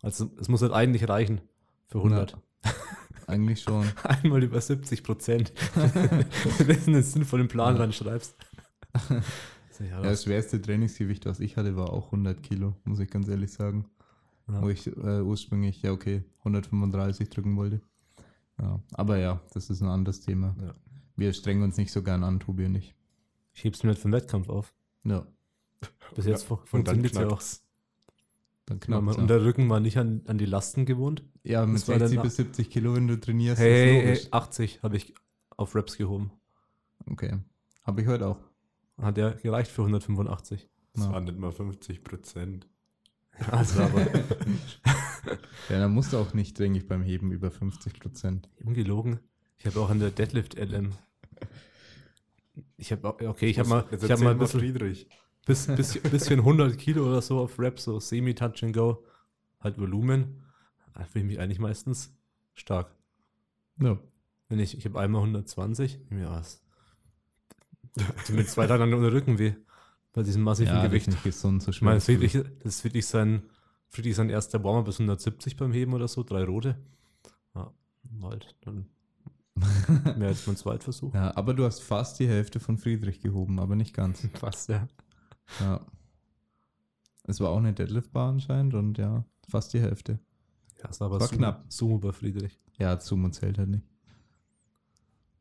[0.03, 1.41] Also es muss halt eigentlich reichen
[1.89, 2.33] für 100.
[2.33, 2.73] Ja,
[3.27, 3.87] eigentlich schon.
[4.03, 5.53] einmal über 70 Prozent.
[5.75, 7.83] Wenn du einen sinnvollen Plan ja.
[7.83, 8.37] reinschreibst.
[9.11, 13.53] ja, das schwerste Trainingsgewicht, was ich hatte, war auch 100 Kilo, muss ich ganz ehrlich
[13.53, 13.87] sagen.
[14.49, 14.63] Ja.
[14.63, 17.83] Wo ich äh, ursprünglich, ja okay, 135 drücken wollte.
[18.61, 20.57] Ja, aber ja, das ist ein anderes Thema.
[20.61, 20.75] Ja.
[21.17, 22.95] Wir strengen uns nicht so gern an, Tobi und ich.
[23.53, 24.73] Heb's mir nicht vom Wettkampf auf.
[25.05, 25.27] Ja.
[26.15, 27.41] Bis jetzt ja, funktioniert es ja auch.
[28.69, 29.23] Dann knappt ja.
[29.23, 31.25] Und der Rücken war nicht an, an die Lasten gewohnt.
[31.43, 33.61] Ja, mit 60 bis 70 Kilo, wenn du trainierst.
[33.61, 35.15] Hey, hey 80 habe ich
[35.57, 36.33] auf Reps gehoben.
[37.07, 37.39] Okay.
[37.85, 38.39] Habe ich heute auch.
[38.99, 40.69] Hat ja gereicht für 185.
[40.93, 41.13] Das ja.
[41.13, 42.69] waren nicht mal 50 Prozent.
[43.53, 44.01] Also aber.
[45.69, 48.51] ja, da musst du auch nicht, denke ich, beim Heben über 50 Prozent.
[48.65, 49.21] Ungelogen.
[49.59, 50.93] Ich habe auch in der Deadlift LM.
[52.77, 55.09] Ich habe okay, ich habe mal, ich habe mal ein bisschen, Friedrich.
[55.49, 59.03] Bis, bis, bisschen 100 Kilo oder so auf Rap, so Semi-Touch and Go.
[59.61, 60.43] halt Volumen,
[61.11, 62.15] fühle ich mich eigentlich meistens
[62.53, 62.95] stark.
[63.81, 63.99] Ja.
[64.49, 66.63] Wenn ich, ich habe einmal 120, ja, was?
[68.29, 69.55] mit zwei Tagen unter Rücken weh.
[70.13, 71.09] Bei diesem massiven ja, Gewicht.
[71.09, 71.95] nicht gesund, so schwer.
[71.95, 73.43] Das ist das wirklich sein,
[73.91, 76.77] wirklich sein erster Warmer bis 170 beim Heben oder so, drei rote.
[77.55, 77.73] Ja,
[78.23, 78.87] halt, dann
[80.19, 81.15] mehr als mein Zweitversuch.
[81.15, 84.29] Ja, aber du hast fast die Hälfte von Friedrich gehoben, aber nicht ganz.
[84.35, 84.87] fast, ja.
[85.61, 85.87] Ja.
[87.25, 90.19] Es war auch eine Deadlift-Bar anscheinend und ja, fast die Hälfte.
[90.83, 91.65] Ja, es war aber war Sumo, knapp.
[91.69, 92.59] Sumo bei Friedrich.
[92.79, 93.87] Ja, Sumo zählt halt nicht.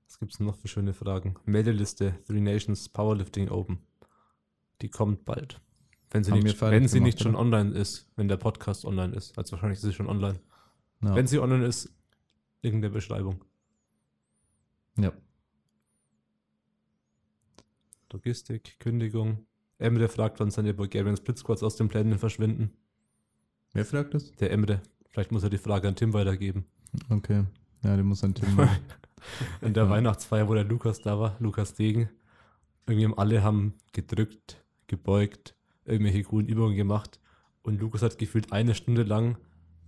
[0.05, 1.35] Was gibt es noch für schöne Fragen?
[1.45, 3.79] Meldeliste Three Nations Powerlifting Open.
[4.81, 5.61] Die kommt bald.
[6.09, 9.37] Wenn sie Haben nicht, wenn sie nicht schon online ist, wenn der Podcast online ist.
[9.37, 10.39] Also wahrscheinlich ist sie schon online.
[11.01, 11.15] Ja.
[11.15, 11.93] Wenn sie online ist,
[12.61, 13.43] in der Beschreibung.
[14.97, 15.11] Ja.
[18.11, 19.46] Logistik, Kündigung.
[19.79, 22.71] Emre fragt, wann seine Bulgarian Split Squads aus den Plänen verschwinden.
[23.73, 24.31] Wer fragt das?
[24.33, 24.81] Der Emre.
[25.09, 26.65] Vielleicht muss er die Frage an Tim weitergeben.
[27.09, 27.43] Okay.
[27.83, 28.47] Ja, die muss an Tim
[29.61, 29.89] In der ja.
[29.89, 32.09] Weihnachtsfeier, wo der Lukas da war, Lukas Degen,
[32.87, 35.55] irgendwie alle haben gedrückt, gebeugt,
[35.85, 37.19] irgendwelche coolen Übungen gemacht
[37.63, 39.37] und Lukas hat gefühlt eine Stunde lang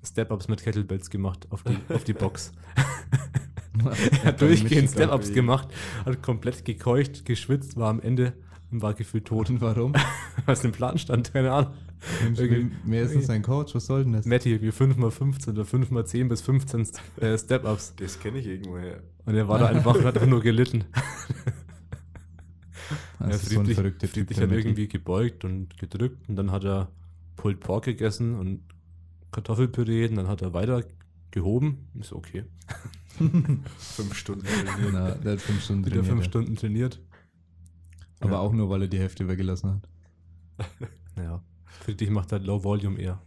[0.03, 2.51] Step-Ups mit Kettlebells gemacht auf die, auf die Box.
[4.11, 5.69] er hat durchgehend Step-Ups gemacht,
[6.05, 8.33] hat komplett gekeucht, geschwitzt, war am Ende
[8.71, 9.49] und war gefühlt tot.
[9.49, 9.93] Und warum?
[10.45, 11.73] Was im Plan stand, keine Ahnung.
[12.85, 13.75] Wer ist das sein Coach?
[13.75, 14.25] Was soll denn das?
[14.25, 16.87] Matti, irgendwie 5x15 oder 5x10 bis 15
[17.19, 17.93] äh, Step-Ups.
[17.97, 19.01] Das kenne ich irgendwoher.
[19.25, 20.85] Und er war da einfach und hat einfach nur gelitten.
[23.19, 26.63] Das ja, ist so ein verrückter Friedrich hat irgendwie gebeugt und gedrückt und dann hat
[26.63, 26.89] er
[27.35, 28.61] Pulled Pork gegessen und
[29.31, 30.83] Kartoffelpüree und dann hat er weiter
[31.31, 31.89] gehoben.
[31.99, 32.45] Ist okay.
[33.17, 34.93] fünf Stunden trainiert.
[34.93, 36.05] Na, der hat fünf Stunden trainiert.
[36.05, 37.01] fünf Stunden trainiert.
[38.19, 38.39] Aber ja.
[38.39, 39.89] auch nur, weil er die Hälfte weggelassen hat.
[41.17, 41.41] ja.
[41.65, 43.21] Für dich macht halt Low Volume eher.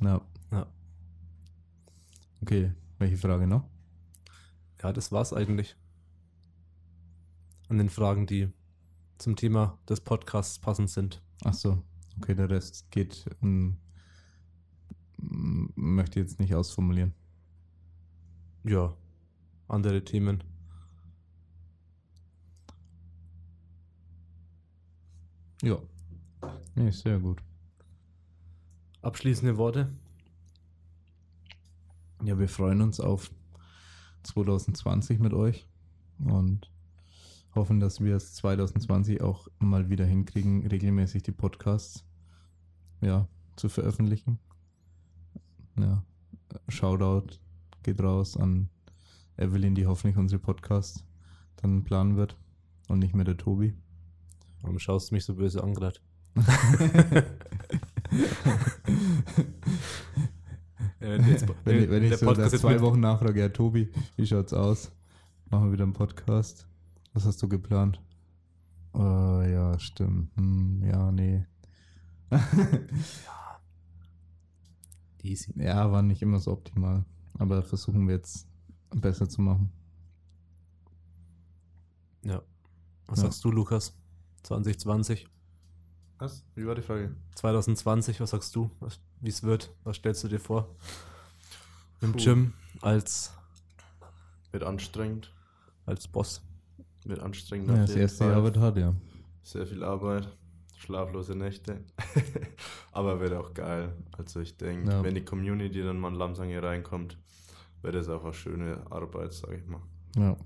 [0.00, 0.20] Ja.
[0.50, 0.66] ja.
[2.42, 3.64] Okay, welche Frage noch?
[4.82, 5.76] Ja, das war's eigentlich.
[7.68, 8.50] An den Fragen, die
[9.18, 11.22] zum Thema des Podcasts passend sind.
[11.42, 11.82] Ach so,
[12.18, 13.78] okay, der Rest geht, um,
[15.16, 17.14] möchte jetzt nicht ausformulieren.
[18.64, 18.94] Ja,
[19.68, 20.44] andere Themen.
[25.64, 25.78] Ja.
[26.74, 27.42] Nee, sehr gut.
[29.00, 29.90] Abschließende Worte?
[32.22, 33.30] Ja, wir freuen uns auf
[34.24, 35.66] 2020 mit euch
[36.18, 36.70] und
[37.54, 42.04] hoffen, dass wir es 2020 auch mal wieder hinkriegen, regelmäßig die Podcasts
[43.00, 43.26] ja,
[43.56, 44.38] zu veröffentlichen.
[45.78, 46.04] Ja,
[46.68, 47.38] Shoutout
[47.82, 48.68] geht raus an
[49.38, 51.06] Evelyn, die hoffentlich unsere Podcasts
[51.56, 52.36] dann planen wird
[52.88, 53.74] und nicht mehr der Tobi.
[54.64, 56.00] Warum schaust du mich so böse an gerade?
[61.00, 64.90] wenn, jetzt, wenn, wenn ich so Podcast zwei Wochen nachfrage, ja Tobi, wie schaut's aus?
[65.50, 66.66] Machen wir wieder einen Podcast.
[67.12, 68.00] Was hast du geplant?
[68.94, 70.34] Uh, ja, stimmt.
[70.36, 71.44] Hm, ja, nee.
[72.30, 72.40] ja.
[75.22, 75.52] Easy.
[75.56, 77.04] Ja, war nicht immer so optimal.
[77.38, 78.48] Aber versuchen wir jetzt
[78.90, 79.70] besser zu machen.
[82.24, 82.40] Ja.
[83.06, 83.24] Was ja.
[83.24, 83.94] sagst du, Lukas?
[84.44, 85.26] 2020?
[86.18, 86.44] Was?
[86.54, 87.14] Wie war die Frage?
[87.34, 88.70] 2020, was sagst du?
[89.20, 89.74] Wie es wird?
[89.82, 90.68] Was stellst du dir vor?
[92.00, 92.18] Im Puh.
[92.18, 93.32] Gym als.
[94.52, 95.32] Wird anstrengend.
[95.86, 96.42] Als Boss.
[97.04, 97.68] Wird anstrengend.
[97.68, 98.24] Ja, das erste.
[98.24, 98.94] Jahr wird hart, ja.
[99.42, 100.28] Sehr viel Arbeit,
[100.76, 101.80] schlaflose Nächte.
[102.92, 103.92] Aber wird auch geil.
[104.16, 105.02] Also ich denke, ja.
[105.02, 107.18] wenn die Community dann mal langsam hier reinkommt,
[107.82, 109.82] wird es auch eine schöne Arbeit, sag ich mal.
[110.16, 110.36] Ja.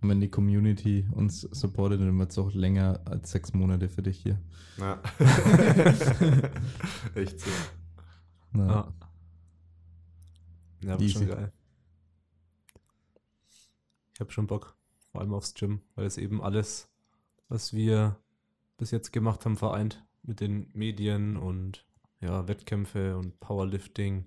[0.00, 4.02] Und wenn die Community uns supportet, dann wird es auch länger als sechs Monate für
[4.02, 4.40] dich hier.
[4.78, 5.00] Ja.
[7.14, 7.50] Echt so.
[8.56, 8.92] Ja.
[10.82, 11.52] Ja, ja schon geil.
[14.14, 14.76] Ich habe schon Bock,
[15.12, 16.90] vor allem aufs Gym, weil es eben alles,
[17.48, 18.16] was wir
[18.76, 21.86] bis jetzt gemacht haben, vereint mit den Medien und
[22.20, 24.26] ja, Wettkämpfe und Powerlifting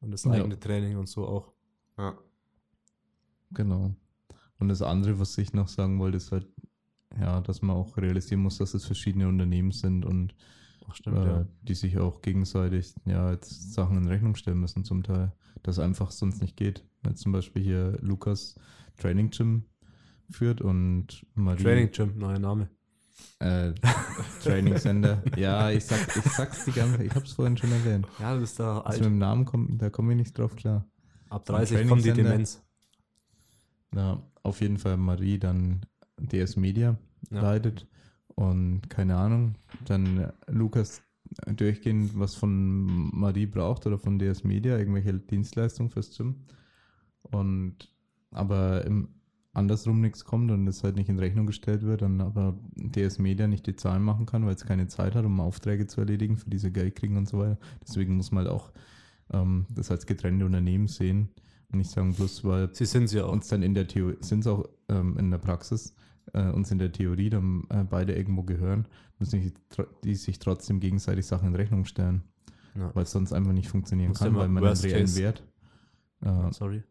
[0.00, 0.60] und das eigene ja.
[0.60, 1.52] Training und so auch.
[1.96, 2.18] Ja.
[3.50, 3.94] Genau.
[4.58, 6.46] Und das andere, was ich noch sagen wollte, ist halt,
[7.20, 10.34] ja, dass man auch realisieren muss, dass es verschiedene Unternehmen sind und
[10.88, 11.46] Ach, stimmt, äh, ja.
[11.62, 16.10] die sich auch gegenseitig ja jetzt Sachen in Rechnung stellen müssen zum Teil, das einfach
[16.10, 16.84] sonst nicht geht.
[17.02, 18.54] Wenn zum Beispiel hier Lukas
[18.96, 19.64] Training Gym
[20.30, 21.62] führt und Marie.
[21.62, 22.68] Training Gym, neuer Name.
[23.38, 23.72] Äh,
[24.42, 25.22] Training Center.
[25.36, 28.06] ja, ich sag, ich sag's die ganze ich hab's vorhin schon erwähnt.
[28.18, 28.86] Ja, du bist da alt.
[28.86, 30.86] Also mit dem Namen kommt, da komme ich nicht drauf klar.
[31.28, 32.62] Ab 30 kommt die Demenz.
[33.94, 35.80] Ja, auf jeden Fall Marie dann
[36.18, 36.96] DS Media
[37.30, 37.42] ja.
[37.42, 37.86] leitet
[38.34, 41.02] und keine Ahnung, dann Lukas
[41.46, 46.36] durchgehend was von Marie braucht oder von DS Media, irgendwelche Dienstleistungen fürs Gym.
[47.22, 47.92] Und
[48.30, 49.08] aber im,
[49.52, 53.48] andersrum nichts kommt und es halt nicht in Rechnung gestellt wird, dann aber DS Media
[53.48, 56.50] nicht die Zahlen machen kann, weil es keine Zeit hat, um Aufträge zu erledigen, für
[56.50, 57.58] diese Geld kriegen und so weiter.
[57.82, 58.70] Deswegen muss man halt auch
[59.32, 61.30] ähm, das als getrennte Unternehmen sehen
[61.70, 63.32] nicht sagen, bloß weil Sie sind ja auch.
[63.32, 65.94] uns dann in der Theorie, sind es auch ähm, in der Praxis,
[66.32, 68.86] äh, uns in der Theorie dann äh, beide irgendwo gehören,
[69.18, 69.52] müssen die,
[70.04, 72.22] die, sich trotzdem gegenseitig Sachen in Rechnung stellen.
[72.74, 72.94] Ja.
[72.94, 75.42] Weil es sonst einfach nicht funktionieren muss kann, weil man den reellen Wert.
[76.20, 76.82] Äh, Sorry.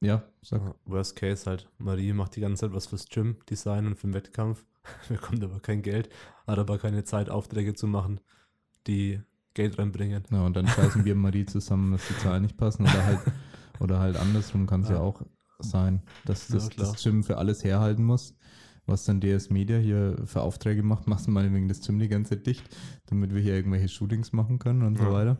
[0.00, 0.74] Ja, sag.
[0.84, 4.64] Worst Case halt, Marie macht die ganze Zeit was fürs Gym-Design und für den Wettkampf,
[5.08, 6.10] bekommt aber kein Geld,
[6.46, 8.20] hat aber keine Zeit, Aufträge zu machen,
[8.86, 9.20] die
[9.54, 10.24] Geld reinbringen.
[10.30, 13.20] Ja, und dann scheißen wir Marie zusammen, dass die Zahlen nicht passen oder halt,
[13.80, 14.96] oder halt andersrum kann es ja.
[14.96, 15.00] ja.
[15.00, 15.22] auch
[15.58, 18.34] sein, dass das, ja, das Gym für alles herhalten muss.
[18.88, 22.08] Was dann DS Media hier für Aufträge macht, machst du mal wegen des Gym die
[22.08, 22.76] ganze Zeit dicht,
[23.06, 25.04] damit wir hier irgendwelche Shootings machen können und ja.
[25.04, 25.38] so weiter.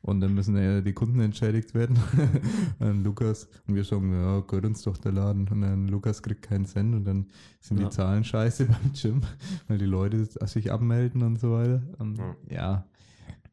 [0.00, 1.98] Und dann müssen ja die Kunden entschädigt werden.
[2.78, 5.48] und Lukas, und wir sagen, ja, gehört uns doch der Laden.
[5.48, 7.26] Und dann Lukas kriegt keinen Cent und dann
[7.60, 7.88] sind ja.
[7.88, 9.22] die Zahlen scheiße beim Gym,
[9.66, 11.82] weil die Leute sich abmelden und so weiter.
[11.98, 12.84] Und ja, ja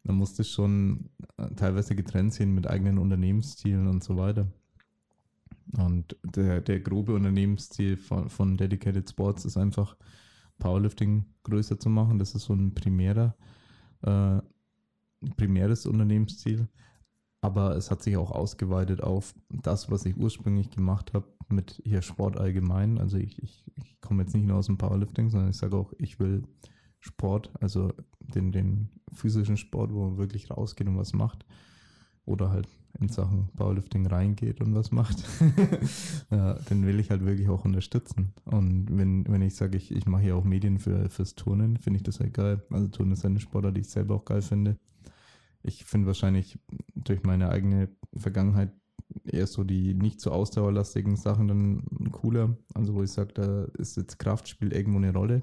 [0.06, 4.48] dann muss das schon äh, teilweise getrennt sehen mit eigenen Unternehmenszielen und so weiter.
[5.78, 9.98] Und der, der grobe Unternehmensziel von, von Dedicated Sports ist einfach,
[10.58, 12.18] Powerlifting größer zu machen.
[12.18, 13.36] Das ist so ein primärer
[14.04, 14.40] äh,
[15.38, 16.68] primäres Unternehmensziel,
[17.42, 22.02] aber es hat sich auch ausgeweitet auf das, was ich ursprünglich gemacht habe mit hier
[22.02, 22.98] Sport allgemein.
[22.98, 25.94] Also ich, ich, ich komme jetzt nicht nur aus dem Powerlifting, sondern ich sage auch,
[25.98, 26.44] ich will
[27.00, 27.94] Sport, also
[28.34, 31.46] den, den physischen Sport, wo man wirklich rausgeht und was macht.
[32.26, 32.68] Oder halt
[33.00, 35.24] in Sachen Powerlifting reingeht und was macht,
[36.32, 38.34] ja, den will ich halt wirklich auch unterstützen.
[38.46, 41.98] Und wenn, wenn ich sage, ich, ich mache hier auch Medien für, fürs Turnen, finde
[41.98, 42.64] ich das halt geil.
[42.72, 44.78] Also Turnen ist eine Sportart, die ich selber auch geil finde
[45.66, 46.60] ich finde wahrscheinlich
[46.94, 48.72] durch meine eigene Vergangenheit
[49.26, 52.56] eher so die nicht so ausdauerlastigen Sachen dann cooler.
[52.74, 55.42] Also wo ich sage, da ist jetzt Kraft spielt irgendwo eine Rolle.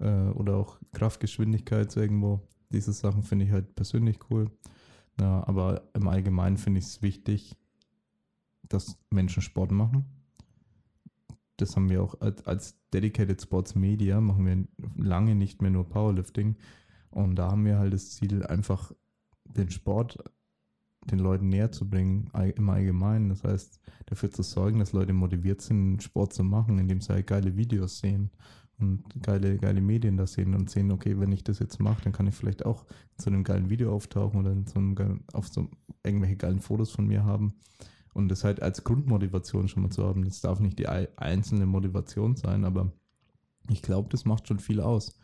[0.00, 2.40] Äh, oder auch Kraftgeschwindigkeit irgendwo.
[2.70, 4.50] Diese Sachen finde ich halt persönlich cool.
[5.20, 7.56] Ja, aber im Allgemeinen finde ich es wichtig,
[8.68, 10.04] dass Menschen Sport machen.
[11.56, 14.66] Das haben wir auch als, als Dedicated Sports Media, machen wir
[14.96, 16.56] lange nicht mehr nur Powerlifting.
[17.10, 18.92] Und da haben wir halt das Ziel, einfach
[19.44, 20.18] den Sport
[21.06, 23.30] den Leuten näher zu bringen, im Allgemeinen.
[23.30, 27.26] Das heißt, dafür zu sorgen, dass Leute motiviert sind, Sport zu machen, indem sie halt
[27.26, 28.30] geile Videos sehen
[28.80, 32.12] und geile, geile Medien da sehen und sehen, okay, wenn ich das jetzt mache, dann
[32.12, 32.84] kann ich vielleicht auch
[33.16, 35.68] zu einem geilen Video auftauchen oder so einem, auf so
[36.02, 37.54] irgendwelche geilen Fotos von mir haben.
[38.12, 40.24] Und das halt als Grundmotivation schon mal zu haben.
[40.24, 42.92] Das darf nicht die einzelne Motivation sein, aber
[43.68, 45.16] ich glaube, das macht schon viel aus.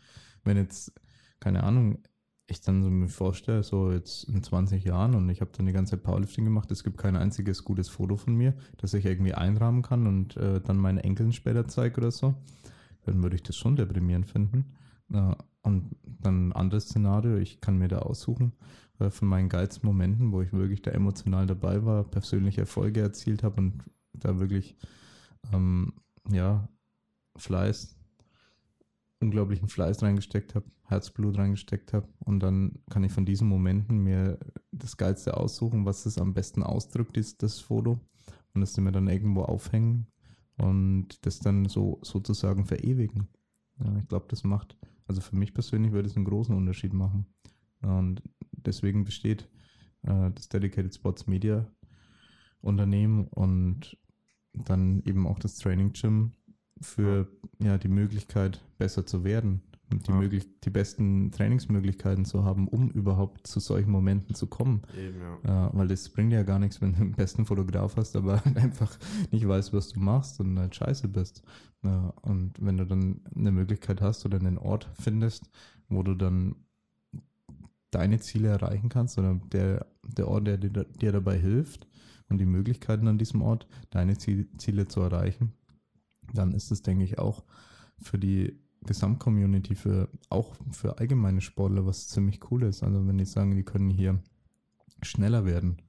[0.43, 0.93] Wenn jetzt,
[1.39, 1.99] keine Ahnung,
[2.49, 5.73] ich dann so mir vorstelle, so jetzt in 20 Jahren und ich habe dann die
[5.73, 9.33] ganze Zeit Powerlifting gemacht, es gibt kein einziges gutes Foto von mir, das ich irgendwie
[9.33, 12.35] einrahmen kann und äh, dann meinen Enkeln später zeige oder so,
[13.07, 14.65] dann würde ich das schon deprimierend finden.
[15.63, 18.53] Und dann ein anderes Szenario, ich kann mir da aussuchen,
[18.99, 23.43] äh, von meinen geilsten Momenten, wo ich wirklich da emotional dabei war, persönliche Erfolge erzielt
[23.43, 24.75] habe und da wirklich,
[25.53, 25.93] ähm,
[26.29, 26.67] ja,
[27.37, 27.95] Fleiß,
[29.19, 32.07] unglaublichen Fleiß reingesteckt habe, Herzblut reingesteckt habe.
[32.19, 34.39] Und dann kann ich von diesen Momenten mir
[34.71, 37.99] das Geilste aussuchen, was es am besten ausdrückt, ist das Foto.
[38.53, 40.07] Und das mir dann irgendwo aufhängen
[40.57, 43.27] und das dann so sozusagen verewigen.
[43.79, 44.75] Ja, ich glaube, das macht,
[45.07, 47.25] also für mich persönlich würde es einen großen Unterschied machen
[47.81, 48.21] und
[48.51, 49.47] deswegen besteht
[50.03, 51.67] äh, das Dedicated Sports Media
[52.61, 53.97] Unternehmen und
[54.53, 56.33] dann eben auch das Training Gym
[56.81, 60.43] für ja, die Möglichkeit, besser zu werden die, ja.
[60.63, 64.81] die besten Trainingsmöglichkeiten zu haben, um überhaupt zu solchen Momenten zu kommen.
[64.97, 65.71] Eben, ja.
[65.73, 68.97] weil das bringt ja gar nichts, wenn du den besten Fotograf hast, aber einfach
[69.31, 71.41] nicht weißt, was du machst und halt scheiße bist.
[71.83, 75.49] Ja, und wenn du dann eine Möglichkeit hast oder einen Ort findest,
[75.87, 76.55] wo du dann
[77.91, 81.87] deine Ziele erreichen kannst oder der, der Ort, der dir, dir dabei hilft
[82.27, 85.53] und die Möglichkeiten an diesem Ort, deine Ziele zu erreichen,
[86.33, 87.45] dann ist es, denke ich, auch
[87.99, 92.83] für die Gesamtcommunity, für auch für allgemeine Sportler was ziemlich cool ist.
[92.83, 94.21] Also wenn die sagen, die können hier
[95.03, 95.81] schneller werden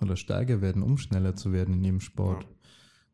[0.00, 2.46] oder stärker werden, um schneller zu werden in ihrem Sport.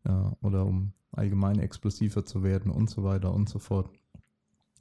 [0.05, 0.13] Ja.
[0.13, 3.91] ja, oder um allgemein explosiver zu werden und so weiter und so fort.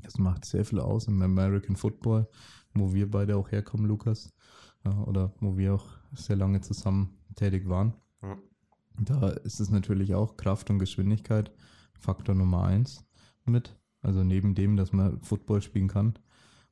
[0.02, 2.28] Das macht sehr viel aus im American Football,
[2.74, 4.34] wo wir beide auch herkommen, Lukas.
[4.86, 7.94] Ja, oder wo wir auch sehr lange zusammen tätig waren.
[9.02, 11.52] Da ist es natürlich auch Kraft und Geschwindigkeit
[11.94, 13.06] Faktor Nummer eins
[13.46, 13.79] mit.
[14.02, 16.18] Also neben dem, dass man Football spielen kann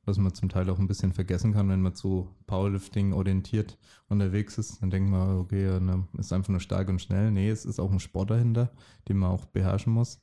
[0.08, 3.78] was man zum Teil auch ein bisschen vergessen kann, wenn man zu Powerlifting orientiert
[4.08, 4.82] unterwegs ist.
[4.82, 5.78] Dann denkt man, okay,
[6.18, 7.30] ist einfach nur stark und schnell.
[7.30, 8.72] Nee, es ist auch ein Sport dahinter,
[9.06, 10.20] den man auch beherrschen muss.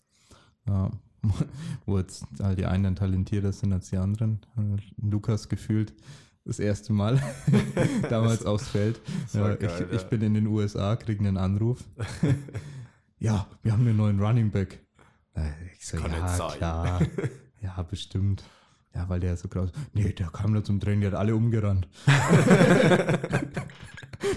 [0.68, 0.92] Ja,
[1.86, 4.42] wo jetzt halt die einen talentierter sind als die anderen.
[4.58, 5.94] Äh, Lukas gefühlt
[6.44, 7.22] das erste Mal
[8.10, 9.00] damals aufs Feld.
[9.34, 9.96] Ja, geil, ich, ja.
[9.96, 11.84] ich, bin in den USA, kriege einen Anruf.
[13.20, 14.85] ja, wir haben einen neuen Running Back.
[15.36, 17.02] Äh, ich so, Kann ja, klar.
[17.62, 18.44] ja, bestimmt.
[18.94, 19.72] Ja, weil der so krass.
[19.94, 21.88] Nee, der kam da zum Training, der hat alle umgerannt.
[22.08, 23.20] der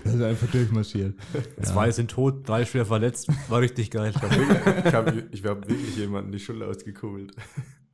[0.04, 1.14] ist einfach durchmarschiert.
[1.62, 1.92] Zwei ja.
[1.92, 3.28] sind tot, drei schwer verletzt.
[3.48, 4.12] War richtig geil.
[4.14, 7.36] Ich habe wirklich, hab, hab wirklich jemanden die Schulter ausgekurbelt.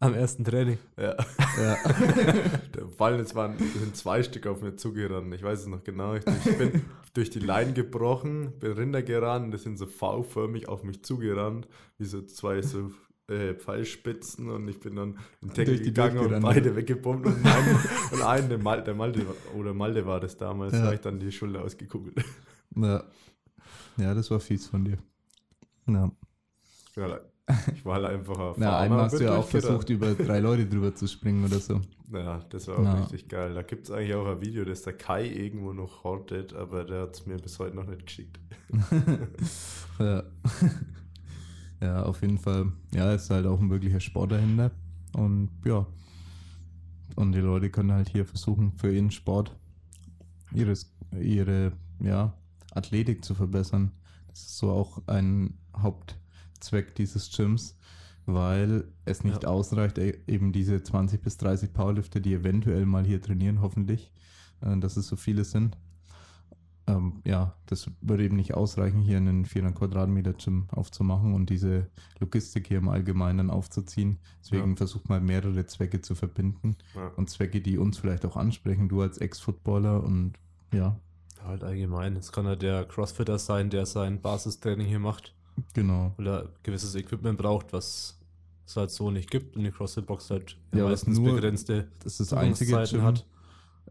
[0.01, 0.79] Am ersten Training.
[0.99, 1.16] Ja.
[1.57, 1.77] ja.
[2.75, 5.33] Der Ball, es waren sind zwei Stück auf mir zugerannt.
[5.35, 6.15] Ich weiß es noch genau.
[6.15, 6.83] Ich, ich bin
[7.15, 11.69] durch die Line gebrochen, bin runtergerannt, die sind so V-förmig auf mich zugerannt,
[11.99, 12.91] wie so zwei so
[13.29, 17.81] äh, Pfeilspitzen und ich bin dann in den Deckel gegangen und beide weggebombt und, mein,
[18.12, 20.83] und einen, der Malte, der Malte, oder Malte war das damals, ja.
[20.83, 22.23] habe ich dann die Schulter ausgekugelt.
[22.77, 23.05] Ja.
[23.97, 24.99] ja, das war fies von dir.
[25.87, 26.11] Ja.
[26.97, 27.21] ja
[27.75, 30.66] ich war halt einfach auf Na, einmal hast du ja auch versucht, über drei Leute
[30.66, 31.81] drüber zu springen oder so.
[32.12, 33.01] Ja, das war auch ja.
[33.01, 33.55] richtig geil.
[33.55, 37.03] Da gibt es eigentlich auch ein Video, das der Kai irgendwo noch hortet, aber der
[37.03, 38.39] hat es mir bis heute noch nicht geschickt.
[39.99, 40.23] ja.
[41.81, 42.73] Ja, auf jeden Fall.
[42.95, 44.71] Ja, ist halt auch ein wirklicher Sport dahinter.
[45.12, 45.87] Und ja.
[47.16, 49.55] Und die Leute können halt hier versuchen, für ihren Sport
[50.53, 52.33] ihres, ihre ja,
[52.73, 53.93] Athletik zu verbessern.
[54.29, 55.59] Das ist so auch ein
[56.55, 57.76] Hauptzweck dieses Gyms,
[58.26, 59.48] weil es nicht ja.
[59.48, 64.12] ausreicht, e-, eben diese 20 bis 30 Powerlifter, die eventuell mal hier trainieren, hoffentlich,
[64.60, 65.76] äh, dass es so viele sind,
[66.86, 71.89] ähm, ja, das würde eben nicht ausreichen, hier einen 400 Quadratmeter Gym aufzumachen und diese
[72.20, 74.18] Logistik hier im Allgemeinen aufzuziehen.
[74.40, 74.76] Deswegen ja.
[74.76, 77.09] versucht man mehrere Zwecke zu verbinden ja.
[77.16, 80.35] und Zwecke, die uns vielleicht auch ansprechen, du als Ex-Footballer und
[80.72, 80.98] ja.
[81.43, 82.16] Halt allgemein.
[82.16, 85.35] Es kann ja der Crossfitter sein, der sein Basistraining hier macht.
[85.72, 86.14] Genau.
[86.18, 88.18] Oder gewisses Equipment braucht, was
[88.66, 92.32] es halt so nicht gibt und die CrossFit-Box halt ja, meistens nur, begrenzte das ist
[92.32, 93.26] das einzige Gym, hat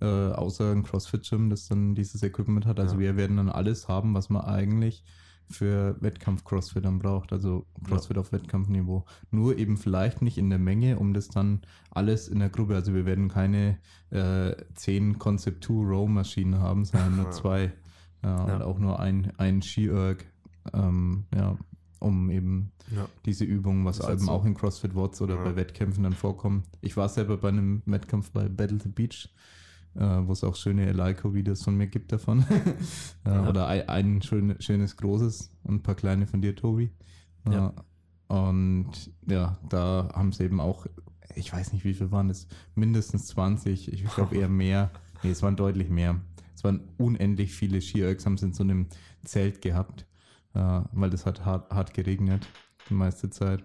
[0.02, 2.80] äh, außer ein CrossFit-Gym, das dann dieses Equipment hat.
[2.80, 3.02] Also ja.
[3.02, 5.04] wir werden dann alles haben, was man eigentlich
[5.50, 8.22] für Wettkampf-Crossfit dann braucht, also Crossfit ja.
[8.22, 9.06] auf Wettkampfniveau.
[9.30, 11.62] Nur eben vielleicht nicht in der Menge, um das dann
[11.92, 13.78] alles in der Gruppe, also wir werden keine
[14.10, 17.74] äh, 10 Concept 2 Row-Maschinen haben, sondern nur zwei.
[18.24, 18.56] Ja, ja.
[18.56, 20.26] Und auch nur ein, ein Ski-Erg,
[20.74, 21.58] ähm, ja,
[22.00, 23.08] um eben ja.
[23.26, 24.32] diese Übungen, was eben so.
[24.32, 25.44] auch in CrossFit Watts oder ja.
[25.44, 26.64] bei Wettkämpfen dann vorkommen.
[26.82, 29.30] Ich war selber bei einem Wettkampf bei Battle the Beach
[29.96, 32.46] äh, wo es auch schöne Eleiko-Videos von mir gibt davon.
[33.26, 33.50] äh, ja.
[33.50, 36.92] Oder ein, ein schön, schönes großes und ein paar kleine von dir, Tobi.
[37.50, 37.74] Ja.
[38.28, 40.88] Und ja, da haben sie eben auch,
[41.36, 44.92] ich weiß nicht, wie viel waren es, mindestens 20, ich glaube eher mehr.
[45.22, 46.20] Nee, es waren deutlich mehr.
[46.56, 48.88] Es waren unendlich viele Ski-Ergs, haben sie in so einem
[49.24, 50.06] Zelt gehabt, äh,
[50.54, 52.48] weil das hat hart, hart geregnet
[52.90, 53.64] die meiste Zeit.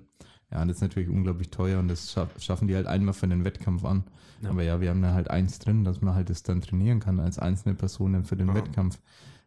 [0.51, 3.45] Ja, und das ist natürlich unglaublich teuer und das schaffen die halt einmal für den
[3.45, 4.05] Wettkampf an.
[4.43, 4.51] Ja.
[4.51, 7.21] Aber ja, wir haben da halt eins drin, dass man halt das dann trainieren kann
[7.21, 8.55] als einzelne Person für den ja.
[8.55, 8.99] Wettkampf.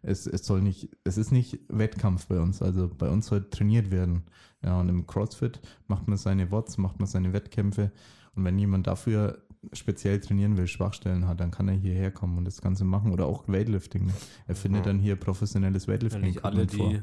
[0.04, 3.92] Es, es soll nicht, es ist nicht Wettkampf bei uns, also bei uns soll trainiert
[3.92, 4.24] werden.
[4.64, 7.92] Ja, und im CrossFit macht man seine Watts, macht man seine Wettkämpfe
[8.36, 9.44] und wenn jemand dafür
[9.74, 13.26] speziell trainieren will, Schwachstellen hat, dann kann er hierher kommen und das Ganze machen oder
[13.26, 14.12] auch Weightlifting.
[14.48, 14.92] Er findet ja.
[14.92, 16.22] dann hier professionelles Weightlifting.
[16.22, 16.94] Ja, nicht alle, die vor.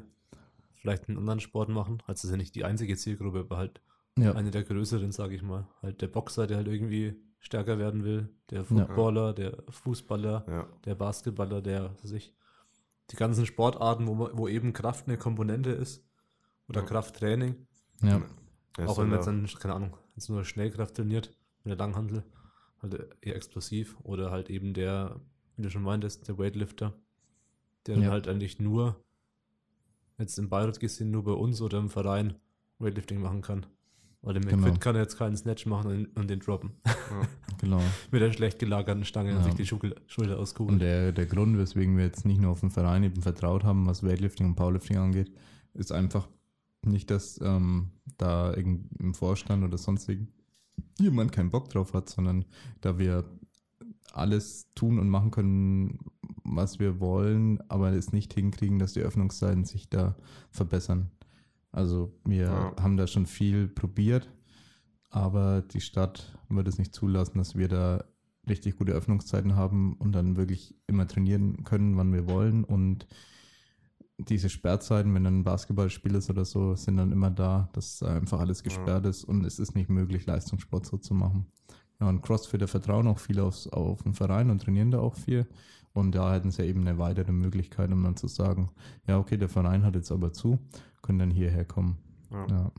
[0.89, 3.81] Vielleicht einen anderen Sport machen, also das ist ja nicht die einzige Zielgruppe, aber halt
[4.19, 4.33] ja.
[4.35, 5.69] Eine der größeren, sage ich mal.
[5.81, 9.33] Halt der Boxer, der halt irgendwie stärker werden will, der Footballer, ja.
[9.33, 10.69] der Fußballer, ja.
[10.85, 12.35] der Basketballer, der sich
[13.11, 16.05] die ganzen Sportarten, wo, wo eben Kraft eine Komponente ist
[16.69, 17.67] oder Krafttraining.
[18.03, 18.23] Ja.
[18.85, 22.25] Auch wenn man jetzt dann, keine Ahnung, jetzt nur Schnellkraft trainiert mit der Langhandel,
[22.83, 25.21] halt eher explosiv oder halt eben der,
[25.57, 26.93] wie du schon meintest, der Weightlifter,
[27.87, 29.03] der dann halt eigentlich nur
[30.19, 32.35] jetzt in Bayreuth gesehen nur bei uns oder im Verein
[32.79, 33.67] Weightlifting machen kann.
[34.21, 34.79] Weil der McFit genau.
[34.79, 36.73] kann jetzt keinen Snatch machen und, den droppen.
[36.85, 36.95] Ja.
[37.61, 37.81] genau.
[38.11, 39.37] Mit der schlecht gelagerten Stange ja.
[39.37, 40.75] und sich die Schulter, Schulter auskugeln.
[40.75, 43.87] Und der, der Grund, weswegen wir jetzt nicht nur auf den Verein eben vertraut haben,
[43.87, 45.33] was Weightlifting und Powerlifting angeht,
[45.75, 46.29] ist einfach
[46.85, 50.11] nicht, dass ähm, da im Vorstand oder sonst
[50.99, 52.45] jemand keinen Bock drauf hat, sondern
[52.81, 53.25] da wir
[54.13, 55.99] alles tun und machen können,
[56.45, 60.17] was wir wollen, aber es nicht hinkriegen, dass die Öffnungszeiten sich da
[60.51, 61.11] verbessern.
[61.73, 62.77] Also wir ja.
[62.81, 64.33] haben da schon viel probiert,
[65.11, 68.05] aber die Stadt wird es nicht zulassen, dass wir da
[68.49, 72.65] richtig gute Öffnungszeiten haben und dann wirklich immer trainieren können, wann wir wollen.
[72.65, 73.07] Und
[74.19, 78.41] diese Sperrzeiten, wenn dann ein Basketballspiel ist oder so, sind dann immer da, dass einfach
[78.41, 79.11] alles gesperrt ja.
[79.11, 81.47] ist und es ist nicht möglich, Leistungssport so zu machen.
[82.01, 85.47] Ja, und Crossfitter vertrauen auch viel aufs, auf den Verein und trainieren da auch viel.
[85.93, 88.71] Und da hätten sie eben eine weitere Möglichkeit, um dann zu sagen,
[89.07, 90.59] ja, okay, der Verein hat jetzt aber zu,
[91.03, 91.99] können dann hierher kommen.
[92.31, 92.47] Ja.
[92.47, 92.73] ja.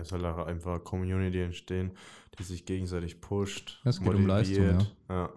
[0.00, 1.92] Es soll auch einfach eine Community entstehen,
[2.38, 3.80] die sich gegenseitig pusht.
[3.84, 4.78] Es geht um Leistung, ja.
[5.08, 5.30] ja.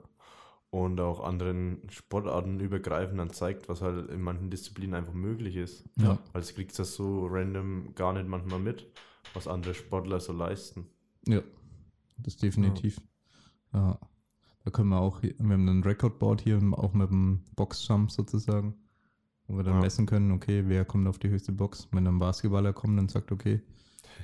[0.72, 5.84] Und auch anderen Sportarten übergreifend dann zeigt, was halt in manchen Disziplinen einfach möglich ist.
[5.98, 6.18] Ja.
[6.32, 8.88] Weil es kriegt das so random gar nicht manchmal mit,
[9.34, 10.88] was andere Sportler so leisten.
[11.28, 11.42] Ja,
[12.18, 13.02] das definitiv.
[13.74, 14.00] Ja.
[14.64, 18.76] Da können wir auch, wir haben ein Recordboard hier, auch mit dem Boxjump sozusagen,
[19.48, 19.82] wo wir dann ja.
[19.82, 21.88] messen können, okay, wer kommt auf die höchste Box.
[21.92, 23.62] Wenn dann ein Basketballer kommt und sagt, okay,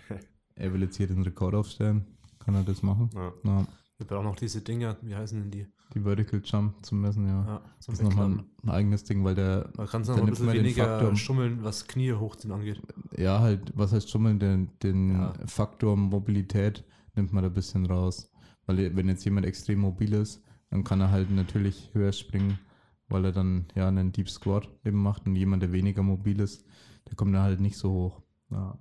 [0.55, 2.05] er will jetzt hier den Rekord aufstellen,
[2.39, 3.09] kann er das machen.
[3.15, 3.33] Ja.
[3.43, 3.67] ja.
[3.97, 5.65] Wir brauchen noch diese Dinger, wie heißen denn die?
[5.95, 7.45] Die Vertical Jump zum Messen, ja.
[7.45, 9.71] ja das ist nochmal ein, ein, eigenes Ding, weil der.
[9.75, 12.79] Man kann es noch ein bisschen weniger Faktor, schummeln, was Knie hochziehen angeht.
[13.17, 14.37] Ja, halt, was heißt schummeln?
[14.37, 15.33] Den, den ja.
[15.47, 16.83] Faktor Mobilität
[17.15, 18.31] nimmt man da ein bisschen raus.
[18.67, 22.59] Weil wenn jetzt jemand extrem mobil ist, dann kann er halt natürlich höher springen,
[23.07, 26.65] weil er dann ja einen Deep Squat eben macht und jemand, der weniger mobil ist,
[27.07, 28.21] der kommt dann halt nicht so hoch.
[28.51, 28.77] Ja.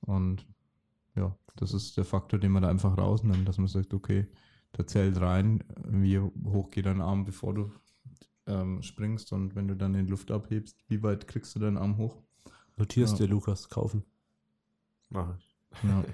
[0.00, 0.46] Und
[1.14, 4.26] ja, das ist der Faktor, den man da einfach rausnimmt, dass man sagt, okay,
[4.76, 7.72] der zählt rein, wie hoch geht dein Arm, bevor du
[8.46, 11.76] ähm, springst und wenn du dann in die Luft abhebst, wie weit kriegst du deinen
[11.76, 12.20] Arm hoch?
[12.76, 13.26] Notierst ja.
[13.26, 14.02] dir, Lukas, kaufen.
[15.10, 15.54] Mach ich.
[15.84, 16.04] Ja.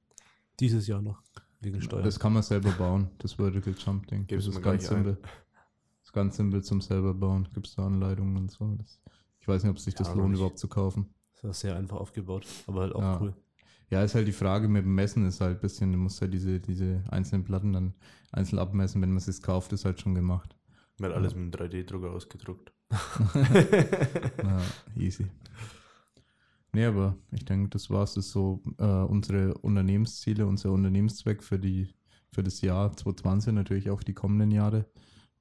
[0.60, 1.20] Dieses Jahr noch.
[1.64, 2.04] Wegen Steuern.
[2.04, 4.26] Das kann man selber bauen, das Vertical Jump Ding.
[4.26, 5.18] Gibst das ist ganz simpel.
[5.22, 7.48] Das ist ganz simpel zum selber bauen.
[7.54, 8.76] Gibt es da Anleitungen und so.
[8.76, 9.00] Das,
[9.40, 10.38] ich weiß nicht, ob sich das ja, lohnt, nicht.
[10.38, 11.14] überhaupt zu kaufen.
[11.42, 13.20] Das ist sehr einfach aufgebaut, aber halt auch ja.
[13.20, 13.34] cool.
[13.90, 16.32] Ja, ist halt die Frage mit dem Messen, ist halt ein bisschen, du musst halt
[16.32, 17.94] diese, diese einzelnen Platten dann
[18.32, 20.56] einzeln abmessen, wenn man es kauft, ist halt schon gemacht.
[20.98, 21.16] Wird ja.
[21.18, 22.72] alles mit einem 3D-Drucker ausgedruckt.
[24.42, 24.60] ja,
[24.96, 25.26] easy.
[26.74, 28.14] Nee, aber ich denke, das war es.
[28.14, 31.94] Das ist so äh, unsere Unternehmensziele, unser Unternehmenszweck für, die,
[32.32, 34.84] für das Jahr 2020, natürlich auch die kommenden Jahre.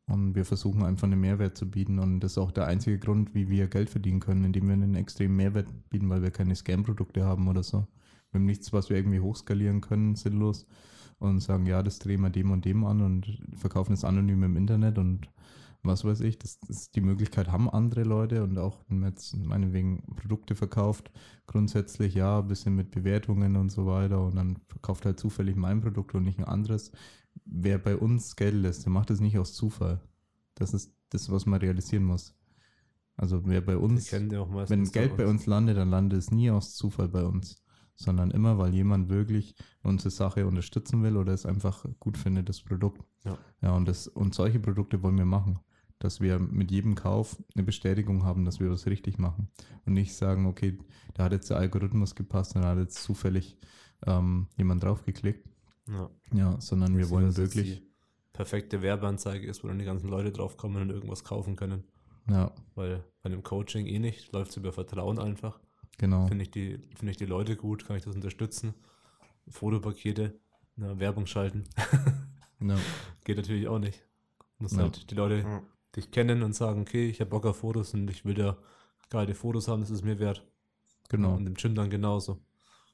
[0.05, 1.97] Und wir versuchen einfach einen Mehrwert zu bieten.
[1.97, 4.93] Und das ist auch der einzige Grund, wie wir Geld verdienen können, indem wir einen
[4.93, 7.88] extremen Mehrwert bieten, weil wir keine Scam-Produkte haben oder so.
[8.30, 10.68] Wir haben nichts, was wir irgendwie hochskalieren können, sinnlos.
[11.18, 14.57] Und sagen, ja, das drehen wir dem und dem an und verkaufen es anonym im
[14.57, 15.30] Internet und
[15.84, 19.35] was weiß ich, das, das, die Möglichkeit haben andere Leute und auch wenn man jetzt
[19.35, 21.11] meinetwegen Produkte verkauft,
[21.45, 25.81] grundsätzlich ja, ein bisschen mit Bewertungen und so weiter und dann verkauft halt zufällig mein
[25.81, 26.91] Produkt und nicht ein anderes.
[27.45, 29.99] Wer bei uns Geld lässt, der macht das nicht aus Zufall.
[30.55, 32.34] Das ist das, was man realisieren muss.
[33.18, 37.10] Also wer bei uns, wenn Geld bei uns landet, dann landet es nie aus Zufall
[37.10, 37.61] bei uns,
[37.95, 39.53] sondern immer, weil jemand wirklich
[39.84, 43.03] unsere Sache unterstützen will oder es einfach gut findet, das Produkt.
[43.26, 45.60] Ja, ja und, das, und solche Produkte wollen wir machen
[46.04, 49.48] dass wir mit jedem Kauf eine Bestätigung haben, dass wir was richtig machen.
[49.86, 50.78] Und nicht sagen, okay,
[51.14, 53.58] da hat jetzt der Algorithmus gepasst und da hat jetzt zufällig
[54.06, 55.48] ähm, jemand draufgeklickt.
[55.88, 56.10] Ja.
[56.34, 57.80] ja, sondern wir wollen wirklich.
[57.80, 57.88] Die
[58.34, 61.84] perfekte Werbeanzeige ist, wo dann die ganzen Leute draufkommen und irgendwas kaufen können.
[62.30, 62.52] Ja.
[62.76, 65.60] Weil bei dem Coaching eh nicht, läuft es über Vertrauen einfach.
[66.00, 66.28] Genau.
[66.28, 68.74] Finde ich, die, find ich die Leute gut, kann ich das unterstützen.
[69.48, 70.38] Fotopakete,
[70.76, 71.64] na, Werbung schalten.
[72.60, 72.76] no.
[73.24, 74.06] Geht natürlich auch nicht.
[74.58, 74.84] Muss no.
[74.84, 75.64] halt die Leute
[75.95, 78.57] dich kennen und sagen, okay, ich habe Bock auf Fotos und ich will ja
[79.10, 80.45] geile Fotos haben, das ist mir wert.
[81.10, 81.36] Genau.
[81.36, 82.40] Und im Gym dann genauso.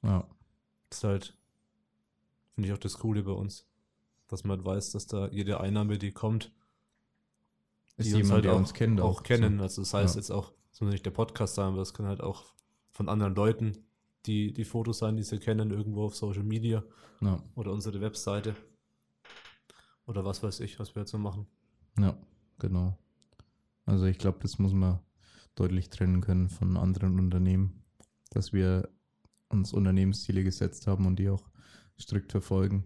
[0.01, 0.27] Ja.
[0.89, 1.37] Das ist halt,
[2.53, 3.65] finde ich auch das Coole bei uns.
[4.27, 6.51] Dass man halt weiß, dass da jede Einnahme, die kommt,
[7.97, 9.01] ist die jemand, halt der auch, uns kennt.
[9.01, 9.57] Auch, auch kennen.
[9.57, 9.63] So.
[9.63, 10.19] Also das heißt ja.
[10.19, 12.45] jetzt auch, das muss nicht der Podcast sein, aber das kann halt auch
[12.91, 13.85] von anderen Leuten
[14.25, 16.83] die, die Fotos sein, die sie kennen, irgendwo auf Social Media
[17.21, 17.41] ja.
[17.55, 18.55] oder unsere Webseite.
[20.05, 21.47] Oder was weiß ich, was wir jetzt so machen.
[21.97, 22.17] Ja.
[22.59, 22.97] Genau.
[23.85, 24.99] Also ich glaube, das muss man
[25.55, 27.83] deutlich trennen können von anderen Unternehmen,
[28.29, 28.89] dass wir
[29.49, 31.49] uns Unternehmensziele gesetzt haben und die auch
[31.99, 32.85] strikt verfolgen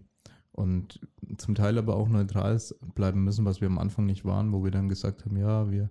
[0.52, 1.00] und
[1.36, 2.60] zum Teil aber auch neutral
[2.94, 5.90] bleiben müssen, was wir am Anfang nicht waren, wo wir dann gesagt haben, ja, wir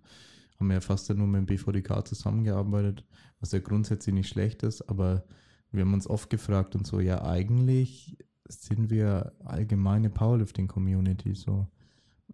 [0.60, 3.06] haben ja fast nur mit dem BVDK zusammengearbeitet,
[3.40, 5.26] was ja grundsätzlich nicht schlecht ist, aber
[5.72, 11.68] wir haben uns oft gefragt und so, ja, eigentlich sind wir allgemeine Powerlifting-Community, so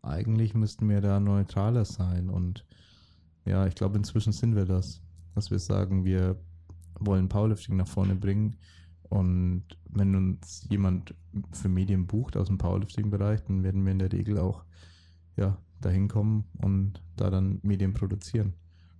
[0.01, 2.29] eigentlich müssten wir da neutraler sein.
[2.29, 2.65] Und
[3.45, 5.01] ja, ich glaube, inzwischen sind wir das,
[5.35, 6.39] dass wir sagen, wir
[6.99, 8.57] wollen Powerlifting nach vorne bringen.
[9.09, 11.15] Und wenn uns jemand
[11.51, 14.63] für Medien bucht aus dem Powerlifting-Bereich, dann werden wir in der Regel auch
[15.35, 18.53] ja, dahin kommen und da dann Medien produzieren.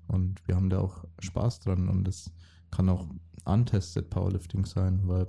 [0.07, 2.31] Und wir haben da auch Spaß dran und es
[2.71, 3.07] kann auch
[3.45, 5.27] untested Powerlifting sein, weil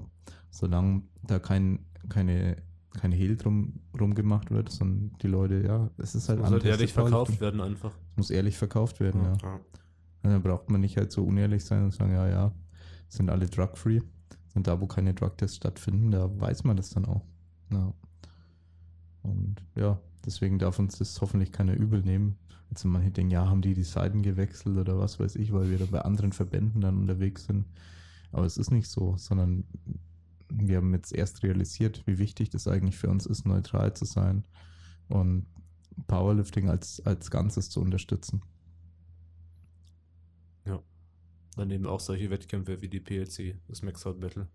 [0.51, 2.57] solange da kein, keine
[2.99, 6.65] kein Hehl drum rumgemacht wird, sondern die Leute, ja, es ist halt Es muss halt
[6.65, 7.93] ehrlich verkauft werden einfach.
[8.13, 9.37] Es muss ehrlich verkauft werden, ja.
[9.43, 9.61] ja.
[10.23, 12.53] Dann braucht man nicht halt so unehrlich sein und sagen, ja, ja,
[13.09, 14.01] sind alle drug-free.
[14.55, 17.25] Und da, wo keine Drug-Tests stattfinden, da weiß man das dann auch.
[17.73, 17.95] Ja.
[19.23, 22.37] Und ja, deswegen darf uns das hoffentlich keiner übel nehmen.
[22.71, 25.79] Also manche denken, ja, haben die die Seiten gewechselt oder was weiß ich, weil wir
[25.79, 27.67] da bei anderen Verbänden dann unterwegs sind.
[28.33, 29.65] Aber es ist nicht so, sondern
[30.51, 34.45] wir haben jetzt erst realisiert, wie wichtig das eigentlich für uns ist, neutral zu sein
[35.09, 35.47] und
[36.07, 38.43] Powerlifting als, als Ganzes zu unterstützen.
[40.67, 40.81] Ja.
[41.57, 44.49] Dann eben auch solche Wettkämpfe wie die PLC, das Max Out Battle.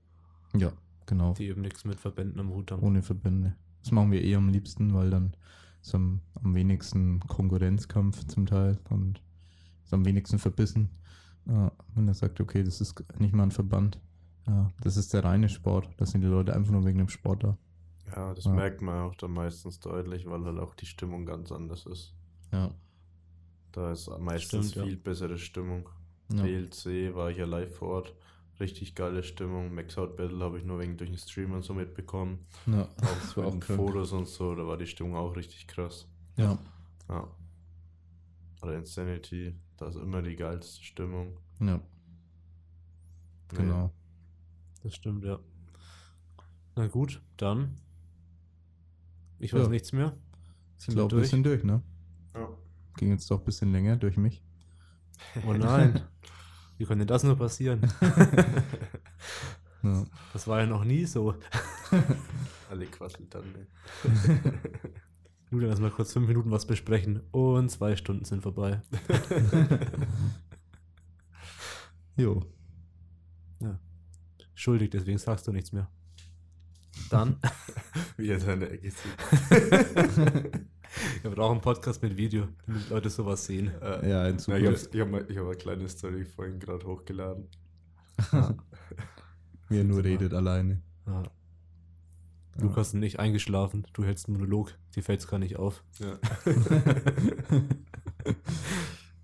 [0.56, 0.72] Ja,
[1.06, 1.34] genau.
[1.34, 2.84] Die eben nichts mit Verbänden am Hut haben.
[2.84, 3.56] Ohne Verbände.
[3.82, 5.36] Das machen wir eh am liebsten, weil dann
[5.82, 9.22] ist am, am wenigsten Konkurrenzkampf zum Teil und
[9.84, 10.90] ist am wenigsten verbissen.
[11.48, 14.00] Ja, wenn er sagt, okay, das ist nicht mal ein Verband.
[14.48, 15.90] Ja, das ist der reine Sport.
[15.98, 17.58] Das sind die Leute einfach nur wegen dem Sport da.
[18.16, 18.52] Ja, das ja.
[18.52, 22.14] merkt man auch da meistens deutlich, weil halt auch die Stimmung ganz anders ist.
[22.52, 22.72] Ja.
[23.72, 25.02] Da ist meistens Stimmt, viel ja.
[25.04, 25.90] bessere Stimmung.
[26.32, 26.44] Ja.
[26.44, 28.16] PLC war ich ja live vor Ort
[28.60, 29.74] richtig geile Stimmung.
[29.74, 32.40] Max Out Battle habe ich nur wegen durch den Stream und so mitbekommen.
[32.66, 36.08] Ja, auch das war auch Fotos und so, da war die Stimmung auch richtig krass.
[36.38, 36.58] Ja.
[37.10, 37.28] Ja.
[38.62, 41.38] Oder Insanity, da ist immer die geilste Stimmung.
[41.60, 41.80] Ja.
[43.50, 43.74] Genau.
[43.74, 43.92] Ja.
[44.86, 45.40] Das stimmt, ja.
[46.76, 47.76] Na gut, dann.
[49.40, 49.70] Ich weiß ja.
[49.70, 50.16] nichts mehr.
[50.78, 51.82] Sind ich glaube, wir sind durch, ne?
[52.36, 52.50] Ja.
[52.96, 54.44] Ging jetzt doch ein bisschen länger durch mich.
[55.44, 56.02] Oh nein.
[56.78, 57.82] Wie konnte das nur passieren?
[59.82, 60.06] ja.
[60.34, 61.34] Das war ja noch nie so.
[62.70, 63.66] Alle quasselt dann, ne?
[65.50, 68.84] Nur dann erstmal kurz fünf Minuten was besprechen und zwei Stunden sind vorbei.
[72.18, 72.44] jo.
[73.62, 73.80] Ja.
[74.56, 75.90] Schuldig, deswegen sagst du nichts mehr.
[77.10, 77.38] Dann.
[78.18, 79.18] Wie er seine Ecke sieht.
[81.24, 83.70] Wir brauchen einen Podcast mit Video, damit Leute sowas sehen.
[83.82, 84.96] Äh, ja, in Zukunft.
[84.96, 87.48] ich habe hab, hab eine kleine Story vorhin gerade hochgeladen.
[89.70, 90.82] Er nur redet alleine.
[91.08, 91.24] Ja.
[92.60, 95.84] Lukas ist nicht eingeschlafen, du hältst einen Monolog, dir fällt es gar nicht auf.
[96.00, 96.20] Ja.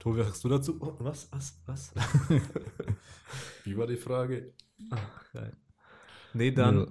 [0.01, 0.77] Tobi, was sagst du dazu?
[0.79, 1.93] Oh, was, was, was?
[3.63, 4.51] Wie war die Frage?
[4.89, 5.55] Ach, geil.
[6.33, 6.87] Nee, dann ja.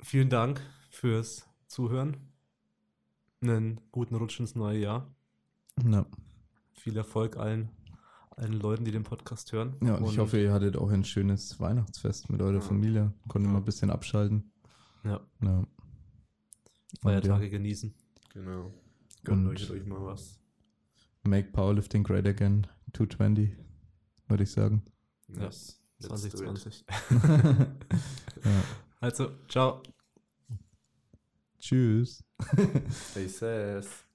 [0.00, 2.16] vielen Dank fürs Zuhören
[3.40, 5.14] einen guten Rutsch ins neue Jahr.
[5.88, 6.06] Ja.
[6.72, 7.68] Viel Erfolg allen,
[8.30, 9.76] allen Leuten, die den Podcast hören.
[9.80, 12.60] Ja, und ich hoffe, ihr hattet auch ein schönes Weihnachtsfest mit eurer ja.
[12.60, 13.12] Familie.
[13.28, 13.52] Konntet ja.
[13.52, 14.50] mal ein bisschen abschalten.
[15.04, 15.20] Ja.
[15.40, 15.64] ja.
[17.00, 17.50] Feiertage ja.
[17.50, 17.94] genießen.
[18.34, 18.72] Genau.
[19.22, 20.37] Gönnt euch, euch mal was.
[21.28, 22.66] Make Powerlifting great again.
[22.94, 23.54] 220,
[24.28, 24.82] würde ich sagen.
[25.28, 25.78] Yes.
[26.00, 26.84] 2020.
[28.44, 28.64] ja.
[29.00, 29.82] Also, ciao.
[31.58, 32.24] Tschüss.
[33.10, 34.07] Stay safe.